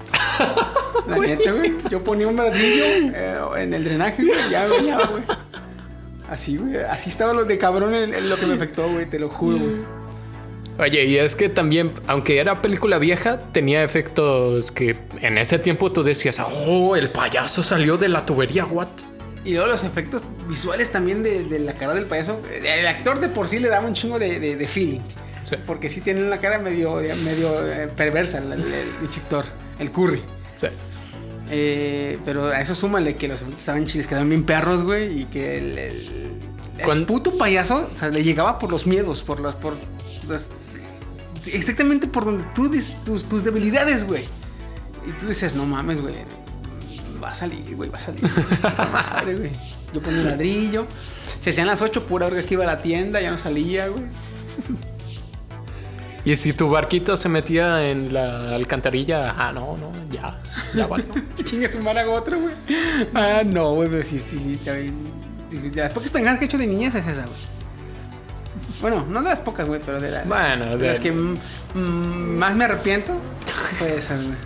La 1.08 1.18
neta, 1.18 1.52
güey. 1.52 1.74
Yo 1.90 2.02
ponía 2.02 2.26
un 2.28 2.36
ladrillo 2.36 2.84
eh, 3.14 3.38
en 3.58 3.74
el 3.74 3.84
drenaje, 3.84 4.24
güey, 4.24 4.38
y 4.48 4.50
ya, 4.50 4.66
güey, 4.66 4.80
güey. 4.82 5.22
Así, 6.28 6.56
güey, 6.56 6.76
así 6.76 7.08
estaba 7.10 7.32
lo 7.32 7.44
de 7.44 7.56
cabrón 7.58 7.94
en, 7.94 8.12
en 8.14 8.28
lo 8.28 8.36
que 8.36 8.46
me 8.46 8.54
afectó, 8.54 8.88
güey, 8.90 9.06
te 9.06 9.18
lo 9.18 9.28
juro, 9.28 9.58
güey. 9.58 9.76
Oye, 10.78 11.04
y 11.06 11.16
es 11.16 11.34
que 11.34 11.48
también, 11.48 11.92
aunque 12.06 12.38
era 12.38 12.60
película 12.60 12.98
vieja, 12.98 13.40
tenía 13.52 13.82
efectos 13.82 14.70
que 14.70 14.96
en 15.22 15.38
ese 15.38 15.58
tiempo 15.58 15.90
tú 15.90 16.02
decías, 16.02 16.38
oh, 16.40 16.96
el 16.96 17.10
payaso 17.10 17.62
salió 17.62 17.96
de 17.96 18.08
la 18.08 18.26
tubería, 18.26 18.66
what? 18.66 18.88
Y 19.44 19.52
luego 19.52 19.68
los 19.68 19.84
efectos 19.84 20.24
visuales 20.48 20.90
también 20.92 21.22
de, 21.22 21.44
de 21.44 21.60
la 21.60 21.72
cara 21.74 21.94
del 21.94 22.04
payaso. 22.06 22.42
El 22.62 22.86
actor 22.86 23.20
de 23.20 23.28
por 23.28 23.48
sí 23.48 23.58
le 23.58 23.68
daba 23.68 23.86
un 23.86 23.94
chingo 23.94 24.18
de, 24.18 24.38
de- 24.40 24.56
de 24.56 24.68
feeling. 24.68 25.00
Sí. 25.44 25.56
Porque 25.66 25.88
sí 25.88 26.00
tiene 26.00 26.22
una 26.24 26.38
cara 26.38 26.58
medio, 26.58 26.96
medio 26.96 27.66
eh, 27.66 27.88
perversa 27.96 28.38
el, 28.38 28.52
el, 28.52 28.72
el 28.74 28.88
pinche 29.00 29.20
actor, 29.20 29.44
el 29.78 29.92
curry. 29.92 30.20
Sí. 30.56 30.66
Eh, 31.48 32.18
pero 32.24 32.46
a 32.46 32.60
eso 32.60 32.74
súmale 32.74 33.14
que 33.16 33.28
los 33.28 33.36
efectos 33.40 33.60
estaban 33.60 33.86
chiles, 33.86 34.06
quedaban 34.08 34.28
bien 34.28 34.44
perros, 34.44 34.82
güey. 34.82 35.22
Y 35.22 35.24
que 35.26 35.58
el, 35.58 35.78
el, 35.78 37.06
puto 37.06 37.38
payaso, 37.38 37.88
o 37.92 37.96
sea, 37.96 38.08
le 38.08 38.22
llegaba 38.24 38.58
por 38.58 38.70
los 38.70 38.86
miedos, 38.86 39.22
por 39.22 39.38
las. 39.40 39.54
Por, 39.54 39.74
las- 40.28 40.48
exactamente 41.48 42.06
por 42.06 42.24
donde 42.24 42.44
tú 42.54 42.68
dis- 42.70 42.94
tus, 43.04 43.24
tus 43.24 43.44
debilidades, 43.44 44.06
güey. 44.06 44.24
Y 45.06 45.12
tú 45.20 45.26
dices, 45.28 45.54
no 45.54 45.66
mames, 45.66 46.00
güey. 46.00 46.14
Va 47.22 47.30
a 47.30 47.34
salir, 47.34 47.74
güey, 47.74 47.88
va 47.90 47.98
a 47.98 48.00
salir. 48.00 48.22
Madre, 48.92 49.36
güey. 49.36 49.50
Yo 49.92 50.00
ponía 50.02 50.20
un 50.20 50.26
ladrillo. 50.26 50.86
Se 51.40 51.50
hacían 51.50 51.66
las 51.66 51.80
8, 51.80 52.04
pura 52.06 52.26
hora 52.26 52.42
que 52.42 52.54
iba 52.54 52.64
a 52.64 52.66
la 52.66 52.82
tienda, 52.82 53.20
ya 53.20 53.30
no 53.30 53.38
salía, 53.38 53.88
güey. 53.88 54.02
Y 56.24 56.34
si 56.34 56.52
tu 56.52 56.68
barquito 56.68 57.16
se 57.16 57.28
metía 57.28 57.88
en 57.88 58.12
la 58.12 58.56
alcantarilla, 58.56 59.34
ah, 59.38 59.52
no, 59.52 59.76
no, 59.76 59.92
ya, 60.10 60.40
ya 60.74 60.86
valió. 60.88 61.06
Que 61.36 61.44
chingue 61.44 61.68
su 61.68 61.78
haga 61.88 62.08
otro, 62.10 62.40
güey. 62.40 62.54
Ah, 63.14 63.42
no, 63.46 63.74
güey, 63.74 63.88
pero 63.88 64.02
sí, 64.02 64.18
sí, 64.18 64.38
sí, 64.40 64.58
bien. 64.64 65.72
De 65.72 65.80
las 65.82 65.92
pocas 65.92 66.10
pendejadas 66.10 66.40
que 66.40 66.46
he 66.46 66.48
hecho 66.48 66.58
de 66.58 66.66
niñez 66.66 66.96
es 66.96 67.06
esa, 67.06 67.22
güey. 67.22 67.55
Bueno, 68.80 69.06
no 69.08 69.22
de 69.22 69.30
las 69.30 69.40
pocas, 69.40 69.66
güey, 69.66 69.80
pero 69.84 70.00
de, 70.00 70.10
la- 70.10 70.24
Bueno, 70.24 70.66
de 70.70 70.76
de- 70.76 70.88
las 70.88 71.00
que 71.00 71.12
mm, 71.12 71.36
más 72.38 72.54
me 72.54 72.64
arrepiento 72.64 73.12
fue 73.78 73.96
esas, 73.96 74.22
güey. 74.22 74.36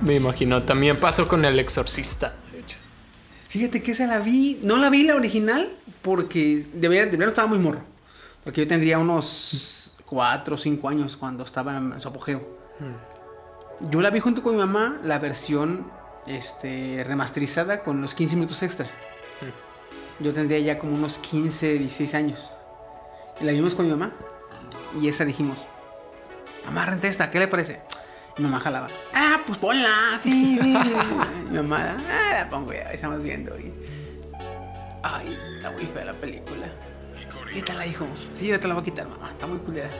Me 0.00 0.14
imagino. 0.16 0.62
También 0.64 0.96
pasó 0.96 1.28
con 1.28 1.44
el 1.44 1.58
exorcista, 1.60 2.32
de 2.52 2.58
hecho. 2.60 2.76
Fíjate 3.48 3.82
que 3.82 3.92
esa 3.92 4.06
la 4.06 4.18
vi, 4.18 4.58
no 4.62 4.76
la 4.76 4.90
vi 4.90 5.04
la 5.04 5.14
original 5.14 5.70
porque 6.02 6.66
de 6.72 6.88
verdad, 6.88 7.10
de 7.10 7.16
verdad 7.16 7.28
estaba 7.32 7.48
muy 7.48 7.58
morro. 7.58 7.80
Porque 8.42 8.62
yo 8.62 8.68
tendría 8.68 8.98
unos 8.98 9.94
4 10.06 10.54
o 10.54 10.58
5 10.58 10.88
años 10.88 11.16
cuando 11.16 11.44
estaba 11.44 11.76
en 11.76 12.00
su 12.00 12.08
apogeo. 12.08 12.58
Yo 13.90 14.00
la 14.02 14.10
vi 14.10 14.18
junto 14.20 14.42
con 14.42 14.54
mi 14.54 14.58
mamá, 14.60 14.98
la 15.04 15.18
versión 15.20 15.86
este, 16.26 17.04
remasterizada 17.06 17.80
con 17.82 18.00
los 18.02 18.14
15 18.14 18.34
minutos 18.36 18.62
extra. 18.64 18.88
Yo 20.18 20.32
tendría 20.34 20.58
ya 20.58 20.78
como 20.80 20.94
unos 20.94 21.18
15, 21.18 21.78
16 21.78 22.14
años. 22.14 22.52
Y 23.40 23.44
la 23.44 23.52
vimos 23.52 23.74
con 23.74 23.86
mi 23.86 23.92
mamá. 23.92 24.12
Y 25.00 25.08
esa 25.08 25.24
dijimos, 25.24 25.58
mamá, 26.64 26.86
renta 26.86 27.08
esta, 27.08 27.30
¿qué 27.30 27.38
le 27.38 27.48
parece? 27.48 27.80
Y 28.36 28.42
mi 28.42 28.48
mamá 28.48 28.60
jalaba, 28.60 28.88
ah, 29.14 29.40
pues 29.46 29.58
ponla, 29.58 30.18
sí, 30.22 30.58
sí. 30.60 30.76
Mi 31.50 31.56
mamá, 31.56 31.96
ah, 32.10 32.34
la 32.34 32.50
pongo 32.50 32.72
ya, 32.72 32.90
estamos 32.92 33.22
viendo. 33.22 33.58
Y... 33.58 33.72
Ay, 35.02 35.38
está 35.56 35.70
muy 35.70 35.84
fea 35.86 36.04
la 36.04 36.14
película. 36.14 36.66
Quítala, 37.52 37.86
hijo. 37.86 38.06
Sí, 38.34 38.46
yo 38.46 38.58
te 38.60 38.68
la 38.68 38.74
voy 38.74 38.82
a 38.82 38.84
quitar, 38.84 39.08
mamá, 39.08 39.30
está 39.30 39.46
muy 39.46 39.58
culera. 39.58 39.90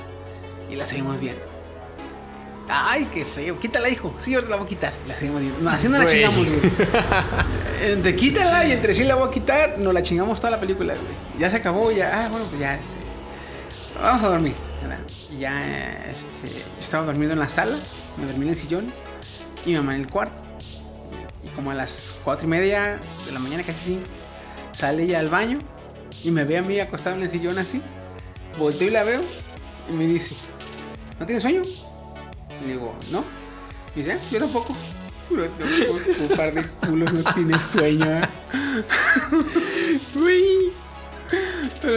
Y 0.71 0.77
la 0.77 0.85
seguimos 0.87 1.19
viendo. 1.21 1.43
Ay, 2.71 3.09
qué 3.13 3.25
feo. 3.25 3.59
Quítala, 3.59 3.89
hijo. 3.89 4.15
Sí, 4.19 4.35
ahorita 4.35 4.51
la 4.51 4.57
voy 4.57 4.67
a 4.67 4.69
quitar. 4.69 4.93
La 5.07 5.17
seguimos 5.17 5.41
viendo. 5.41 5.59
No, 5.61 5.71
así 5.71 5.89
no 5.89 5.97
la 5.97 6.05
Güey. 6.05 6.15
chingamos, 6.15 6.47
güey. 6.47 6.61
Entre 7.93 8.15
quítala 8.17 8.67
y 8.67 8.73
entre 8.73 8.93
sí 8.93 9.05
la 9.05 9.15
voy 9.15 9.29
a 9.29 9.33
quitar, 9.33 9.79
nos 9.79 9.95
la 9.95 10.03
chingamos 10.03 10.39
toda 10.41 10.51
la 10.51 10.61
película, 10.61 10.93
güey. 10.95 11.39
Ya 11.39 11.49
se 11.49 11.57
acabó, 11.57 11.91
ya. 11.93 12.25
Ah, 12.25 12.29
bueno, 12.29 12.45
pues 12.47 12.61
ya, 12.61 12.75
este. 12.75 12.98
Vamos 14.01 14.23
a 14.23 14.29
dormir. 14.29 14.55
ya, 15.39 16.05
este. 16.11 16.65
Estaba 16.79 17.07
dormido 17.07 17.33
en 17.33 17.39
la 17.39 17.49
sala, 17.49 17.77
me 18.17 18.27
dormí 18.27 18.45
en 18.45 18.51
el 18.51 18.57
sillón 18.57 18.93
y 19.65 19.71
mi 19.71 19.77
mamá 19.77 19.95
en 19.95 20.03
el 20.03 20.09
cuarto. 20.09 20.37
Y 21.45 21.49
como 21.55 21.71
a 21.71 21.75
las 21.75 22.17
cuatro 22.25 22.47
y 22.47 22.51
media 22.51 22.99
de 23.25 23.33
la 23.33 23.39
mañana, 23.41 23.63
casi 23.63 23.85
cinco, 23.87 24.07
sale 24.73 25.03
ella 25.05 25.19
al 25.21 25.29
baño 25.29 25.59
y 26.25 26.31
me 26.31 26.45
ve 26.45 26.59
a 26.59 26.63
mí 26.63 26.79
acostado 26.81 27.17
en 27.17 27.23
el 27.23 27.31
sillón 27.31 27.59
así. 27.59 27.81
Volteo 28.59 28.89
y 28.89 28.91
la 28.91 29.05
veo 29.05 29.21
y 29.91 29.93
me 29.93 30.07
dice: 30.07 30.35
¿No 31.19 31.27
tienes 31.27 31.43
sueño? 31.43 31.63
Le 32.65 32.73
digo, 32.73 32.95
¿no? 33.13 33.25
Y 33.95 34.01
dice, 34.01 34.13
"Ah, 34.13 34.21
yo 34.31 34.39
tampoco. 34.39 34.75
Un 35.31 36.37
par 36.37 36.55
de 36.55 36.67
culos 36.67 37.13
no 37.13 37.35
tienes 37.35 37.63
sueño, 37.63 38.07
¿eh? 38.07 38.23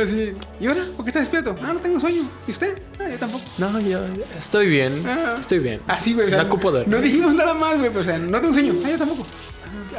Sí, 0.08 0.34
¿y 0.60 0.68
ahora? 0.68 0.82
¿Por 0.96 1.06
qué 1.06 1.10
estás 1.10 1.24
despierto? 1.24 1.56
Ah, 1.64 1.72
no 1.74 1.80
tengo 1.80 2.00
sueño. 2.00 2.24
¿Y 2.48 2.52
usted? 2.52 2.82
Ah, 3.00 3.10
yo 3.10 3.18
tampoco. 3.18 3.44
No, 3.58 3.80
yo 3.80 4.00
estoy 4.38 4.68
bien, 4.68 5.04
Ah. 5.08 5.38
estoy 5.40 5.60
bien. 5.60 5.80
Así, 5.88 6.14
güey. 6.14 6.28
o 6.28 6.30
sea, 6.30 6.40
No 6.44 6.48
ocupo 6.48 6.72
de- 6.72 6.86
no 6.88 6.98
dijimos 7.00 7.34
nada 7.36 7.54
más, 7.54 7.78
güey. 7.78 7.90
pero, 7.90 8.02
O 8.02 8.04
sea, 8.04 8.18
no 8.18 8.40
tengo 8.40 8.54
sueño. 8.54 8.74
Ah, 8.86 8.90
yo 8.90 8.98
tampoco. 8.98 9.26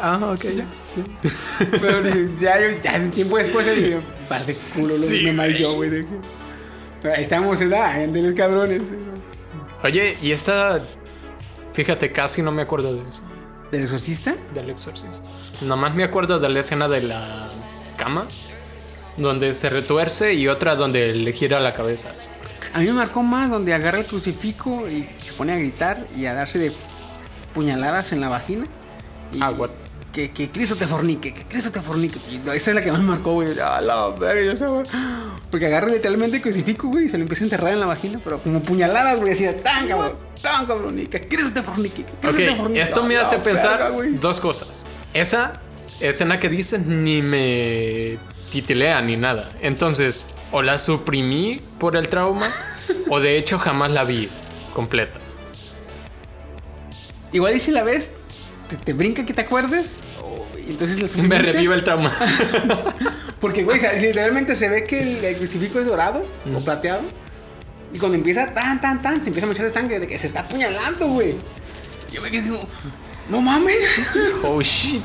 Ah, 0.00 0.18
ok, 0.34 0.42
ya. 0.56 0.66
Sí. 0.84 1.02
Pero 1.80 2.02
ya, 2.40 2.56
ya 2.82 3.10
tiempo 3.10 3.38
después 3.38 3.66
eh, 3.66 3.74
dije, 3.74 4.00
par 4.28 4.44
de 4.44 4.56
Sí, 4.98 5.26
mamá 5.26 5.48
y 5.48 5.58
yo, 5.58 5.74
güey. 5.74 5.90
dije. 5.90 6.06
Pero 7.00 7.14
Ahí 7.14 7.22
estamos 7.22 7.60
en 7.60 7.68
edad, 7.68 8.02
¿eh? 8.02 8.06
de 8.08 8.22
los 8.22 8.34
cabrones. 8.34 8.82
Oye, 9.82 10.16
y 10.22 10.32
esta. 10.32 10.82
Fíjate, 11.72 12.12
casi 12.12 12.42
no 12.42 12.52
me 12.52 12.62
acuerdo 12.62 12.94
de 12.94 13.08
eso. 13.08 13.22
¿Del 13.70 13.84
exorcista? 13.84 14.34
Del 14.54 14.70
exorcista. 14.70 15.30
Nomás 15.62 15.94
me 15.94 16.04
acuerdo 16.04 16.38
de 16.38 16.48
la 16.48 16.60
escena 16.60 16.88
de 16.88 17.02
la 17.02 17.50
cama. 17.96 18.28
Donde 19.16 19.52
se 19.52 19.68
retuerce 19.68 20.34
y 20.34 20.48
otra 20.48 20.74
donde 20.76 21.12
le 21.14 21.32
gira 21.32 21.60
la 21.60 21.74
cabeza. 21.74 22.08
A 22.72 22.78
mí 22.78 22.86
me 22.86 22.92
marcó 22.94 23.22
más 23.22 23.50
donde 23.50 23.74
agarra 23.74 23.98
el 23.98 24.06
crucifijo 24.06 24.88
y 24.88 25.06
se 25.22 25.32
pone 25.34 25.52
a 25.52 25.56
gritar 25.56 25.98
y 26.16 26.24
a 26.26 26.32
darse 26.34 26.58
de 26.58 26.72
puñaladas 27.54 28.12
en 28.12 28.20
la 28.20 28.28
vagina. 28.28 28.66
Y 29.32 29.42
Ah, 29.42 29.50
what? 29.50 29.70
Que, 30.12 30.30
que 30.30 30.48
Cristo 30.50 30.76
te 30.76 30.86
fornique, 30.86 31.32
que 31.32 31.44
Cristo 31.44 31.70
te 31.70 31.80
fornique. 31.80 32.18
Y 32.30 32.36
esa 32.54 32.70
es 32.70 32.74
la 32.74 32.82
que 32.82 32.92
más 32.92 33.00
me 33.00 33.06
marcó, 33.08 33.32
güey. 33.32 33.58
A 33.58 33.80
la 33.80 34.08
verga, 34.08 34.54
yo. 34.54 34.82
Porque 35.50 35.66
agarra 35.66 35.88
literalmente 35.88 36.36
el 36.36 36.42
crucifijo, 36.42 36.88
güey, 36.88 37.06
y 37.06 37.08
se 37.08 37.16
lo 37.16 37.22
empieza 37.22 37.44
a 37.44 37.46
enterrar 37.46 37.72
en 37.72 37.80
la 37.80 37.86
vagina, 37.86 38.20
pero 38.22 38.38
como 38.42 38.60
puñaladas, 38.60 39.18
güey, 39.18 39.32
así 39.32 39.44
de 39.44 39.54
tan 39.54 39.88
cabrón, 39.88 40.16
tan 40.42 40.66
cabrón. 40.66 40.98
Y 40.98 41.06
que 41.06 41.28
Cristo 41.28 41.50
te 41.54 41.62
fornique, 41.62 42.04
que 42.04 42.12
Cristo 42.12 42.38
te 42.44 42.50
Ok, 42.50 42.56
fornique. 42.58 42.82
esto 42.82 43.04
me 43.04 43.14
A 43.16 43.18
la 43.18 43.22
hace 43.24 43.38
pensar 43.38 43.92
verga, 43.94 44.18
dos 44.20 44.40
cosas. 44.40 44.84
Esa 45.14 45.60
escena 46.00 46.38
que 46.40 46.48
dices 46.50 46.86
ni 46.86 47.22
me 47.22 48.18
titilea 48.52 49.00
ni 49.00 49.16
nada. 49.16 49.50
Entonces, 49.62 50.26
o 50.50 50.60
la 50.60 50.78
suprimí 50.78 51.60
por 51.78 51.96
el 51.96 52.08
trauma, 52.08 52.52
o 53.08 53.18
de 53.18 53.38
hecho 53.38 53.58
jamás 53.58 53.90
la 53.90 54.04
vi 54.04 54.28
completa. 54.74 55.18
Igual 57.32 57.56
y 57.56 57.60
si 57.60 57.70
la 57.70 57.82
ves, 57.82 58.12
te, 58.68 58.76
te 58.76 58.92
brinca 58.92 59.24
que 59.24 59.32
te 59.32 59.40
acuerdes. 59.40 60.00
entonces 60.68 61.16
la 61.16 61.22
Me 61.22 61.38
revive 61.38 61.74
el 61.74 61.82
trauma. 61.82 62.12
Porque, 63.40 63.64
güey, 63.64 63.80
literalmente 64.00 64.54
se 64.54 64.68
ve 64.68 64.84
que 64.84 65.02
el, 65.02 65.24
el 65.24 65.36
crucifijo 65.36 65.80
es 65.80 65.86
dorado 65.86 66.22
o 66.54 66.60
plateado. 66.60 67.02
Y 67.94 67.98
cuando 67.98 68.16
empieza 68.16 68.52
tan, 68.52 68.80
tan, 68.80 69.00
tan, 69.02 69.22
se 69.22 69.28
empieza 69.28 69.46
a 69.46 69.48
manchar 69.48 69.66
de 69.66 69.72
sangre 69.72 69.98
de 69.98 70.06
que 70.06 70.18
se 70.18 70.26
está 70.26 70.40
apuñalando, 70.40 71.08
güey. 71.08 71.34
Yo 72.12 72.20
me 72.20 72.30
quedé 72.30 72.50
no 73.28 73.40
mames. 73.40 73.82
oh 74.44 74.60
shit. 74.62 75.02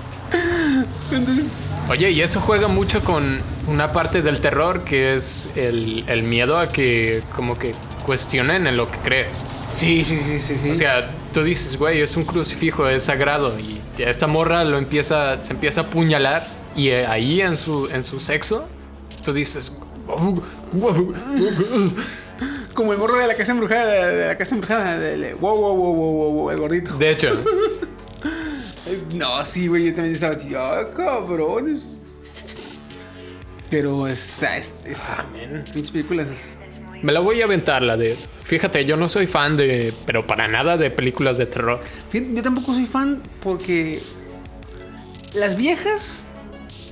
Entonces, 1.12 1.46
Oye, 1.90 2.12
y 2.12 2.22
eso 2.22 2.42
juega 2.42 2.68
mucho 2.68 3.02
con 3.02 3.40
una 3.68 3.94
parte 3.94 4.22
del 4.22 4.42
terror 4.42 4.84
que 4.84 5.16
es 5.16 5.50
el, 5.56 6.04
el 6.08 6.24
miedo 6.24 6.58
a 6.58 6.68
que 6.68 7.24
como 7.34 7.58
que 7.58 7.74
cuestionen 8.06 8.68
en 8.68 8.76
lo 8.76 8.92
que 8.92 8.98
crees. 8.98 9.44
Sí, 9.74 10.04
sí, 10.04 10.18
sí, 10.18 10.40
sí, 10.40 10.58
sí. 10.58 10.70
O 10.72 10.76
sea, 10.76 11.10
tú 11.34 11.44
dices, 11.44 11.78
güey, 11.78 12.02
es 12.02 12.18
un 12.18 12.26
crucifijo, 12.26 12.90
es 12.90 13.04
sagrado. 13.04 13.54
Y 13.60 13.80
esta 14.02 14.28
morra 14.28 14.66
lo 14.66 14.78
empieza, 14.78 15.42
se 15.42 15.54
empieza 15.54 15.82
a 15.82 15.84
apuñalar. 15.86 16.46
Y 16.76 16.90
eh, 16.90 17.06
ahí 17.08 17.40
en 17.42 17.56
su, 17.56 17.88
en 17.92 18.04
su 18.04 18.20
sexo, 18.20 18.68
tú 19.24 19.32
dices, 19.34 19.78
"Oh, 20.08 20.42
wow". 20.74 21.14
Como 22.74 22.92
el 22.94 23.00
morro 23.00 23.18
de 23.18 23.28
la 23.28 23.36
casa 23.36 23.54
embrujada, 23.54 24.08
de 24.08 24.28
la 24.28 24.38
casa 24.38 24.56
embrujada, 24.56 25.00
wow, 25.40 25.56
wow, 25.58 25.76
wow, 25.76 25.94
wow, 25.94 26.12
wow, 26.14 26.32
wow, 26.34 26.52
el 26.52 26.58
gordito. 26.58 26.98
de 26.98 27.12
hecho, 27.12 27.30
No, 29.14 29.44
sí, 29.46 29.68
güey, 29.68 29.86
yo 29.86 29.96
también 29.96 30.14
estaba 30.16 30.36
así, 30.36 30.54
ah, 30.56 30.88
cabrones. 30.96 31.82
Pero 33.70 34.08
está, 34.08 34.58
es, 34.58 34.74
es, 34.86 35.06
Amén. 35.10 35.64
pinches 35.74 35.92
películas 35.92 36.30
es- 36.30 36.54
me 37.02 37.12
la 37.12 37.20
voy 37.20 37.42
a 37.42 37.46
aventar 37.46 37.84
la 37.84 37.96
de 37.96 38.14
eso. 38.14 38.28
Fíjate, 38.44 38.84
yo 38.86 38.98
no 38.98 39.08
soy 39.08 39.28
fan 39.28 39.56
de, 39.56 39.94
pero 40.08 40.26
para 40.26 40.48
nada 40.48 40.78
de 40.78 40.90
películas 40.90 41.38
de 41.38 41.46
terror. 41.46 41.80
Fíjate, 42.10 42.34
Yo 42.34 42.42
tampoco 42.42 42.74
soy 42.74 42.88
fan 42.88 43.22
porque 43.42 44.00
las 45.36 45.56
viejas, 45.58 46.24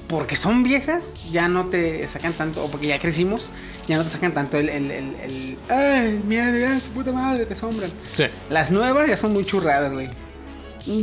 porque 0.08 0.36
son 0.36 0.62
viejas, 0.62 1.32
ya 1.32 1.48
no 1.48 1.66
te 1.68 2.08
sacan 2.08 2.34
tanto, 2.34 2.64
o 2.64 2.70
porque 2.70 2.86
ya 2.88 3.00
crecimos, 3.00 3.50
ya 3.88 3.98
no 3.98 4.04
te 4.04 4.12
sacan 4.12 4.34
tanto 4.34 4.58
el, 4.58 4.70
el, 4.70 4.92
el, 4.92 5.16
el 5.24 5.58
ay, 5.70 6.22
mira, 6.24 6.80
su 6.80 6.92
puta 6.92 7.12
madre, 7.12 7.46
te 7.48 7.54
asombran. 7.54 7.90
Sí. 8.14 8.26
Las 8.52 8.70
nuevas 8.70 9.08
ya 9.08 9.18
son 9.18 9.34
muy 9.34 9.44
churradas, 9.44 9.92
güey. 9.92 10.10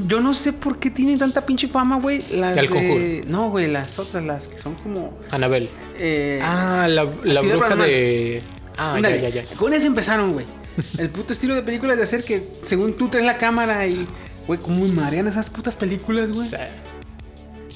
Yo 0.07 0.21
no 0.21 0.33
sé 0.35 0.53
por 0.53 0.79
qué 0.79 0.91
tienen 0.91 1.19
tanta 1.19 1.45
pinche 1.45 1.67
fama, 1.67 1.99
güey. 1.99 2.23
Las 2.33 2.57
El 2.57 2.69
de-. 2.69 3.25
No, 3.27 3.51
güey, 3.51 3.71
las 3.71 3.99
otras, 3.99 4.23
las 4.25 4.47
que 4.49 4.59
son 4.59 4.75
como... 4.77 5.19
Anabel. 5.31 5.69
eh, 5.99 6.41
Ah, 6.43 6.87
la, 6.89 7.07
la 7.25 7.41
bruja 7.41 7.75
de. 7.77 8.43
Ah, 8.79 8.99
ya, 9.03 9.17
ya, 9.17 9.29
ya. 9.29 9.45
Con 9.57 9.73
eso 9.73 9.87
empezaron, 9.87 10.33
güey. 10.33 10.47
El 10.99 11.11
puto 11.11 11.33
estilo 11.33 11.55
de 11.55 11.63
películas 11.63 11.97
de 11.97 12.05
hacer 12.05 12.25
que 12.25 12.47
según 12.63 12.97
tú 12.97 13.09
traes 13.09 13.27
la 13.27 13.37
cámara 13.39 13.87
y, 13.87 14.07
güey, 14.47 14.59
cómo 14.61 14.87
me 14.87 14.93
marean 14.93 15.27
esas 15.27 15.51
putas 15.51 15.75
películas, 15.75 16.33
güey. 16.33 16.49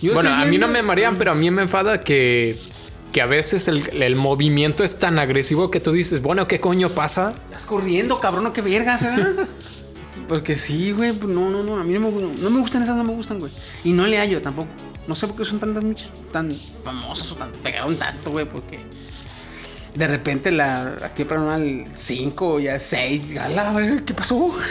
Yo 0.00 0.14
bueno, 0.14 0.30
a 0.32 0.44
mí 0.44 0.58
no 0.58 0.68
me 0.68 0.82
marean, 0.82 1.16
pero 1.16 1.32
a 1.32 1.34
mí 1.34 1.50
me 1.50 1.62
enfada 1.62 2.00
que, 2.02 2.60
que 3.12 3.20
a 3.22 3.26
veces 3.26 3.66
el, 3.68 4.02
el 4.02 4.14
movimiento 4.14 4.84
es 4.84 4.98
tan 4.98 5.18
agresivo 5.18 5.70
que 5.70 5.80
tú 5.80 5.92
dices, 5.92 6.22
bueno, 6.22 6.46
¿qué 6.46 6.60
coño 6.60 6.88
pasa? 6.90 7.32
Estás 7.46 7.64
corriendo, 7.66 8.20
cabrón, 8.20 8.52
qué 8.52 8.60
vergas, 8.62 9.02
¿eh? 9.02 9.08
Porque 10.28 10.56
sí, 10.56 10.92
güey, 10.92 11.12
pues 11.12 11.34
no, 11.34 11.50
no, 11.50 11.62
no, 11.62 11.76
a 11.78 11.84
mí 11.84 11.92
no 11.94 12.00
me, 12.00 12.10
no 12.40 12.50
me 12.50 12.60
gustan 12.60 12.82
esas, 12.82 12.96
no 12.96 13.04
me 13.04 13.12
gustan, 13.12 13.38
güey. 13.38 13.52
Y 13.84 13.92
no 13.92 14.06
le 14.06 14.18
hallo 14.18 14.42
tampoco. 14.42 14.68
No 15.06 15.14
sé 15.14 15.26
por 15.28 15.36
qué 15.36 15.44
son 15.44 15.60
tantas, 15.60 15.84
tan 16.32 16.50
famosas 16.82 17.30
o 17.32 17.36
tan 17.36 17.52
pegaron 17.52 17.94
tanto, 17.96 18.30
güey, 18.32 18.44
porque 18.44 18.80
de 19.94 20.08
repente 20.08 20.50
la 20.50 20.82
actividad 21.02 21.28
paranormal 21.36 21.84
5, 21.94 22.60
ya 22.60 22.78
6, 22.80 23.36
a 23.38 23.48
la 23.50 23.72
verga, 23.72 24.02
¿qué 24.04 24.14
pasó? 24.14 24.54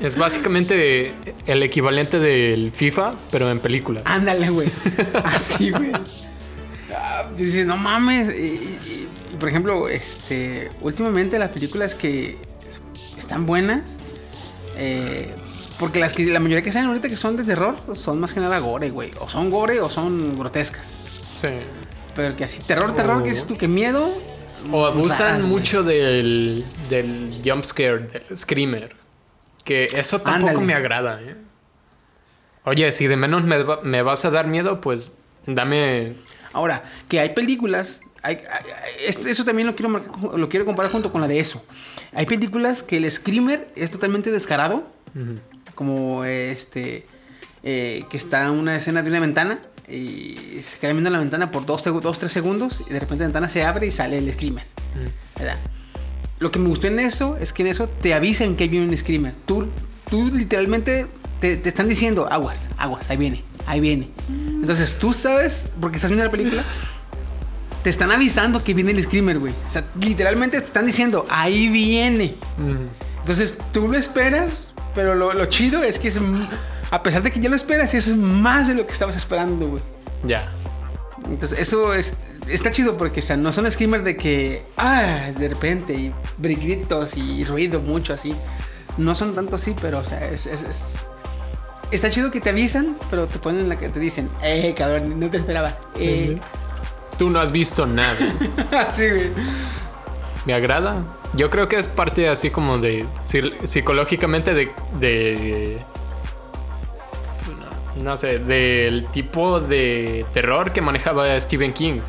Es 0.00 0.18
básicamente 0.18 1.14
el 1.46 1.62
equivalente 1.62 2.18
del 2.18 2.70
FIFA, 2.72 3.14
pero 3.30 3.50
en 3.50 3.60
película. 3.60 4.02
Ándale, 4.04 4.50
güey. 4.50 4.68
Así, 5.24 5.70
güey. 5.70 5.92
Ah, 6.92 7.30
Dices, 7.38 7.64
no 7.64 7.76
mames. 7.78 8.28
Y, 8.28 8.42
y- 8.42 9.08
y, 9.32 9.36
por 9.38 9.48
ejemplo, 9.48 9.88
este, 9.88 10.70
últimamente 10.82 11.38
las 11.38 11.50
películas 11.52 11.94
que 11.94 12.36
están 13.16 13.46
buenas, 13.46 13.96
eh, 14.76 15.34
porque 15.78 15.98
las 15.98 16.12
que 16.12 16.24
la 16.26 16.40
mayoría 16.40 16.62
que 16.62 16.72
salen 16.72 16.88
ahorita 16.88 17.08
que 17.08 17.16
son 17.16 17.36
de 17.36 17.44
terror 17.44 17.76
son 17.94 18.20
más 18.20 18.32
que 18.32 18.40
nada 18.40 18.58
gore, 18.58 18.90
güey. 18.90 19.10
O 19.20 19.28
son 19.28 19.50
gore 19.50 19.80
o 19.80 19.88
son 19.88 20.36
grotescas. 20.38 21.00
Sí. 21.36 21.48
Pero 22.14 22.36
que 22.36 22.44
así, 22.44 22.60
terror, 22.60 22.94
terror, 22.94 23.22
que 23.22 23.30
dices 23.30 23.46
tú, 23.46 23.56
que 23.56 23.66
miedo. 23.68 24.08
O 24.70 24.86
abusan 24.86 25.18
raras, 25.18 25.42
güey. 25.42 25.50
mucho 25.52 25.82
del, 25.82 26.64
del 26.88 27.42
jump 27.44 27.64
scare, 27.64 28.06
del 28.06 28.38
screamer. 28.38 28.96
Que 29.64 29.86
eso 29.94 30.20
tampoco 30.20 30.50
Ándale. 30.50 30.66
me 30.66 30.74
agrada, 30.74 31.20
¿eh? 31.22 31.36
Oye, 32.64 32.92
si 32.92 33.06
de 33.06 33.16
menos 33.16 33.44
me 33.44 34.02
vas 34.02 34.24
a 34.24 34.30
dar 34.30 34.46
miedo, 34.46 34.80
pues 34.80 35.16
dame. 35.46 36.14
Ahora, 36.52 36.84
que 37.08 37.20
hay 37.20 37.30
películas. 37.30 38.00
Hay- 38.24 38.38
hay- 38.50 39.30
eso 39.30 39.44
también 39.44 39.66
lo 39.68 39.76
quiero, 39.76 39.90
marcar- 39.90 40.38
lo 40.38 40.48
quiero 40.48 40.64
comparar 40.66 40.90
junto 40.90 41.12
con 41.12 41.20
la 41.20 41.28
de 41.28 41.38
eso. 41.38 41.64
Hay 42.12 42.26
películas 42.26 42.82
que 42.82 42.96
el 42.96 43.10
screamer 43.10 43.68
es 43.76 43.90
totalmente 43.90 44.30
descarado. 44.32 44.88
Como 45.74 46.24
este. 46.24 47.06
eh, 47.66 48.04
que 48.10 48.16
está 48.18 48.50
una 48.50 48.76
escena 48.76 49.02
de 49.02 49.08
una 49.10 49.20
ventana. 49.20 49.58
Y 49.88 50.58
se 50.62 50.78
queda 50.78 50.92
viendo 50.92 51.10
la 51.10 51.18
ventana 51.18 51.50
por 51.50 51.64
2 51.66 51.82
dos, 51.84 52.02
dos, 52.02 52.18
tres 52.18 52.32
segundos. 52.32 52.82
Y 52.88 52.92
de 52.92 53.00
repente 53.00 53.22
la 53.22 53.28
ventana 53.28 53.48
se 53.48 53.64
abre 53.64 53.86
y 53.86 53.90
sale 53.92 54.18
el 54.18 54.32
screamer. 54.32 54.64
¿verdad? 55.38 55.58
Lo 56.40 56.50
que 56.50 56.58
me 56.58 56.68
gustó 56.68 56.86
en 56.88 56.98
eso 57.00 57.36
es 57.40 57.52
que 57.52 57.62
en 57.62 57.68
eso 57.68 57.88
te 57.88 58.12
avisan 58.14 58.56
que 58.56 58.68
viene 58.68 58.86
un 58.86 58.96
screamer. 58.96 59.34
Tú, 59.46 59.68
tú 60.10 60.26
literalmente 60.26 61.06
te, 61.40 61.56
te 61.56 61.68
están 61.70 61.88
diciendo, 61.88 62.26
aguas, 62.30 62.68
aguas, 62.76 63.08
ahí 63.10 63.16
viene, 63.16 63.44
ahí 63.66 63.80
viene. 63.80 64.10
Entonces 64.28 64.98
tú 64.98 65.12
sabes, 65.12 65.70
porque 65.80 65.96
estás 65.96 66.10
viendo 66.10 66.24
la 66.24 66.30
película, 66.30 66.64
te 67.84 67.90
están 67.90 68.10
avisando 68.10 68.64
que 68.64 68.74
viene 68.74 68.90
el 68.90 69.02
screamer, 69.02 69.38
güey. 69.38 69.52
O 69.66 69.70
sea, 69.70 69.84
literalmente 70.00 70.58
te 70.58 70.66
están 70.66 70.86
diciendo, 70.86 71.26
ahí 71.30 71.68
viene. 71.68 72.34
Entonces 73.20 73.58
tú 73.72 73.86
lo 73.88 73.96
esperas, 73.96 74.72
pero 74.94 75.14
lo, 75.14 75.32
lo 75.32 75.46
chido 75.46 75.82
es 75.84 75.98
que 76.00 76.08
es, 76.08 76.18
a 76.90 77.02
pesar 77.02 77.22
de 77.22 77.30
que 77.30 77.38
ya 77.40 77.48
lo 77.48 77.56
esperas, 77.56 77.94
es 77.94 78.16
más 78.16 78.66
de 78.68 78.74
lo 78.74 78.86
que 78.86 78.92
estabas 78.92 79.16
esperando, 79.16 79.68
güey. 79.68 79.82
Ya. 80.24 80.50
Entonces, 81.26 81.58
eso 81.58 81.94
es, 81.94 82.16
está 82.48 82.70
chido 82.70 82.96
porque, 82.98 83.20
o 83.20 83.22
sea, 83.22 83.36
no 83.36 83.52
son 83.52 83.70
screamers 83.70 84.04
de 84.04 84.16
que, 84.16 84.64
ah, 84.76 85.30
de 85.38 85.48
repente, 85.48 85.94
y 85.94 86.12
gritos 86.38 87.16
y 87.16 87.44
ruido 87.44 87.80
mucho 87.80 88.12
así. 88.12 88.34
No 88.98 89.14
son 89.14 89.34
tanto 89.34 89.56
así, 89.56 89.74
pero, 89.80 90.00
o 90.00 90.04
sea, 90.04 90.26
es, 90.28 90.44
es- 90.46 90.62
es- 90.62 91.08
está 91.90 92.10
chido 92.10 92.30
que 92.30 92.40
te 92.40 92.50
avisan, 92.50 92.96
pero 93.10 93.26
te 93.26 93.38
ponen 93.38 93.68
la 93.68 93.78
que 93.78 93.88
te 93.88 94.00
dicen, 94.00 94.28
eh, 94.42 94.74
cabrón, 94.76 95.18
no 95.18 95.30
te 95.30 95.38
esperabas. 95.38 95.74
Eh. 95.98 96.38
Tú 97.18 97.30
no 97.30 97.40
has 97.40 97.52
visto 97.52 97.86
nada. 97.86 98.16
Sí, 98.96 99.08
güey. 99.08 99.30
Me 100.46 100.52
agrada. 100.54 101.02
Yo 101.34 101.48
creo 101.50 101.68
que 101.68 101.76
es 101.76 101.88
parte 101.88 102.28
así 102.28 102.50
como 102.50 102.78
de 102.78 103.06
psi- 103.26 103.54
psicológicamente 103.64 104.52
de, 104.54 104.72
de 105.00 105.82
no, 107.96 108.02
no 108.04 108.16
sé, 108.16 108.38
del 108.38 109.06
tipo 109.06 109.58
de 109.60 110.26
terror 110.34 110.72
que 110.72 110.80
manejaba 110.80 111.38
Stephen 111.40 111.72
King. 111.72 112.00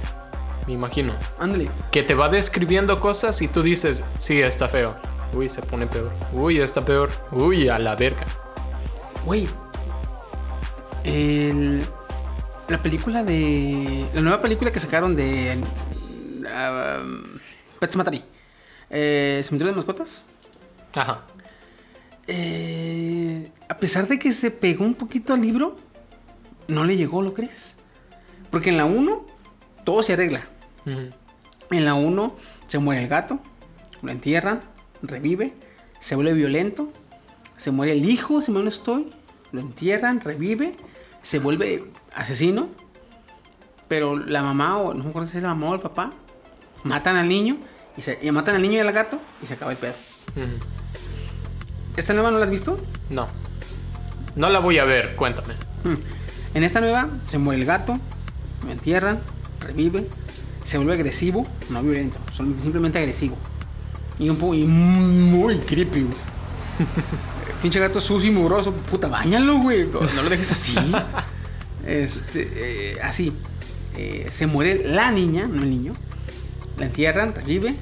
Me 0.68 0.74
imagino. 0.74 1.14
Ándale. 1.40 1.70
Que 1.92 2.04
te 2.04 2.14
va 2.14 2.28
describiendo 2.30 3.00
cosas 3.00 3.42
y 3.42 3.48
tú 3.48 3.62
dices, 3.64 4.04
sí, 4.18 4.42
está 4.42 4.68
feo. 4.68 4.96
Uy, 5.34 5.48
se 5.50 5.62
pone 5.62 5.86
peor. 5.88 6.12
Uy, 6.34 6.60
está 6.60 6.84
peor. 6.84 7.10
Uy, 7.32 7.70
a 7.70 7.78
la 7.80 7.96
verga. 7.96 8.26
Güey. 9.26 9.48
El- 11.04 11.86
la 12.68 12.82
película 12.82 13.24
de. 13.24 14.06
La 14.14 14.22
nueva 14.22 14.42
película 14.42 14.72
que 14.72 14.80
sacaron 14.80 15.16
de. 15.16 15.58
um, 16.42 17.24
Pet 17.80 17.92
Sematary. 17.92 18.24
Eh, 18.90 19.42
¿Cementerio 19.44 19.74
de 19.74 19.78
mascotas? 19.78 20.24
Ajá. 20.94 21.26
Eh, 22.28 23.52
a 23.70 23.78
pesar 23.78 24.08
de 24.08 24.18
que 24.18 24.32
se 24.32 24.52
pegó 24.52 24.84
un 24.84 24.96
poquito 24.96 25.34
al 25.34 25.42
libro, 25.42 25.78
no 26.68 26.84
le 26.84 26.98
llegó, 26.98 27.22
¿lo 27.22 27.34
crees? 27.34 27.76
Porque 28.50 28.70
en 28.70 28.78
la 28.78 28.86
1 28.86 29.26
todo 29.84 30.02
se 30.02 30.14
arregla. 30.14 30.46
En 30.86 31.86
la 31.86 31.94
1 31.94 32.36
se 32.68 32.80
muere 32.80 33.04
el 33.04 33.10
gato, 33.10 33.40
lo 34.02 34.12
entierran, 34.12 34.62
revive, 35.02 35.54
se 36.00 36.16
vuelve 36.16 36.34
violento, 36.34 36.92
se 37.58 37.72
muere 37.72 37.94
el 37.94 38.10
hijo, 38.10 38.42
si 38.42 38.52
mal 38.52 38.64
no 38.64 38.70
estoy, 38.70 39.12
lo 39.52 39.62
entierran, 39.62 40.22
revive, 40.22 40.76
se 41.22 41.40
vuelve 41.40 41.84
asesino, 42.16 42.70
pero 43.88 44.18
la 44.18 44.42
mamá, 44.42 44.78
o 44.78 44.94
no 44.94 45.04
me 45.04 45.10
acuerdo 45.10 45.30
si 45.30 45.38
es 45.38 45.44
la 45.44 45.50
mamá 45.50 45.70
o 45.72 45.76
el 45.76 45.82
papá, 45.82 46.12
matan 46.84 47.16
al 47.18 47.28
niño, 47.30 47.58
y, 47.98 48.02
se, 48.02 48.18
y 48.22 48.32
matan 48.32 48.56
al 48.56 48.62
niño 48.62 48.76
y 48.76 48.80
al 48.80 48.92
gato, 48.92 49.20
y 49.44 49.48
se 49.48 49.54
acaba 49.54 49.72
el 49.72 49.78
pedo. 49.78 49.94
¿Esta 51.96 52.14
nueva 52.14 52.32
no 52.32 52.40
la 52.40 52.46
has 52.46 52.52
visto? 52.52 52.78
No. 53.10 53.28
No 54.36 54.50
la 54.50 54.60
voy 54.60 54.80
a 54.80 54.86
ver, 54.86 55.16
cuéntame. 55.16 55.54
Hmm. 55.84 55.94
En 56.56 56.64
esta 56.64 56.82
nueva 56.82 57.08
se 57.26 57.38
muere 57.38 57.62
el 57.62 57.68
gato, 57.68 57.98
lo 58.66 58.72
entierran, 58.72 59.20
revive, 59.62 60.08
se 60.64 60.78
vuelve 60.78 60.94
agresivo, 60.94 61.46
no 61.70 61.82
violento, 61.82 62.18
son- 62.32 62.56
simplemente 62.62 62.98
agresivo. 63.00 63.38
Y 64.20 64.30
un 64.30 64.38
poco 64.38 64.56
y 64.56 64.64
muy 64.66 65.60
creepy, 65.60 66.02
güey. 66.04 66.16
Pinche 67.62 67.80
gato 67.80 68.02
sucio 68.02 68.30
y 68.30 68.34
mugroso, 68.34 68.74
puta, 68.74 69.08
bañalo, 69.08 69.60
güey. 69.60 69.86
No 70.16 70.22
lo 70.24 70.30
dejes 70.30 70.52
así. 70.52 70.76
Este, 71.86 72.50
eh, 72.94 72.98
así. 73.02 73.34
Eh, 73.98 74.28
se 74.32 74.48
muere 74.48 74.84
la 74.88 75.12
niña, 75.12 75.48
no 75.48 75.64
el 75.64 75.70
niño. 75.70 75.94
La 76.78 76.86
entierran, 76.86 77.34
revive. 77.34 77.76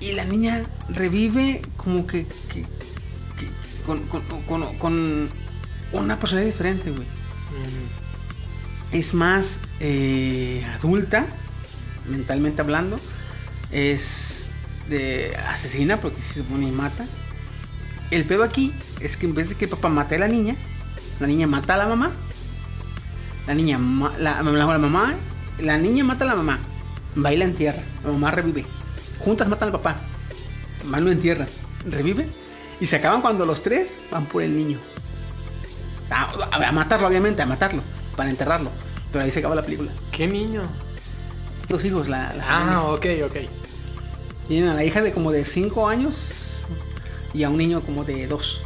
Y 0.00 0.12
la 0.12 0.24
niña 0.24 0.62
revive 0.88 1.62
como 1.76 2.06
que, 2.06 2.26
que- 2.48 2.62
que- 2.62 3.84
con, 3.86 3.98
con- 4.06 4.22
con- 4.46 4.76
con 4.78 5.28
una 5.92 6.18
personalidad 6.18 6.52
diferente, 6.52 6.90
güey. 6.90 7.06
Es 8.92 9.12
más 9.14 9.60
eh, 9.80 10.64
adulta, 10.78 11.26
mentalmente 12.08 12.60
hablando. 12.62 12.98
Es 13.70 14.50
de 14.88 15.36
asesina, 15.48 15.96
porque 15.96 16.22
si 16.22 16.34
se 16.34 16.42
pone 16.44 16.68
y 16.68 16.70
mata. 16.70 17.06
El 18.10 18.24
pedo 18.24 18.44
aquí 18.44 18.72
es 19.00 19.16
que 19.16 19.26
en 19.26 19.34
vez 19.34 19.48
de 19.48 19.54
que 19.56 19.64
el 19.64 19.70
papá 19.70 19.88
mate 19.88 20.16
a 20.16 20.18
la 20.20 20.28
niña, 20.28 20.54
la 21.20 21.26
niña 21.26 21.46
mata 21.46 21.74
a 21.74 21.78
la 21.78 21.86
mamá. 21.88 22.12
La 23.46 23.54
niña, 23.54 23.78
la, 24.18 24.42
la- 24.42 24.52
la 24.52 24.78
mamá, 24.78 25.14
la 25.58 25.78
niña 25.78 26.04
mata 26.04 26.24
a 26.24 26.28
la 26.28 26.34
mamá. 26.34 26.58
Baila 27.14 27.44
en 27.44 27.54
tierra. 27.54 27.82
La 28.04 28.10
mamá 28.12 28.30
revive. 28.30 28.64
Juntas 29.18 29.48
matan 29.48 29.68
al 29.68 29.72
papá. 29.72 29.96
Mamá 30.84 31.00
lo 31.00 31.10
entierra. 31.10 31.46
Revive. 31.86 32.26
Y 32.80 32.86
se 32.86 32.96
acaban 32.96 33.20
cuando 33.20 33.46
los 33.46 33.62
tres 33.62 33.98
van 34.10 34.26
por 34.26 34.42
el 34.42 34.56
niño. 34.56 34.78
A, 36.10 36.30
a- 36.52 36.68
a 36.68 36.72
matarlo, 36.72 37.06
obviamente, 37.06 37.42
a 37.42 37.46
matarlo. 37.46 37.82
Para 38.16 38.30
enterrarlo. 38.30 38.70
Pero 39.12 39.24
ahí 39.24 39.30
se 39.30 39.38
acaba 39.40 39.54
la 39.54 39.62
película. 39.62 39.90
¿Qué 40.10 40.26
niño? 40.26 40.62
Los 41.68 41.84
hijos, 41.84 42.08
la, 42.08 42.32
la 42.34 42.44
Ah, 42.48 42.82
ok, 42.88 43.06
ok. 43.26 43.36
Tienen 44.48 44.70
a 44.70 44.74
la 44.74 44.84
hija 44.84 45.00
de 45.02 45.12
como 45.12 45.30
de 45.32 45.44
5 45.44 45.88
años 45.88 46.64
y 47.32 47.44
a 47.44 47.48
un 47.50 47.56
niño 47.56 47.80
como 47.80 48.04
de 48.04 48.26
2. 48.26 48.58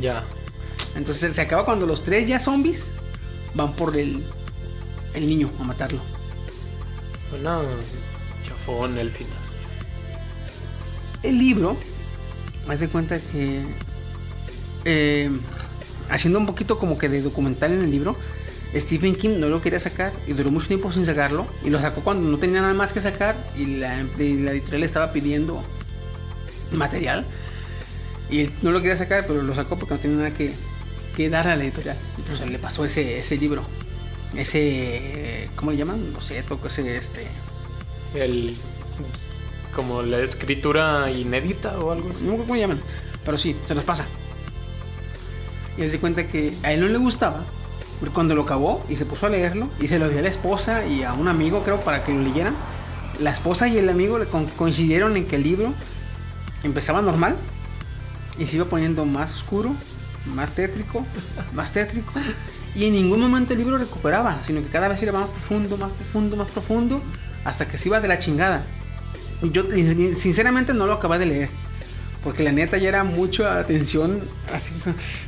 Ya. 0.00 0.22
Entonces 0.96 1.34
se 1.34 1.42
acaba 1.42 1.64
cuando 1.64 1.86
los 1.86 2.02
tres 2.04 2.26
ya 2.26 2.40
zombies 2.40 2.92
van 3.54 3.72
por 3.72 3.96
el, 3.96 4.24
el 5.14 5.26
niño 5.26 5.50
a 5.60 5.64
matarlo. 5.64 6.00
Suena 7.30 7.60
chafón 8.46 8.98
el 8.98 9.10
final. 9.10 9.32
El 11.22 11.38
libro, 11.38 11.76
haz 12.68 12.80
de 12.80 12.88
cuenta 12.88 13.18
que 13.18 13.60
eh, 14.84 15.30
haciendo 16.10 16.38
un 16.38 16.46
poquito 16.46 16.78
como 16.78 16.96
que 16.98 17.08
de 17.08 17.22
documental 17.22 17.72
en 17.72 17.82
el 17.82 17.90
libro, 17.90 18.16
Stephen 18.74 19.14
King 19.16 19.40
no 19.40 19.48
lo 19.48 19.62
quería 19.62 19.80
sacar 19.80 20.12
y 20.26 20.32
duró 20.32 20.50
mucho 20.50 20.68
tiempo 20.68 20.92
sin 20.92 21.06
sacarlo 21.06 21.46
y 21.64 21.70
lo 21.70 21.80
sacó 21.80 22.02
cuando 22.02 22.28
no 22.28 22.38
tenía 22.38 22.60
nada 22.60 22.74
más 22.74 22.92
que 22.92 23.00
sacar 23.00 23.34
y 23.56 23.78
la, 23.78 24.02
y 24.18 24.36
la 24.36 24.52
editorial 24.52 24.80
le 24.80 24.86
estaba 24.86 25.12
pidiendo 25.12 25.62
material 26.72 27.24
y 28.30 28.40
él 28.40 28.52
no 28.60 28.70
lo 28.70 28.80
quería 28.82 28.98
sacar 28.98 29.26
pero 29.26 29.42
lo 29.42 29.54
sacó 29.54 29.78
porque 29.78 29.94
no 29.94 30.00
tenía 30.00 30.16
nada 30.18 30.30
que, 30.32 30.54
que 31.18 31.28
dar 31.28 31.48
a 31.48 31.56
la 31.56 31.64
editorial 31.64 31.96
y 32.16 32.22
pues 32.22 32.48
le 32.48 32.58
pasó 32.60 32.84
ese, 32.84 33.18
ese 33.18 33.36
libro 33.36 33.62
ese 34.36 35.50
¿cómo 35.56 35.72
le 35.72 35.76
llaman? 35.76 36.12
no 36.12 36.20
sé 36.20 36.40
toco 36.44 36.68
ese 36.68 36.96
este 36.96 37.26
El. 38.14 38.56
Como 39.74 40.02
la 40.02 40.20
escritura 40.20 41.10
inédita 41.10 41.76
o 41.80 41.90
algo 41.90 42.10
así. 42.10 42.22
no 42.22 42.36
cómo 42.36 42.54
le 42.54 42.60
llaman 42.60 42.78
pero 43.24 43.36
sí 43.36 43.56
se 43.66 43.74
los 43.74 43.82
pasa 43.82 44.06
y 45.76 45.82
él 45.82 45.90
se 45.90 45.98
cuenta 45.98 46.28
que 46.28 46.56
a 46.62 46.72
él 46.72 46.82
no 46.82 46.86
le 46.86 46.98
gustaba 46.98 47.44
cuando 48.14 48.36
lo 48.36 48.42
acabó 48.42 48.86
y 48.88 48.94
se 48.94 49.04
puso 49.04 49.26
a 49.26 49.28
leerlo 49.28 49.68
y 49.80 49.88
se 49.88 49.98
lo 49.98 50.08
dio 50.08 50.20
a 50.20 50.22
la 50.22 50.28
esposa 50.28 50.86
y 50.86 51.02
a 51.02 51.14
un 51.14 51.26
amigo 51.26 51.64
creo 51.64 51.80
para 51.80 52.04
que 52.04 52.14
lo 52.14 52.20
leyeran 52.20 52.54
la 53.18 53.32
esposa 53.32 53.66
y 53.66 53.76
el 53.76 53.88
amigo 53.88 54.20
coincidieron 54.56 55.16
en 55.16 55.26
que 55.26 55.34
el 55.34 55.42
libro 55.42 55.74
empezaba 56.62 57.02
normal 57.02 57.34
y 58.38 58.46
se 58.46 58.56
iba 58.56 58.66
poniendo 58.66 59.04
más 59.04 59.32
oscuro, 59.32 59.74
más 60.26 60.50
tétrico, 60.52 61.04
más 61.54 61.72
tétrico. 61.72 62.12
Y 62.74 62.84
en 62.86 62.94
ningún 62.94 63.20
momento 63.20 63.54
el 63.54 63.58
libro 63.58 63.78
recuperaba, 63.78 64.40
sino 64.42 64.62
que 64.62 64.68
cada 64.68 64.88
vez 64.88 65.02
iba 65.02 65.12
más 65.12 65.30
profundo, 65.30 65.76
más 65.76 65.90
profundo, 65.92 66.36
más 66.36 66.48
profundo, 66.48 67.02
hasta 67.44 67.66
que 67.66 67.78
se 67.78 67.88
iba 67.88 68.00
de 68.00 68.08
la 68.08 68.18
chingada. 68.18 68.64
Yo 69.42 69.64
sinceramente 70.12 70.74
no 70.74 70.86
lo 70.86 70.94
acabé 70.94 71.18
de 71.18 71.26
leer, 71.26 71.48
porque 72.24 72.42
la 72.42 72.52
neta 72.52 72.76
ya 72.76 72.88
era 72.88 73.04
mucha 73.04 73.62
tensión, 73.64 74.22
así, 74.52 74.72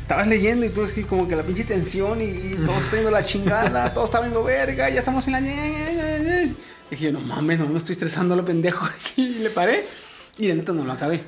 estabas 0.02 0.26
leyendo 0.26 0.66
y 0.66 0.68
tú 0.68 0.82
es 0.82 0.92
que 0.92 1.02
como 1.02 1.28
que 1.28 1.36
la 1.36 1.42
pinche 1.42 1.64
tensión 1.64 2.20
y, 2.20 2.24
y 2.24 2.62
todo 2.66 2.78
está 2.78 2.96
yendo 2.96 3.10
la 3.10 3.24
chingada, 3.24 3.94
todo 3.94 4.04
está 4.04 4.20
viendo 4.20 4.42
verga, 4.42 4.88
ya 4.90 4.98
estamos 4.98 5.26
en 5.28 5.32
la... 5.32 5.40
Y 5.40 6.56
dije 6.90 7.04
yo, 7.04 7.12
no 7.12 7.20
mames, 7.20 7.60
no 7.60 7.66
me 7.66 7.78
estoy 7.78 7.92
estresando 7.92 8.34
a 8.34 8.36
lo 8.36 8.44
pendejo, 8.44 8.86
y 9.16 9.34
le 9.34 9.50
paré, 9.50 9.84
y 10.38 10.48
la 10.48 10.56
neta 10.56 10.72
no 10.72 10.84
lo 10.84 10.92
acabé, 10.92 11.22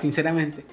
sinceramente. 0.00 0.64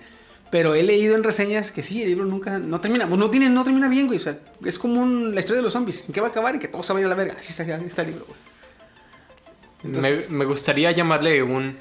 Pero 0.53 0.75
he 0.75 0.83
leído 0.83 1.15
en 1.15 1.23
reseñas 1.23 1.71
que 1.71 1.81
sí, 1.81 2.03
el 2.03 2.09
libro 2.09 2.25
nunca, 2.25 2.59
no 2.59 2.79
termina, 2.79 3.07
pues 3.07 3.17
no, 3.17 3.27
tiene, 3.31 3.49
no 3.49 3.63
termina 3.63 3.87
bien, 3.89 4.05
güey. 4.05 4.19
O 4.19 4.21
sea, 4.21 4.37
es 4.63 4.77
como 4.77 5.01
un- 5.01 5.33
la 5.33 5.39
historia 5.39 5.57
de 5.57 5.63
los 5.63 5.73
zombies. 5.73 6.03
¿En 6.07 6.13
qué 6.13 6.21
va 6.21 6.27
a 6.27 6.29
acabar? 6.29 6.53
Y 6.55 6.59
que 6.59 6.67
todo 6.67 6.83
se 6.83 6.93
a 6.93 6.95
la 6.95 7.15
verga. 7.15 7.37
Así 7.39 7.49
está, 7.49 7.63
está 7.63 8.03
el 8.03 8.09
libro, 8.09 8.27
güey. 8.27 8.39
Entonces- 9.83 10.29
Me, 10.29 10.37
me 10.37 10.45
gustaría 10.45 10.91
llamarle 10.91 11.41
un 11.41 11.75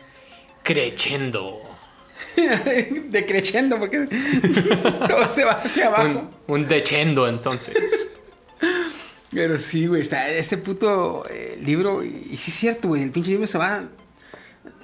crescendo. 0.63 1.61
Decreciendo, 3.11 3.79
porque 3.79 4.07
todo 5.07 5.29
se 5.29 5.45
va 5.45 5.53
hacia 5.53 5.89
abajo. 5.89 6.31
Un, 6.47 6.63
un 6.63 6.67
decendo, 6.67 7.29
entonces. 7.29 8.09
Pero 9.31 9.59
sí, 9.59 9.87
güey, 9.87 10.01
está 10.01 10.31
ese 10.31 10.57
puto 10.57 11.25
eh, 11.29 11.61
libro. 11.63 12.03
Y, 12.03 12.29
y 12.31 12.37
sí 12.39 12.51
es 12.51 12.57
cierto, 12.57 12.89
güey. 12.89 13.03
El 13.03 13.11
pinche 13.11 13.33
libro 13.33 13.47
se 13.47 13.59
va. 13.59 13.85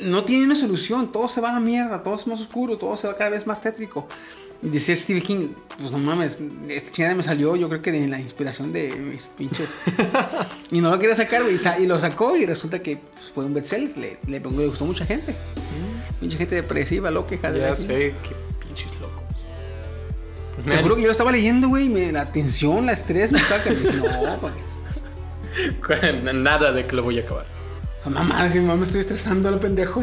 No 0.01 0.25
tiene 0.25 0.45
una 0.45 0.55
solución. 0.55 1.13
Todo 1.13 1.29
se 1.29 1.41
va 1.41 1.51
a 1.51 1.55
la 1.55 1.61
mierda. 1.61 2.03
Todo 2.03 2.15
es 2.15 2.27
más 2.27 2.41
oscuro. 2.41 2.77
Todo 2.79 2.97
se 2.97 3.07
va 3.09 3.17
cada 3.17 3.31
vez 3.31 3.47
más 3.47 3.61
tétrico. 3.61 4.07
Y 4.61 4.69
decía 4.71 4.97
Stephen 4.97 5.23
King, 5.23 5.49
pues 5.79 5.93
no 5.93 5.99
mames, 5.99 6.41
esta 6.69 6.91
chingada 6.91 7.15
me 7.15 7.23
salió, 7.23 7.55
yo 7.55 7.69
creo 7.69 7.81
que 7.81 7.93
de 7.93 8.09
la 8.09 8.19
inspiración 8.19 8.73
de 8.73 8.91
mis 8.91 9.23
pinches. 9.23 9.69
y 10.73 10.81
no 10.81 10.91
lo 10.91 10.99
quería 10.99 11.15
sacar, 11.15 11.43
güey. 11.43 11.57
Y, 11.79 11.87
lo 11.87 11.97
sacó 11.99 12.37
y 12.37 12.45
resulta 12.45 12.83
que 12.83 12.97
pues, 12.97 13.27
fue 13.33 13.45
un 13.45 13.55
bestseller. 13.55 13.97
Le, 13.97 14.19
le, 14.27 14.41
le 14.41 14.67
gustó 14.67 14.85
mucha 14.85 15.07
gente. 15.07 15.37
Pinche 16.19 16.37
gente 16.37 16.57
depresiva, 16.57 17.13
loca, 17.13 17.37
hija 17.37 17.53
de 17.53 17.61
Ya 17.61 17.69
la 17.69 17.77
sé, 17.77 18.15
qué 18.25 18.35
pinches 18.67 18.91
locos. 19.01 19.47
Te 20.65 20.83
juro 20.83 20.97
que 20.97 21.03
yo 21.03 21.07
lo 21.07 21.13
estaba 21.13 21.31
leyendo, 21.31 21.69
güey, 21.69 21.87
y 21.87 22.11
la 22.11 22.33
tensión, 22.33 22.87
la 22.87 22.93
estrés 22.95 23.31
me 23.31 23.39
estaba 23.39 23.63
cayendo. 23.63 24.09
No. 25.63 26.33
Nada 26.33 26.71
de 26.73 26.87
que 26.87 26.95
lo 26.95 27.03
voy 27.03 27.19
a 27.19 27.23
acabar. 27.23 27.58
Mamá, 28.09 28.49
si 28.49 28.61
mamá 28.61 28.77
me 28.77 28.85
estoy 28.85 29.01
estresando 29.01 29.49
a 29.49 29.53
lo 29.53 29.61
pendejo. 29.61 30.03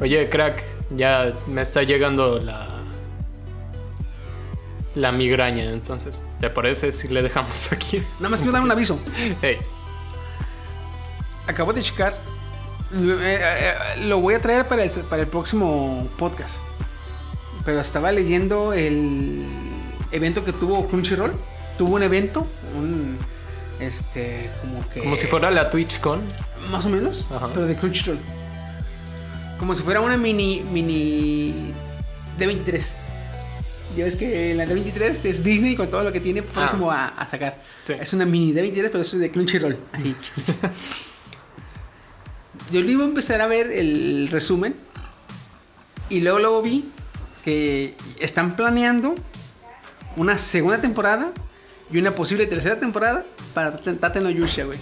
Oye, 0.00 0.28
crack, 0.28 0.62
ya 0.96 1.32
me 1.46 1.62
está 1.62 1.82
llegando 1.82 2.38
la. 2.38 2.74
La 4.94 5.12
migraña, 5.12 5.64
entonces, 5.64 6.24
¿te 6.40 6.50
parece 6.50 6.90
si 6.90 7.08
le 7.08 7.22
dejamos 7.22 7.70
aquí? 7.72 8.02
Nada 8.18 8.30
más 8.30 8.40
quiero 8.40 8.52
dar 8.52 8.62
un 8.62 8.70
aviso. 8.70 8.98
Hey, 9.42 9.58
Acabo 11.46 11.72
de 11.72 11.82
checar. 11.82 12.14
Eh, 12.94 13.18
eh, 13.20 13.38
eh, 13.40 14.04
Lo 14.06 14.18
voy 14.20 14.34
a 14.34 14.40
traer 14.40 14.66
para 14.66 14.84
el, 14.84 14.90
para 15.02 15.22
el 15.22 15.28
próximo 15.28 16.08
podcast. 16.18 16.58
Pero 17.64 17.80
estaba 17.80 18.12
leyendo 18.12 18.72
el 18.72 19.44
evento 20.10 20.44
que 20.44 20.52
tuvo 20.52 20.86
Crunchyroll. 20.86 21.32
Tuvo 21.76 21.94
un 21.94 22.02
evento. 22.02 22.46
Este, 23.80 24.50
como 24.60 24.88
que. 24.90 25.00
como 25.00 25.16
si 25.16 25.26
fuera 25.26 25.50
la 25.50 25.70
TwitchCon. 25.70 26.20
Más 26.70 26.84
o 26.86 26.90
menos, 26.90 27.26
Ajá. 27.34 27.48
pero 27.52 27.66
de 27.66 27.76
Crunchyroll. 27.76 28.18
Como 29.58 29.74
si 29.74 29.82
fuera 29.82 30.00
una 30.00 30.16
mini. 30.16 30.62
mini. 30.70 31.72
D23. 32.38 32.94
Ya 33.96 34.04
ves 34.04 34.16
que 34.16 34.54
la 34.54 34.66
D23 34.66 35.24
es 35.24 35.42
Disney 35.42 35.74
con 35.74 35.90
todo 35.90 36.04
lo 36.04 36.12
que 36.12 36.20
tiene 36.20 36.42
próximo 36.42 36.90
a, 36.90 37.08
a 37.08 37.26
sacar. 37.26 37.62
Sí. 37.82 37.94
Es 37.98 38.12
una 38.12 38.26
mini 38.26 38.52
D23, 38.52 38.90
pero 38.90 39.00
eso 39.00 39.16
es 39.16 39.22
de 39.22 39.30
Crunchyroll. 39.30 39.78
Así. 39.92 40.14
Yo 42.70 42.82
le 42.82 42.92
iba 42.92 43.04
a 43.04 43.08
empezar 43.08 43.40
a 43.40 43.46
ver 43.46 43.70
el 43.72 44.28
resumen. 44.30 44.76
Y 46.10 46.20
luego, 46.20 46.38
luego 46.38 46.62
vi 46.62 46.88
que 47.44 47.94
están 48.20 48.56
planeando 48.56 49.14
una 50.16 50.38
segunda 50.38 50.80
temporada 50.80 51.32
y 51.92 51.98
una 51.98 52.10
posible 52.12 52.46
tercera 52.46 52.78
temporada 52.78 53.24
para 53.54 53.70
Tate 53.72 54.20
no 54.20 54.30
Yusha, 54.30 54.64
güey. 54.64 54.78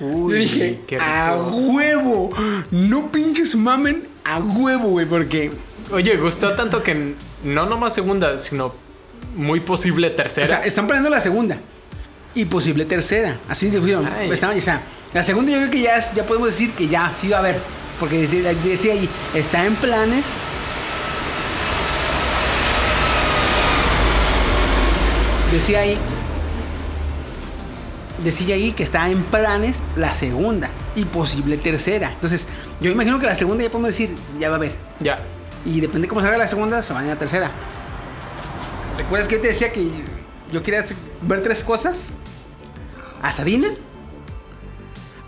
Uy, 0.00 0.32
Yo 0.32 0.38
dije, 0.38 0.78
qué 0.86 0.98
a 1.00 1.36
huevo. 1.36 2.30
No 2.70 3.10
pinches 3.10 3.54
mamen 3.54 4.06
a 4.24 4.38
huevo, 4.38 4.88
güey, 4.88 5.06
porque. 5.06 5.50
Oye, 5.92 6.16
gustó 6.16 6.52
tanto 6.54 6.82
que 6.82 7.14
no 7.44 7.66
nomás 7.66 7.94
segunda, 7.94 8.36
sino 8.38 8.74
muy 9.36 9.60
posible 9.60 10.08
O 10.08 10.12
tercera. 10.12 10.46
sea, 10.46 10.64
están 10.64 10.86
planeando 10.86 11.10
la 11.10 11.20
segunda. 11.20 11.56
Y 12.34 12.44
posible 12.44 12.84
tercera. 12.84 13.38
Así 13.48 13.70
dijeron. 13.70 14.06
Estaban- 14.30 14.56
o 14.58 14.60
sea, 14.60 14.82
la 15.14 15.22
segunda 15.22 15.52
yo 15.52 15.58
creo 15.58 15.70
que 15.70 15.80
ya, 15.80 15.98
ya 16.12 16.26
podemos 16.26 16.48
decir 16.48 16.72
que 16.72 16.88
ya, 16.88 17.14
sí 17.18 17.28
va 17.28 17.36
a 17.36 17.40
haber. 17.40 17.58
Porque 17.98 18.18
decía, 18.20 18.52
decía 18.52 18.92
ahí, 18.92 19.08
está 19.34 19.64
en 19.64 19.74
planes. 19.76 20.26
Decía 25.52 25.80
ahí. 25.80 25.98
Decía 28.26 28.56
ahí 28.56 28.72
que 28.72 28.82
está 28.82 29.08
en 29.08 29.22
planes 29.22 29.84
la 29.94 30.12
segunda 30.12 30.68
y 30.96 31.04
posible 31.04 31.58
tercera. 31.58 32.10
Entonces, 32.12 32.48
yo 32.80 32.90
imagino 32.90 33.20
que 33.20 33.26
la 33.26 33.36
segunda 33.36 33.62
ya 33.62 33.70
podemos 33.70 33.90
decir, 33.90 34.12
ya 34.40 34.48
va 34.48 34.54
a 34.54 34.58
haber. 34.58 34.72
ya. 34.98 35.20
Y 35.64 35.80
depende 35.80 36.08
cómo 36.08 36.20
salga 36.20 36.36
la 36.36 36.48
segunda, 36.48 36.82
se 36.82 36.92
va 36.92 36.98
a 36.98 37.04
ir 37.04 37.10
a 37.10 37.14
la 37.14 37.18
tercera. 37.20 37.52
¿Recuerdas 38.98 39.28
que 39.28 39.36
yo 39.36 39.42
te 39.42 39.48
decía 39.48 39.70
que 39.70 39.88
yo 40.52 40.60
quería 40.64 40.84
ver 41.22 41.40
tres 41.44 41.62
cosas? 41.62 42.14
A 43.22 43.30
Sadina, 43.30 43.68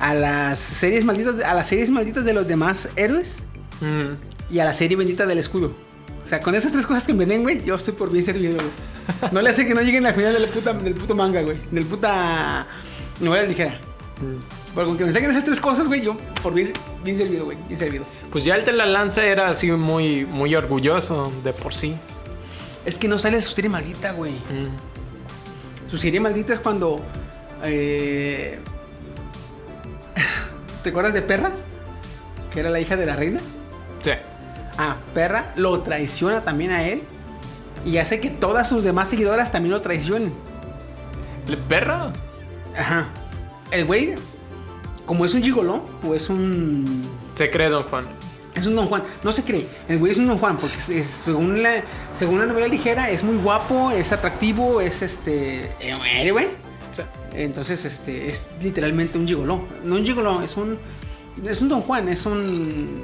a 0.00 0.14
las 0.14 0.58
series 0.58 1.04
malditas, 1.04 1.38
a 1.38 1.54
las 1.54 1.68
series 1.68 1.90
malditas 1.90 2.24
de 2.24 2.32
los 2.32 2.48
demás 2.48 2.88
héroes 2.96 3.44
Mm, 3.80 4.54
y 4.54 4.58
a 4.58 4.64
la 4.64 4.72
serie 4.72 4.96
bendita 4.96 5.26
del 5.26 5.38
escudo. 5.38 5.72
O 6.24 6.28
sea, 6.28 6.40
con 6.40 6.54
esas 6.54 6.72
tres 6.72 6.86
cosas 6.86 7.04
que 7.04 7.14
me 7.14 7.24
den, 7.26 7.42
güey, 7.42 7.64
yo 7.64 7.74
estoy 7.74 7.94
por 7.94 8.10
bien 8.10 8.24
servido, 8.24 8.56
güey. 8.56 9.32
No 9.32 9.40
le 9.40 9.50
hace 9.50 9.66
que 9.66 9.74
no 9.74 9.80
lleguen 9.80 10.04
al 10.06 10.14
final 10.14 10.34
del, 10.34 10.46
puta, 10.48 10.74
del 10.74 10.94
puto 10.94 11.14
manga, 11.14 11.40
güey. 11.42 11.58
Del 11.70 11.86
puta 11.86 12.66
novela 13.20 13.46
ligera. 13.46 13.78
mm. 14.20 14.58
Porque 14.74 14.88
con 14.88 14.98
que 14.98 15.04
me 15.06 15.12
saquen 15.12 15.30
esas 15.30 15.44
tres 15.44 15.60
cosas, 15.60 15.88
güey, 15.88 16.02
yo 16.02 16.16
por 16.42 16.52
bien, 16.54 16.72
bien 17.02 17.18
servido, 17.18 17.46
güey, 17.46 17.58
bien 17.66 17.78
servido. 17.78 18.04
Pues 18.30 18.44
ya 18.44 18.54
el 18.54 18.64
de 18.64 18.72
la 18.72 18.86
lanza 18.86 19.24
era 19.24 19.48
así 19.48 19.70
muy, 19.72 20.24
muy 20.26 20.54
orgulloso 20.54 21.32
de 21.42 21.52
por 21.52 21.72
sí. 21.74 21.96
Es 22.84 22.96
que 22.98 23.08
no 23.08 23.18
sale 23.18 23.40
su 23.42 23.50
serie 23.54 23.70
maldita, 23.70 24.12
güey. 24.12 24.32
Mm. 24.32 25.88
Su 25.90 25.98
serie 25.98 26.20
maldita 26.20 26.52
es 26.52 26.60
cuando. 26.60 26.96
eh, 27.64 28.58
¿Te 30.82 30.90
acuerdas 30.90 31.14
de 31.14 31.22
Perra? 31.22 31.50
Que 32.52 32.60
era 32.60 32.70
la 32.70 32.80
hija 32.80 32.96
de 32.96 33.06
la 33.06 33.16
reina. 33.16 33.40
Sí. 34.00 34.12
Ah, 34.78 34.96
Perra 35.14 35.52
lo 35.56 35.80
traiciona 35.80 36.40
también 36.40 36.70
a 36.70 36.84
él. 36.84 37.02
Y 37.84 37.98
hace 37.98 38.20
que 38.20 38.30
todas 38.30 38.68
sus 38.68 38.82
demás 38.84 39.08
seguidoras 39.08 39.50
también 39.50 39.72
lo 39.72 39.80
traicionen. 39.80 40.32
¿Le 41.46 41.56
perra? 41.56 42.12
Ajá. 42.78 43.06
El 43.70 43.84
güey, 43.84 44.14
como 45.04 45.24
es 45.24 45.34
un 45.34 45.42
gigoló, 45.42 45.82
o 46.06 46.14
es 46.14 46.30
un. 46.30 47.02
Se 47.32 47.50
cree 47.50 47.68
Don 47.68 47.82
Juan. 47.84 48.06
Es 48.54 48.66
un 48.66 48.74
Don 48.76 48.86
Juan. 48.88 49.02
No 49.22 49.30
se 49.32 49.42
cree. 49.44 49.66
El 49.88 49.98
güey 49.98 50.12
es 50.12 50.18
un 50.18 50.26
Don 50.26 50.38
Juan, 50.38 50.56
porque 50.56 50.76
es- 50.78 50.88
es- 50.88 51.06
según, 51.06 51.62
la, 51.62 51.82
según 52.14 52.38
la 52.40 52.46
novela 52.46 52.66
ligera, 52.68 53.10
es 53.10 53.22
muy 53.22 53.36
guapo, 53.36 53.90
es 53.90 54.10
atractivo, 54.12 54.80
es 54.80 55.02
este. 55.02 55.70
eh, 55.80 55.94
muere, 55.96 56.30
güey. 56.32 56.46
Sí. 56.96 57.02
Entonces, 57.34 57.84
este, 57.84 58.30
es 58.30 58.48
literalmente 58.62 59.18
un 59.18 59.26
gigoló. 59.28 59.64
No 59.84 59.96
un 59.96 60.04
gigoló, 60.04 60.42
es 60.42 60.56
un. 60.56 60.78
Es 61.46 61.60
un 61.60 61.68
Don 61.68 61.82
Juan, 61.82 62.08
es 62.08 62.26
un. 62.26 63.02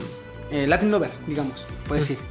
eh, 0.51 0.67
Latin 0.67 0.91
lover, 0.91 1.11
digamos, 1.27 1.67
puedes 1.87 2.09
decir. 2.09 2.25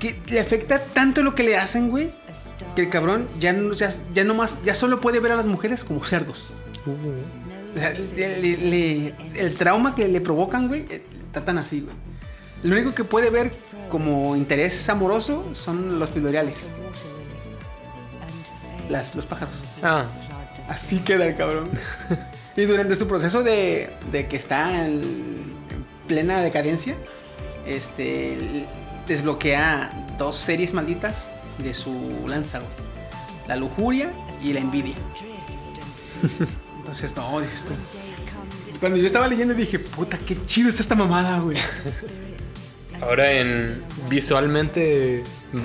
Que 0.00 0.18
le 0.30 0.40
afecta 0.40 0.82
tanto 0.82 1.22
lo 1.22 1.34
que 1.34 1.42
le 1.42 1.56
hacen, 1.58 1.90
güey, 1.90 2.10
que 2.76 2.82
el 2.82 2.88
cabrón 2.90 3.26
ya, 3.38 3.52
no- 3.52 3.72
ya, 3.74 3.90
ya 4.14 4.24
no 4.24 4.34
más, 4.34 4.62
ya 4.64 4.74
solo 4.74 5.00
puede 5.00 5.20
ver 5.20 5.32
a 5.32 5.36
las 5.36 5.46
mujeres 5.46 5.84
como 5.84 6.04
cerdos. 6.04 6.52
Le- 8.16 8.40
le- 8.40 8.56
le- 8.56 9.14
el 9.36 9.54
trauma 9.56 9.94
que 9.94 10.08
le 10.08 10.20
provocan, 10.20 10.68
güey, 10.68 10.86
eh, 10.90 11.02
está 11.26 11.44
tan 11.44 11.58
así, 11.58 11.80
güey. 11.82 11.94
Lo 12.62 12.74
único 12.74 12.94
que 12.94 13.04
puede 13.04 13.30
ver 13.30 13.52
como 13.88 14.34
interés 14.36 14.88
amoroso 14.88 15.48
son 15.54 15.98
los 15.98 16.10
filoriales, 16.10 16.68
las, 18.88 19.14
los 19.14 19.26
pájaros. 19.26 19.62
Ah, 19.82 20.06
Así 20.68 20.98
queda 20.98 21.26
el 21.26 21.36
cabrón. 21.36 21.68
y 22.56 22.62
durante 22.64 22.94
su 22.96 23.06
proceso 23.08 23.42
de, 23.42 23.90
de 24.12 24.28
que 24.28 24.36
está 24.36 24.84
en, 24.86 24.94
en 25.00 25.84
plena 26.06 26.40
decadencia, 26.40 26.94
este 27.66 28.66
desbloquea 29.06 30.06
dos 30.18 30.36
series 30.36 30.72
malditas 30.74 31.28
de 31.58 31.74
su 31.74 31.92
lanza, 32.26 32.58
güey. 32.58 32.70
La 33.48 33.56
lujuria 33.56 34.10
y 34.42 34.52
la 34.52 34.60
envidia. 34.60 34.94
Entonces, 36.78 37.14
no, 37.16 37.40
dices 37.40 37.64
tú. 37.64 37.74
Cuando 38.78 38.96
yo 38.96 39.06
estaba 39.06 39.28
leyendo 39.28 39.54
dije, 39.54 39.78
puta, 39.78 40.16
qué 40.18 40.36
chido 40.46 40.68
está 40.68 40.82
esta 40.82 40.94
mamada, 40.94 41.38
güey. 41.40 41.56
ahora 43.00 43.32
en 43.32 43.82
visualmente 44.08 45.22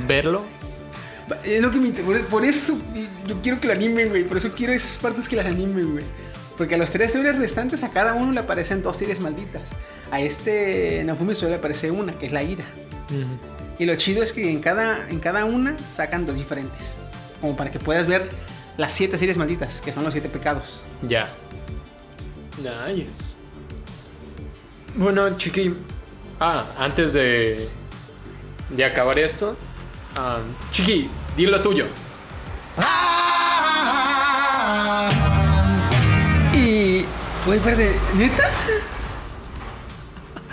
verlo. 0.07 0.43
Es 1.43 1.61
lo 1.61 1.71
que 1.71 1.77
me 1.77 1.87
inter- 1.87 2.05
por, 2.25 2.45
eso 2.45 2.77
yo 3.27 3.41
quiero 3.41 3.59
que 3.59 3.67
lo 3.67 3.73
animen, 3.73 4.09
güey. 4.09 4.23
Por 4.23 4.37
eso 4.37 4.51
quiero 4.55 4.73
esas 4.73 4.97
partes 4.97 5.27
que 5.27 5.35
las 5.35 5.45
animen, 5.45 5.91
güey. 5.93 6.03
Porque 6.57 6.75
a 6.75 6.77
los 6.77 6.91
tres 6.91 7.11
series 7.11 7.37
restantes, 7.37 7.83
a 7.83 7.89
cada 7.89 8.13
uno 8.13 8.31
le 8.31 8.39
aparecen 8.39 8.81
dos 8.83 8.97
series 8.97 9.19
malditas. 9.19 9.63
A 10.11 10.21
este 10.21 11.03
Naofumi 11.05 11.35
solo 11.35 11.51
le 11.51 11.57
aparece 11.57 11.91
una, 11.91 12.17
que 12.17 12.27
es 12.27 12.31
la 12.31 12.43
ira. 12.43 12.65
Y 13.77 13.85
lo 13.85 13.95
chido 13.95 14.23
es 14.23 14.31
que 14.31 14.49
en 14.49 14.61
cada, 14.61 15.09
en 15.09 15.19
cada 15.19 15.45
una 15.45 15.75
sacan 15.95 16.25
dos 16.25 16.35
diferentes. 16.37 16.93
Como 17.41 17.55
para 17.55 17.71
que 17.71 17.79
puedas 17.79 18.07
ver 18.07 18.29
las 18.77 18.93
siete 18.93 19.17
series 19.17 19.37
malditas, 19.37 19.81
que 19.81 19.91
son 19.91 20.03
los 20.03 20.13
siete 20.13 20.29
pecados. 20.29 20.79
Ya. 21.01 21.29
Nice. 22.57 23.35
Bueno, 24.95 25.35
chiqui. 25.37 25.75
Ah, 26.39 26.65
antes 26.77 27.13
de. 27.13 27.67
de 28.69 28.85
acabar 28.85 29.19
esto. 29.19 29.55
ah, 30.15 30.39
chiqui, 30.71 31.09
di 31.35 31.45
lo 31.45 31.59
tuyo. 31.61 31.85
Y. 36.53 37.05
Güey, 37.45 37.57
espérate, 37.59 37.95
¿neta? 38.15 38.49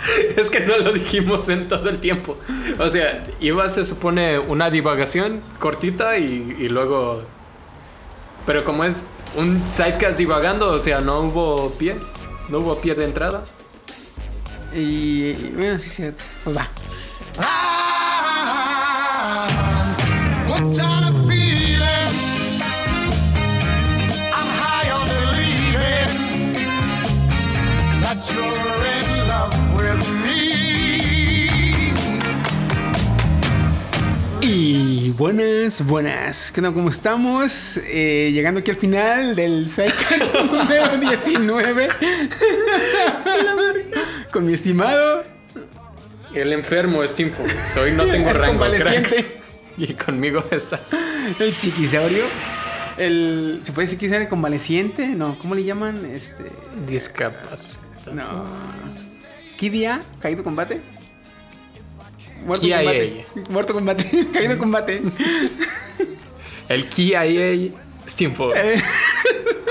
Es 0.37 0.49
que 0.49 0.61
no 0.61 0.77
lo 0.77 0.93
dijimos 0.93 1.49
en 1.49 1.67
todo 1.67 1.89
el 1.89 1.99
tiempo. 1.99 2.37
O 2.79 2.89
sea, 2.89 3.25
iba, 3.39 3.67
se 3.69 3.85
supone, 3.85 4.39
una 4.39 4.69
divagación 4.69 5.41
cortita 5.59 6.17
y, 6.17 6.55
y 6.59 6.69
luego. 6.69 7.23
Pero 8.45 8.63
como 8.65 8.83
es 8.83 9.05
un 9.35 9.67
sidecast 9.67 10.17
divagando, 10.17 10.71
o 10.71 10.79
sea, 10.79 11.01
no 11.01 11.21
hubo 11.21 11.71
pie. 11.73 11.95
No 12.49 12.59
hubo 12.59 12.79
pie 12.79 12.95
de 12.95 13.05
entrada. 13.05 13.45
Y. 14.75 15.33
bueno, 15.53 15.79
sí, 15.79 15.89
sí. 15.89 16.03
Pues 16.43 16.57
va. 16.57 16.69
What 17.37 17.72
buenas, 35.17 35.85
buenas. 35.85 36.51
¿Qué 36.51 36.61
tal? 36.61 36.73
¿Cómo 36.73 36.89
estamos? 36.89 37.77
Eh, 37.85 38.31
llegando 38.33 38.59
aquí 38.61 38.71
al 38.71 38.77
final 38.77 39.35
del 39.35 39.69
Psycast 39.69 40.35
número 40.51 40.97
19. 40.97 41.89
Con 44.31 44.45
mi 44.45 44.53
estimado. 44.53 45.23
El 46.33 46.51
enfermo 46.53 47.03
es 47.03 47.13
Focus. 47.13 47.77
Hoy 47.77 47.91
no 47.91 48.05
tengo 48.07 48.29
El 48.29 48.35
rango. 48.35 48.59
convaleciente. 48.59 49.09
cracks. 49.09 49.25
Y 49.77 49.93
conmigo 49.93 50.43
está. 50.51 50.79
El 51.39 51.55
chiquisaurio. 51.57 52.25
El. 52.97 53.61
¿Se 53.63 53.71
puede 53.71 53.85
decir 53.87 53.99
que 53.99 54.05
es 54.07 54.11
el 54.11 54.27
convaleciente? 54.27 55.07
No, 55.09 55.37
¿cómo 55.39 55.55
le 55.55 55.63
llaman? 55.63 56.05
Este. 56.05 56.45
Discapaz. 56.87 57.79
No. 58.11 58.45
Kidia, 59.57 60.01
caído 60.19 60.43
combate. 60.43 60.81
Muerto 62.45 62.65
KIA. 62.65 62.77
combate. 62.77 63.25
Muerto 63.49 63.73
combate. 63.73 64.27
caído 64.33 64.57
combate. 64.57 65.01
El 66.69 66.87
KIA 66.87 67.71
Steam 68.07 68.33
Focus. 68.33 68.57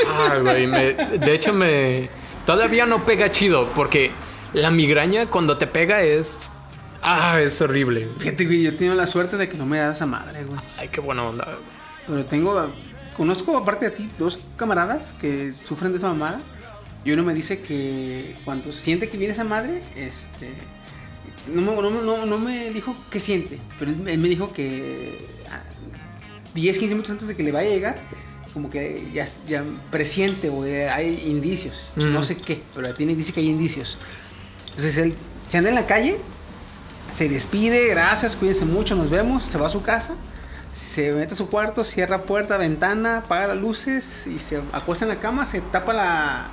Ah, 0.06 0.38
güey. 0.40 0.66
me- 0.66 0.94
de 0.94 1.34
hecho, 1.34 1.52
me. 1.52 2.08
Todavía 2.46 2.86
no 2.86 3.04
pega 3.04 3.30
chido 3.30 3.68
porque 3.74 4.10
la 4.52 4.70
migraña 4.70 5.26
cuando 5.26 5.56
te 5.58 5.66
pega 5.66 6.02
es. 6.02 6.50
Ah, 7.02 7.40
es 7.40 7.60
horrible. 7.60 8.08
Fíjate, 8.18 8.44
güey, 8.44 8.62
yo 8.62 8.70
he 8.70 8.72
tenido 8.72 8.94
la 8.94 9.06
suerte 9.06 9.36
de 9.36 9.48
que 9.48 9.56
no 9.56 9.66
me 9.66 9.78
da 9.78 9.92
esa 9.92 10.06
madre, 10.06 10.44
güey. 10.44 10.60
Ay, 10.78 10.88
qué 10.88 11.00
buena 11.00 11.24
onda. 11.24 11.48
Pero 12.06 12.24
tengo, 12.24 12.72
conozco 13.16 13.56
aparte 13.56 13.86
de 13.86 13.90
ti, 13.92 14.08
dos 14.18 14.38
camaradas 14.56 15.12
que 15.20 15.52
sufren 15.52 15.92
de 15.92 15.98
esa 15.98 16.08
mamada. 16.08 16.40
Y 17.04 17.10
uno 17.10 17.24
me 17.24 17.34
dice 17.34 17.60
que 17.60 18.36
cuando 18.44 18.72
siente 18.72 19.08
que 19.08 19.16
viene 19.16 19.32
esa 19.34 19.42
madre, 19.42 19.82
este... 19.96 20.52
No 21.48 21.60
me, 21.62 21.82
no, 21.82 21.90
me- 21.90 22.02
no- 22.02 22.26
no 22.26 22.38
me 22.38 22.70
dijo 22.70 22.94
qué 23.10 23.18
siente, 23.20 23.58
pero 23.78 23.90
él, 23.90 24.06
él 24.08 24.18
me 24.18 24.28
dijo 24.28 24.52
que 24.52 25.18
ah, 25.50 25.62
10, 26.54 26.78
15 26.78 26.94
minutos 26.94 27.10
antes 27.10 27.28
de 27.28 27.34
que 27.36 27.42
le 27.42 27.52
vaya 27.52 27.68
a 27.68 27.72
llegar, 27.72 27.96
como 28.54 28.68
que 28.70 29.08
ya, 29.12 29.26
ya 29.48 29.64
presiente 29.90 30.48
o 30.50 30.64
eh, 30.64 30.88
hay 30.88 31.24
indicios. 31.26 31.90
Mm. 31.96 32.12
No 32.12 32.22
sé 32.22 32.36
qué, 32.36 32.62
pero 32.74 32.92
tiene, 32.94 33.14
dice 33.14 33.32
que 33.32 33.40
hay 33.40 33.48
indicios. 33.48 33.98
Entonces 34.70 34.98
él 34.98 35.14
se 35.48 35.58
anda 35.58 35.70
en 35.70 35.74
la 35.76 35.86
calle, 35.86 36.18
se 37.12 37.28
despide, 37.28 37.88
gracias, 37.88 38.36
cuídense 38.36 38.64
mucho, 38.64 38.94
nos 38.94 39.10
vemos, 39.10 39.44
se 39.44 39.58
va 39.58 39.66
a 39.66 39.70
su 39.70 39.82
casa, 39.82 40.14
se 40.72 41.12
mete 41.12 41.34
a 41.34 41.36
su 41.36 41.48
cuarto, 41.48 41.82
cierra 41.84 42.22
puerta, 42.22 42.56
ventana, 42.56 43.18
apaga 43.18 43.48
las 43.48 43.58
luces 43.58 44.26
y 44.26 44.38
se 44.38 44.62
acuesta 44.72 45.04
en 45.04 45.08
la 45.10 45.20
cama, 45.20 45.46
se 45.46 45.60
tapa 45.60 45.92
la, 45.92 46.46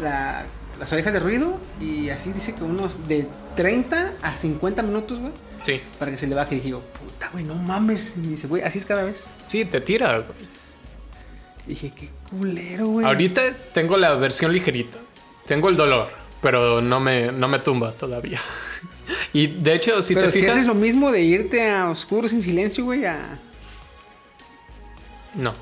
la- 0.00 0.46
las 0.80 0.92
orejas 0.92 1.12
de 1.12 1.20
ruido 1.20 1.60
y 1.80 2.08
así 2.10 2.32
dice 2.32 2.54
que 2.54 2.64
unos 2.64 3.06
de 3.06 3.26
30 3.56 4.14
a 4.22 4.34
50 4.34 4.82
minutos, 4.82 5.20
güey, 5.20 5.32
Sí. 5.62 5.80
para 5.98 6.10
que 6.10 6.18
se 6.18 6.26
le 6.26 6.34
baje. 6.34 6.56
Y 6.56 6.60
digo, 6.60 6.80
puta, 6.98 7.28
güey, 7.32 7.44
no 7.44 7.54
mames. 7.54 8.14
Y 8.16 8.22
dice, 8.28 8.46
güey, 8.48 8.62
así 8.62 8.78
es 8.78 8.86
cada 8.86 9.04
vez. 9.04 9.26
Sí, 9.46 9.64
te 9.64 9.80
tira. 9.80 10.18
güey. 10.18 10.38
dije, 11.66 11.92
qué 11.94 12.08
culero, 12.28 12.86
güey. 12.86 13.06
Ahorita 13.06 13.42
tengo 13.72 13.96
la 13.96 14.14
versión 14.14 14.52
ligerita. 14.52 14.98
Tengo 15.46 15.68
el 15.68 15.76
dolor, 15.76 16.08
pero 16.42 16.80
no 16.80 16.98
me, 17.00 17.30
no 17.30 17.46
me 17.48 17.58
tumba 17.60 17.92
todavía. 17.92 18.40
Y 19.32 19.46
de 19.48 19.74
hecho, 19.74 20.02
si 20.02 20.14
Pero 20.14 20.26
te 20.26 20.32
si 20.32 20.40
fijas. 20.40 20.56
haces 20.56 20.66
lo 20.68 20.74
mismo 20.74 21.10
de 21.12 21.22
irte 21.22 21.68
a 21.70 21.88
oscuros 21.90 22.30
sin 22.32 22.42
silencio, 22.42 22.84
güey, 22.84 23.04
a... 23.04 23.38
No. 25.34 25.54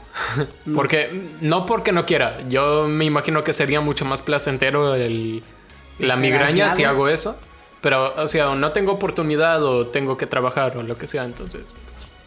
porque 0.74 1.10
no 1.42 1.66
porque 1.66 1.92
no 1.92 2.06
quiera. 2.06 2.38
Yo 2.48 2.88
me 2.88 3.04
imagino 3.04 3.44
que 3.44 3.52
sería 3.52 3.80
mucho 3.82 4.06
más 4.06 4.22
placentero 4.22 4.94
el, 4.94 5.42
la 5.98 6.16
migraña 6.16 6.70
si 6.70 6.84
hago 6.84 7.08
eso. 7.08 7.38
Pero, 7.80 8.14
o 8.16 8.26
sea, 8.26 8.54
no 8.54 8.72
tengo 8.72 8.92
oportunidad 8.92 9.62
o 9.62 9.86
tengo 9.86 10.16
que 10.16 10.26
trabajar 10.26 10.76
o 10.76 10.82
lo 10.82 10.96
que 10.96 11.06
sea. 11.06 11.24
Entonces, 11.24 11.74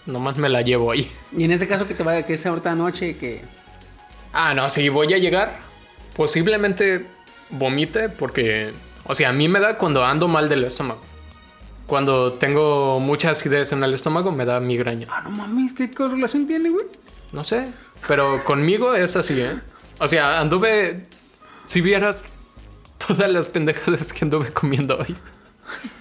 nomás 0.05 0.37
me 0.37 0.49
la 0.49 0.61
llevo 0.61 0.91
ahí. 0.91 1.11
Y 1.35 1.43
en 1.43 1.51
este 1.51 1.67
caso 1.67 1.87
que 1.87 1.93
te 1.93 2.03
va 2.03 2.23
que 2.23 2.33
es 2.35 2.45
ahorita 2.45 2.71
anoche, 2.71 3.17
que... 3.17 3.41
Ah, 4.33 4.53
no, 4.53 4.69
si 4.69 4.87
voy 4.89 5.13
a 5.13 5.17
llegar, 5.17 5.57
posiblemente 6.15 7.05
vomite 7.49 8.07
porque, 8.07 8.71
o 9.05 9.13
sea, 9.13 9.29
a 9.29 9.33
mí 9.33 9.49
me 9.49 9.59
da 9.59 9.77
cuando 9.77 10.05
ando 10.05 10.27
mal 10.29 10.47
del 10.47 10.63
estómago. 10.63 11.01
Cuando 11.85 12.33
tengo 12.33 13.01
mucha 13.01 13.31
acidez 13.31 13.73
en 13.73 13.83
el 13.83 13.93
estómago 13.93 14.31
me 14.31 14.45
da 14.45 14.61
migraña. 14.61 15.07
Ah, 15.09 15.21
no 15.23 15.31
mames, 15.31 15.73
¿qué 15.73 15.91
correlación 15.91 16.47
tiene, 16.47 16.69
güey? 16.69 16.85
No 17.31 17.43
sé, 17.43 17.67
pero 18.07 18.39
conmigo 18.43 18.93
es 18.95 19.15
así, 19.15 19.39
¿eh? 19.39 19.53
O 19.99 20.07
sea, 20.07 20.39
anduve, 20.41 21.05
si 21.65 21.81
vieras 21.81 22.23
todas 23.07 23.31
las 23.31 23.47
pendejadas 23.47 24.11
que 24.13 24.25
anduve 24.25 24.51
comiendo 24.51 24.97
hoy. 24.97 25.15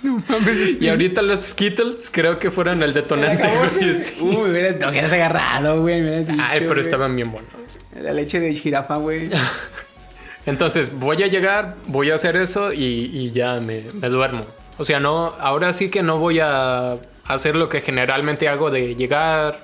No 0.02 0.20
mames, 0.28 0.82
Y 0.82 0.88
ahorita 0.88 1.22
los 1.22 1.40
Skittles 1.42 2.10
creo 2.12 2.40
que 2.40 2.50
fueron 2.50 2.82
el 2.82 2.92
detonante. 2.92 3.48
güey, 3.56 3.94
sí. 3.94 4.16
Uy, 4.20 4.34
me 4.36 4.50
hubieras, 4.50 4.76
me 4.80 4.88
hubieras 4.88 5.12
agarrado, 5.12 5.80
güey. 5.80 6.00
me 6.00 6.08
hubieras 6.08 6.26
dicho, 6.26 6.42
Ay, 6.44 6.58
pero 6.60 6.70
güey. 6.74 6.80
estaban 6.80 7.14
bien 7.14 7.30
buenos. 7.30 7.50
La 7.94 8.12
leche 8.12 8.40
de 8.40 8.52
jirafa, 8.52 8.96
güey. 8.96 9.30
Entonces 10.46 10.92
voy 10.98 11.22
a 11.22 11.28
llegar, 11.28 11.76
voy 11.86 12.10
a 12.10 12.16
hacer 12.16 12.34
eso 12.36 12.72
y, 12.72 12.82
y 13.12 13.30
ya 13.30 13.60
me, 13.60 13.82
me 13.92 14.08
duermo. 14.08 14.44
O 14.78 14.84
sea, 14.84 14.98
no, 14.98 15.34
ahora 15.38 15.72
sí 15.72 15.88
que 15.90 16.02
no 16.02 16.18
voy 16.18 16.40
a 16.40 16.96
hacer 17.26 17.54
lo 17.54 17.68
que 17.68 17.80
generalmente 17.80 18.48
hago 18.48 18.70
de 18.70 18.96
llegar, 18.96 19.60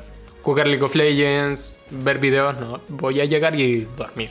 jugar 0.46 0.68
League 0.68 0.84
of 0.84 0.94
Legends, 0.94 1.76
ver 1.90 2.20
videos, 2.20 2.56
no. 2.60 2.80
Voy 2.86 3.20
a 3.20 3.24
llegar 3.24 3.58
y 3.58 3.80
dormir. 3.96 4.30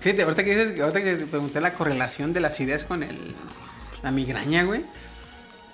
Fíjate, 0.00 0.24
ahorita 0.24 0.44
que 0.44 0.54
dices, 0.54 0.78
ahorita 0.78 1.02
que 1.02 1.16
te 1.16 1.24
pregunté 1.24 1.62
la 1.62 1.72
correlación 1.72 2.34
de 2.34 2.40
la 2.40 2.48
acidez 2.48 2.84
con 2.84 3.02
el, 3.02 3.16
la 4.02 4.10
migraña, 4.10 4.64
güey. 4.64 4.82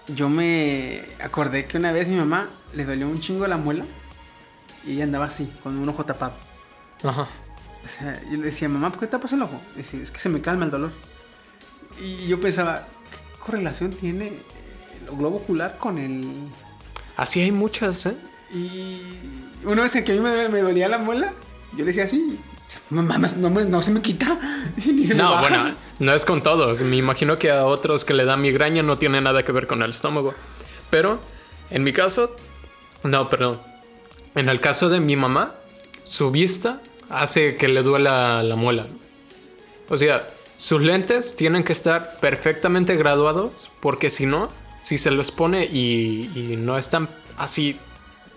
Yo 0.06 0.28
me 0.28 1.02
acordé 1.20 1.64
que 1.64 1.76
una 1.76 1.90
vez 1.90 2.06
mi 2.06 2.14
mamá 2.14 2.48
le 2.72 2.84
dolió 2.84 3.08
un 3.08 3.18
chingo 3.18 3.48
la 3.48 3.56
muela 3.56 3.84
y 4.86 4.92
ella 4.92 5.04
andaba 5.04 5.24
así, 5.24 5.52
con 5.64 5.76
un 5.76 5.88
ojo 5.88 6.04
tapado. 6.04 6.34
Ajá. 7.02 7.26
O 7.84 7.88
sea, 7.88 8.22
yo 8.30 8.36
le 8.36 8.44
decía, 8.44 8.68
mamá, 8.68 8.90
¿por 8.90 9.00
qué 9.00 9.08
tapas 9.08 9.32
el 9.32 9.42
ojo? 9.42 9.60
Dice, 9.74 10.00
es 10.00 10.12
que 10.12 10.20
se 10.20 10.28
me 10.28 10.40
calma 10.40 10.66
el 10.66 10.70
dolor. 10.70 10.92
Y 12.00 12.28
yo 12.28 12.40
pensaba, 12.40 12.86
¿qué 13.10 13.38
correlación 13.40 13.90
tiene 13.92 14.28
el 14.28 15.16
globo 15.16 15.38
ocular 15.38 15.78
con 15.78 15.98
el... 15.98 16.22
Así 17.16 17.40
hay 17.40 17.52
muchas, 17.52 18.06
¿eh? 18.06 18.16
Y 18.52 19.00
una 19.64 19.82
vez 19.82 19.92
que 19.92 20.12
a 20.12 20.14
mí 20.14 20.20
me, 20.20 20.48
me 20.48 20.60
dolía 20.60 20.88
la 20.88 20.98
muela, 20.98 21.32
yo 21.72 21.78
le 21.78 21.84
decía 21.86 22.04
así, 22.04 22.38
no, 22.90 23.02
me- 23.02 23.64
no 23.64 23.82
se 23.82 23.90
me 23.90 24.00
quita. 24.02 24.38
Ni 24.86 25.04
se 25.06 25.14
me 25.14 25.22
No, 25.22 25.30
baja". 25.32 25.40
bueno, 25.48 25.74
no 26.00 26.12
es 26.12 26.24
con 26.24 26.42
todos. 26.42 26.82
Me 26.82 26.96
imagino 26.96 27.38
que 27.38 27.50
a 27.50 27.64
otros 27.66 28.04
que 28.04 28.14
le 28.14 28.24
da 28.24 28.36
migraña 28.36 28.82
no 28.82 28.98
tiene 28.98 29.20
nada 29.20 29.44
que 29.44 29.52
ver 29.52 29.66
con 29.66 29.82
el 29.82 29.90
estómago. 29.90 30.34
Pero 30.90 31.20
en 31.70 31.82
mi 31.84 31.92
caso, 31.92 32.34
no, 33.02 33.28
perdón. 33.28 33.60
En 34.34 34.48
el 34.48 34.60
caso 34.60 34.88
de 34.88 35.00
mi 35.00 35.16
mamá, 35.16 35.54
su 36.04 36.30
vista 36.30 36.80
hace 37.08 37.56
que 37.56 37.68
le 37.68 37.82
duela 37.82 38.42
la 38.42 38.56
muela. 38.56 38.86
O 39.88 39.96
sea, 39.96 40.28
sus 40.56 40.82
lentes 40.82 41.36
tienen 41.36 41.62
que 41.64 41.72
estar 41.72 42.18
perfectamente 42.20 42.96
graduados 42.96 43.70
porque 43.80 44.10
si 44.10 44.26
no, 44.26 44.50
si 44.84 44.98
se 44.98 45.10
los 45.10 45.30
pone 45.30 45.64
y, 45.64 46.30
y 46.34 46.56
no 46.58 46.76
están 46.76 47.08
así 47.38 47.78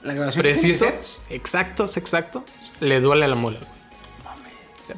la 0.01 0.13
grabación 0.13 0.41
precisos, 0.41 1.19
exactos, 1.29 1.97
exactos, 1.97 2.43
le 2.79 3.01
duele 3.01 3.27
la 3.27 3.35
mula. 3.35 3.59
Sí. 4.85 4.93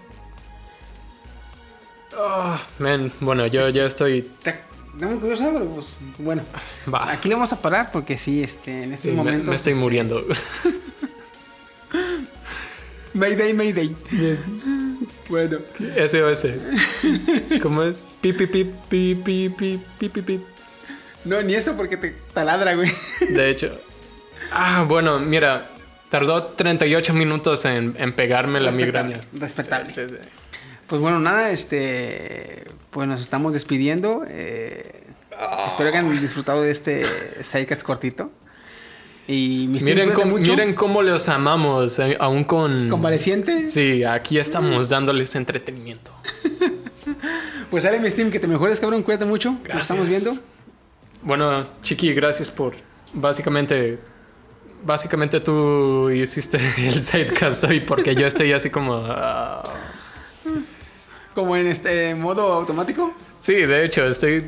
Ah, 2.16 2.62
oh, 2.62 2.84
man. 2.84 3.12
Bueno, 3.20 3.48
yo, 3.48 3.70
yo 3.70 3.88
estoy. 3.88 4.30
No 4.94 5.10
me 5.10 5.16
curiosa, 5.18 5.50
pero 5.52 5.66
pues 5.66 5.98
bueno. 6.20 6.44
Va. 6.94 7.12
Aquí 7.12 7.30
le 7.30 7.36
vamos 7.36 7.52
a 7.52 7.60
parar 7.60 7.92
porque 7.92 8.16
sí, 8.16 8.44
este, 8.44 8.84
en 8.84 8.94
este 8.94 9.12
momento. 9.12 9.50
Me, 9.50 9.56
estoy 9.56 9.74
este, 9.74 9.84
muriendo. 9.84 10.24
mayday, 13.16 13.54
Mayday. 13.54 13.96
Bueno. 15.28 15.58
SOS. 15.80 16.48
¿Cómo 17.64 17.82
es? 17.82 18.06
Pip, 18.22 18.38
pip. 18.38 18.70
No, 21.26 21.42
ni 21.42 21.54
eso 21.54 21.76
porque 21.76 21.98
te 21.98 22.16
taladra, 22.34 22.76
güey. 22.76 22.92
De 23.30 23.50
hecho. 23.50 23.78
Ah, 24.52 24.86
bueno, 24.88 25.20
mira. 25.20 25.70
Tardó 26.10 26.44
38 26.44 27.14
minutos 27.14 27.66
en, 27.66 27.96
en 28.00 28.14
pegarme 28.16 28.60
la 28.60 28.72
migraña. 28.72 29.22
respetable. 29.34 29.94
Sí, 29.94 30.02
sí, 30.10 30.16
sí. 30.22 30.30
Pues 30.88 31.00
bueno, 31.02 31.20
nada, 31.20 31.52
este. 31.52 32.66
Pues 32.90 33.08
nos 33.08 33.22
estamos 33.22 33.54
despidiendo. 33.54 34.24
eh, 34.28 35.04
Espero 35.68 35.92
que 35.92 35.98
hayan 36.00 36.20
disfrutado 36.20 36.62
de 36.64 36.72
este 36.72 37.06
sidecast 37.44 37.84
cortito. 37.84 38.32
Y 39.28 39.68
mis 39.70 39.84
Miren, 39.84 40.12
cómo, 40.14 40.38
miren 40.38 40.74
cómo 40.74 41.04
los 41.04 41.30
amamos, 41.30 42.00
eh, 42.00 42.18
aún 42.20 42.44
con... 42.44 42.90
Convaleciente. 42.90 43.68
Sí, 43.68 44.04
aquí 44.04 44.40
estamos 44.40 44.90
dándoles 44.90 45.36
entretenimiento. 45.36 46.12
Pues 47.70 47.84
sale 47.84 48.00
mi 48.00 48.10
Steam, 48.10 48.32
que 48.32 48.40
te 48.40 48.48
mejores, 48.48 48.80
cabrón. 48.80 49.04
Cuídate 49.04 49.26
mucho. 49.26 49.56
Nos 49.72 49.82
estamos 49.84 50.08
viendo. 50.10 50.32
Bueno, 51.22 51.68
Chiqui, 51.82 52.14
gracias 52.14 52.50
por 52.52 52.76
básicamente. 53.14 54.00
Básicamente 54.82 55.42
tú 55.42 56.10
hiciste 56.10 56.58
el 56.78 57.00
sidecast 57.02 57.64
hoy 57.66 57.82
porque 57.82 58.16
yo 58.16 58.26
estoy 58.26 58.54
así 58.54 58.70
como. 58.70 59.04
ah. 59.06 59.64
Como 61.36 61.56
en 61.56 61.68
este 61.68 62.16
modo 62.16 62.52
automático. 62.54 63.14
Sí, 63.40 63.54
de 63.54 63.86
hecho, 63.86 64.06
estoy. 64.06 64.46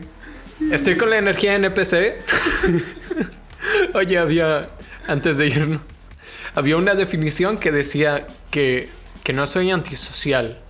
Estoy 0.72 0.96
con 0.96 1.10
la 1.10 1.18
energía 1.18 1.56
NPC. 1.56 2.16
Oye, 3.94 4.18
había. 4.18 4.70
Antes 5.08 5.38
de 5.38 5.48
irnos. 5.48 5.82
Había 6.54 6.78
una 6.78 6.94
definición 6.96 7.58
que 7.58 7.72
decía 7.72 8.28
que, 8.52 8.90
que 9.24 9.34
no 9.34 9.48
soy 9.48 9.72
antisocial. 9.72 10.62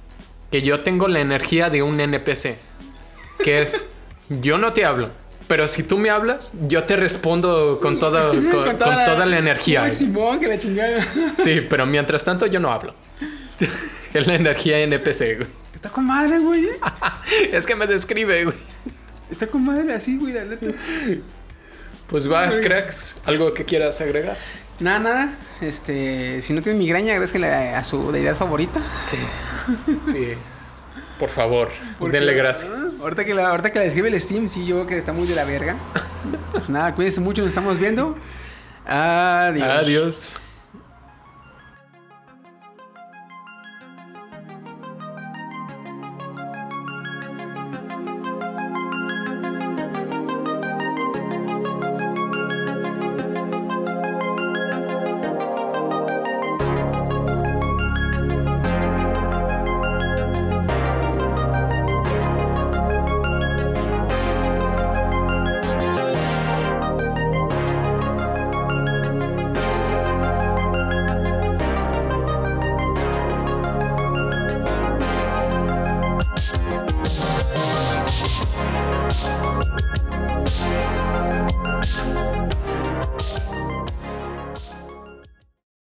Que 0.49 0.61
yo 0.61 0.81
tengo 0.81 1.07
la 1.07 1.19
energía 1.19 1.69
de 1.69 1.83
un 1.83 1.99
NPC. 1.99 2.55
Que 3.43 3.61
es. 3.61 3.89
Yo 4.29 4.57
no 4.57 4.73
te 4.73 4.85
hablo. 4.85 5.11
Pero 5.51 5.67
si 5.67 5.83
tú 5.83 5.97
me 5.97 6.09
hablas, 6.09 6.53
yo 6.69 6.85
te 6.85 6.95
respondo 6.95 7.79
con, 7.81 7.99
toda, 7.99 8.29
con, 8.29 8.49
con 8.49 8.77
toda, 8.77 9.25
la, 9.25 9.37
energía. 9.37 9.83
Uy, 9.83 9.91
Simón, 9.91 10.39
que 10.39 10.47
la 10.47 10.57
chingada. 10.57 11.05
Sí, 11.43 11.59
pero 11.69 11.85
mientras 11.85 12.23
tanto 12.23 12.47
yo 12.47 12.61
no 12.61 12.71
hablo. 12.71 12.95
Es 14.13 14.27
la 14.27 14.35
energía 14.35 14.79
NPC, 14.79 15.35
güey. 15.35 15.47
Está 15.75 15.89
con 15.89 16.05
madre, 16.05 16.39
güey. 16.39 16.63
¿eh? 16.63 16.79
Es 17.51 17.67
que 17.67 17.75
me 17.75 17.85
describe, 17.85 18.45
güey. 18.45 18.55
Está 19.29 19.47
con 19.47 19.65
madre 19.65 19.93
así, 19.93 20.17
güey, 20.17 20.31
la 20.31 20.45
neta. 20.45 20.67
Pues 22.07 22.31
va, 22.31 22.49
cracks. 22.61 23.17
¿Algo 23.25 23.53
que 23.53 23.65
quieras 23.65 23.99
agregar? 23.99 24.37
Nada, 24.79 24.99
nada. 24.99 25.37
Este, 25.59 26.41
si 26.43 26.53
no 26.53 26.61
tiene 26.61 26.79
migraña, 26.79 27.11
agradezcanle 27.11 27.49
a 27.49 27.83
su 27.83 28.13
deidad 28.13 28.37
favorita. 28.37 28.79
Sí. 29.03 29.17
Sí. 30.05 30.27
Por 31.22 31.30
favor, 31.30 31.69
Porque, 31.99 32.17
denle 32.17 32.34
gracias. 32.34 32.72
ah, 32.99 33.03
Ahorita 33.03 33.24
que, 33.24 33.36
la, 33.36 33.49
ahorita 33.49 33.72
que 33.72 33.78
la 33.78 33.86
escribe 33.86 34.09
el 34.09 34.19
Steam, 34.19 34.49
sí, 34.49 34.65
yo 34.65 34.78
creo 34.78 34.88
que 34.88 34.97
está 34.97 35.13
muy 35.13 35.28
de 35.28 35.36
la 35.36 35.43
verga. 35.45 35.76
Pues 36.51 36.67
nada, 36.67 36.93
cuídense 36.95 37.22
mucho, 37.22 37.41
nos 37.43 37.49
estamos 37.49 37.78
viendo. 37.80 38.15
Adiós. 38.88 39.69
Adiós. 39.69 40.36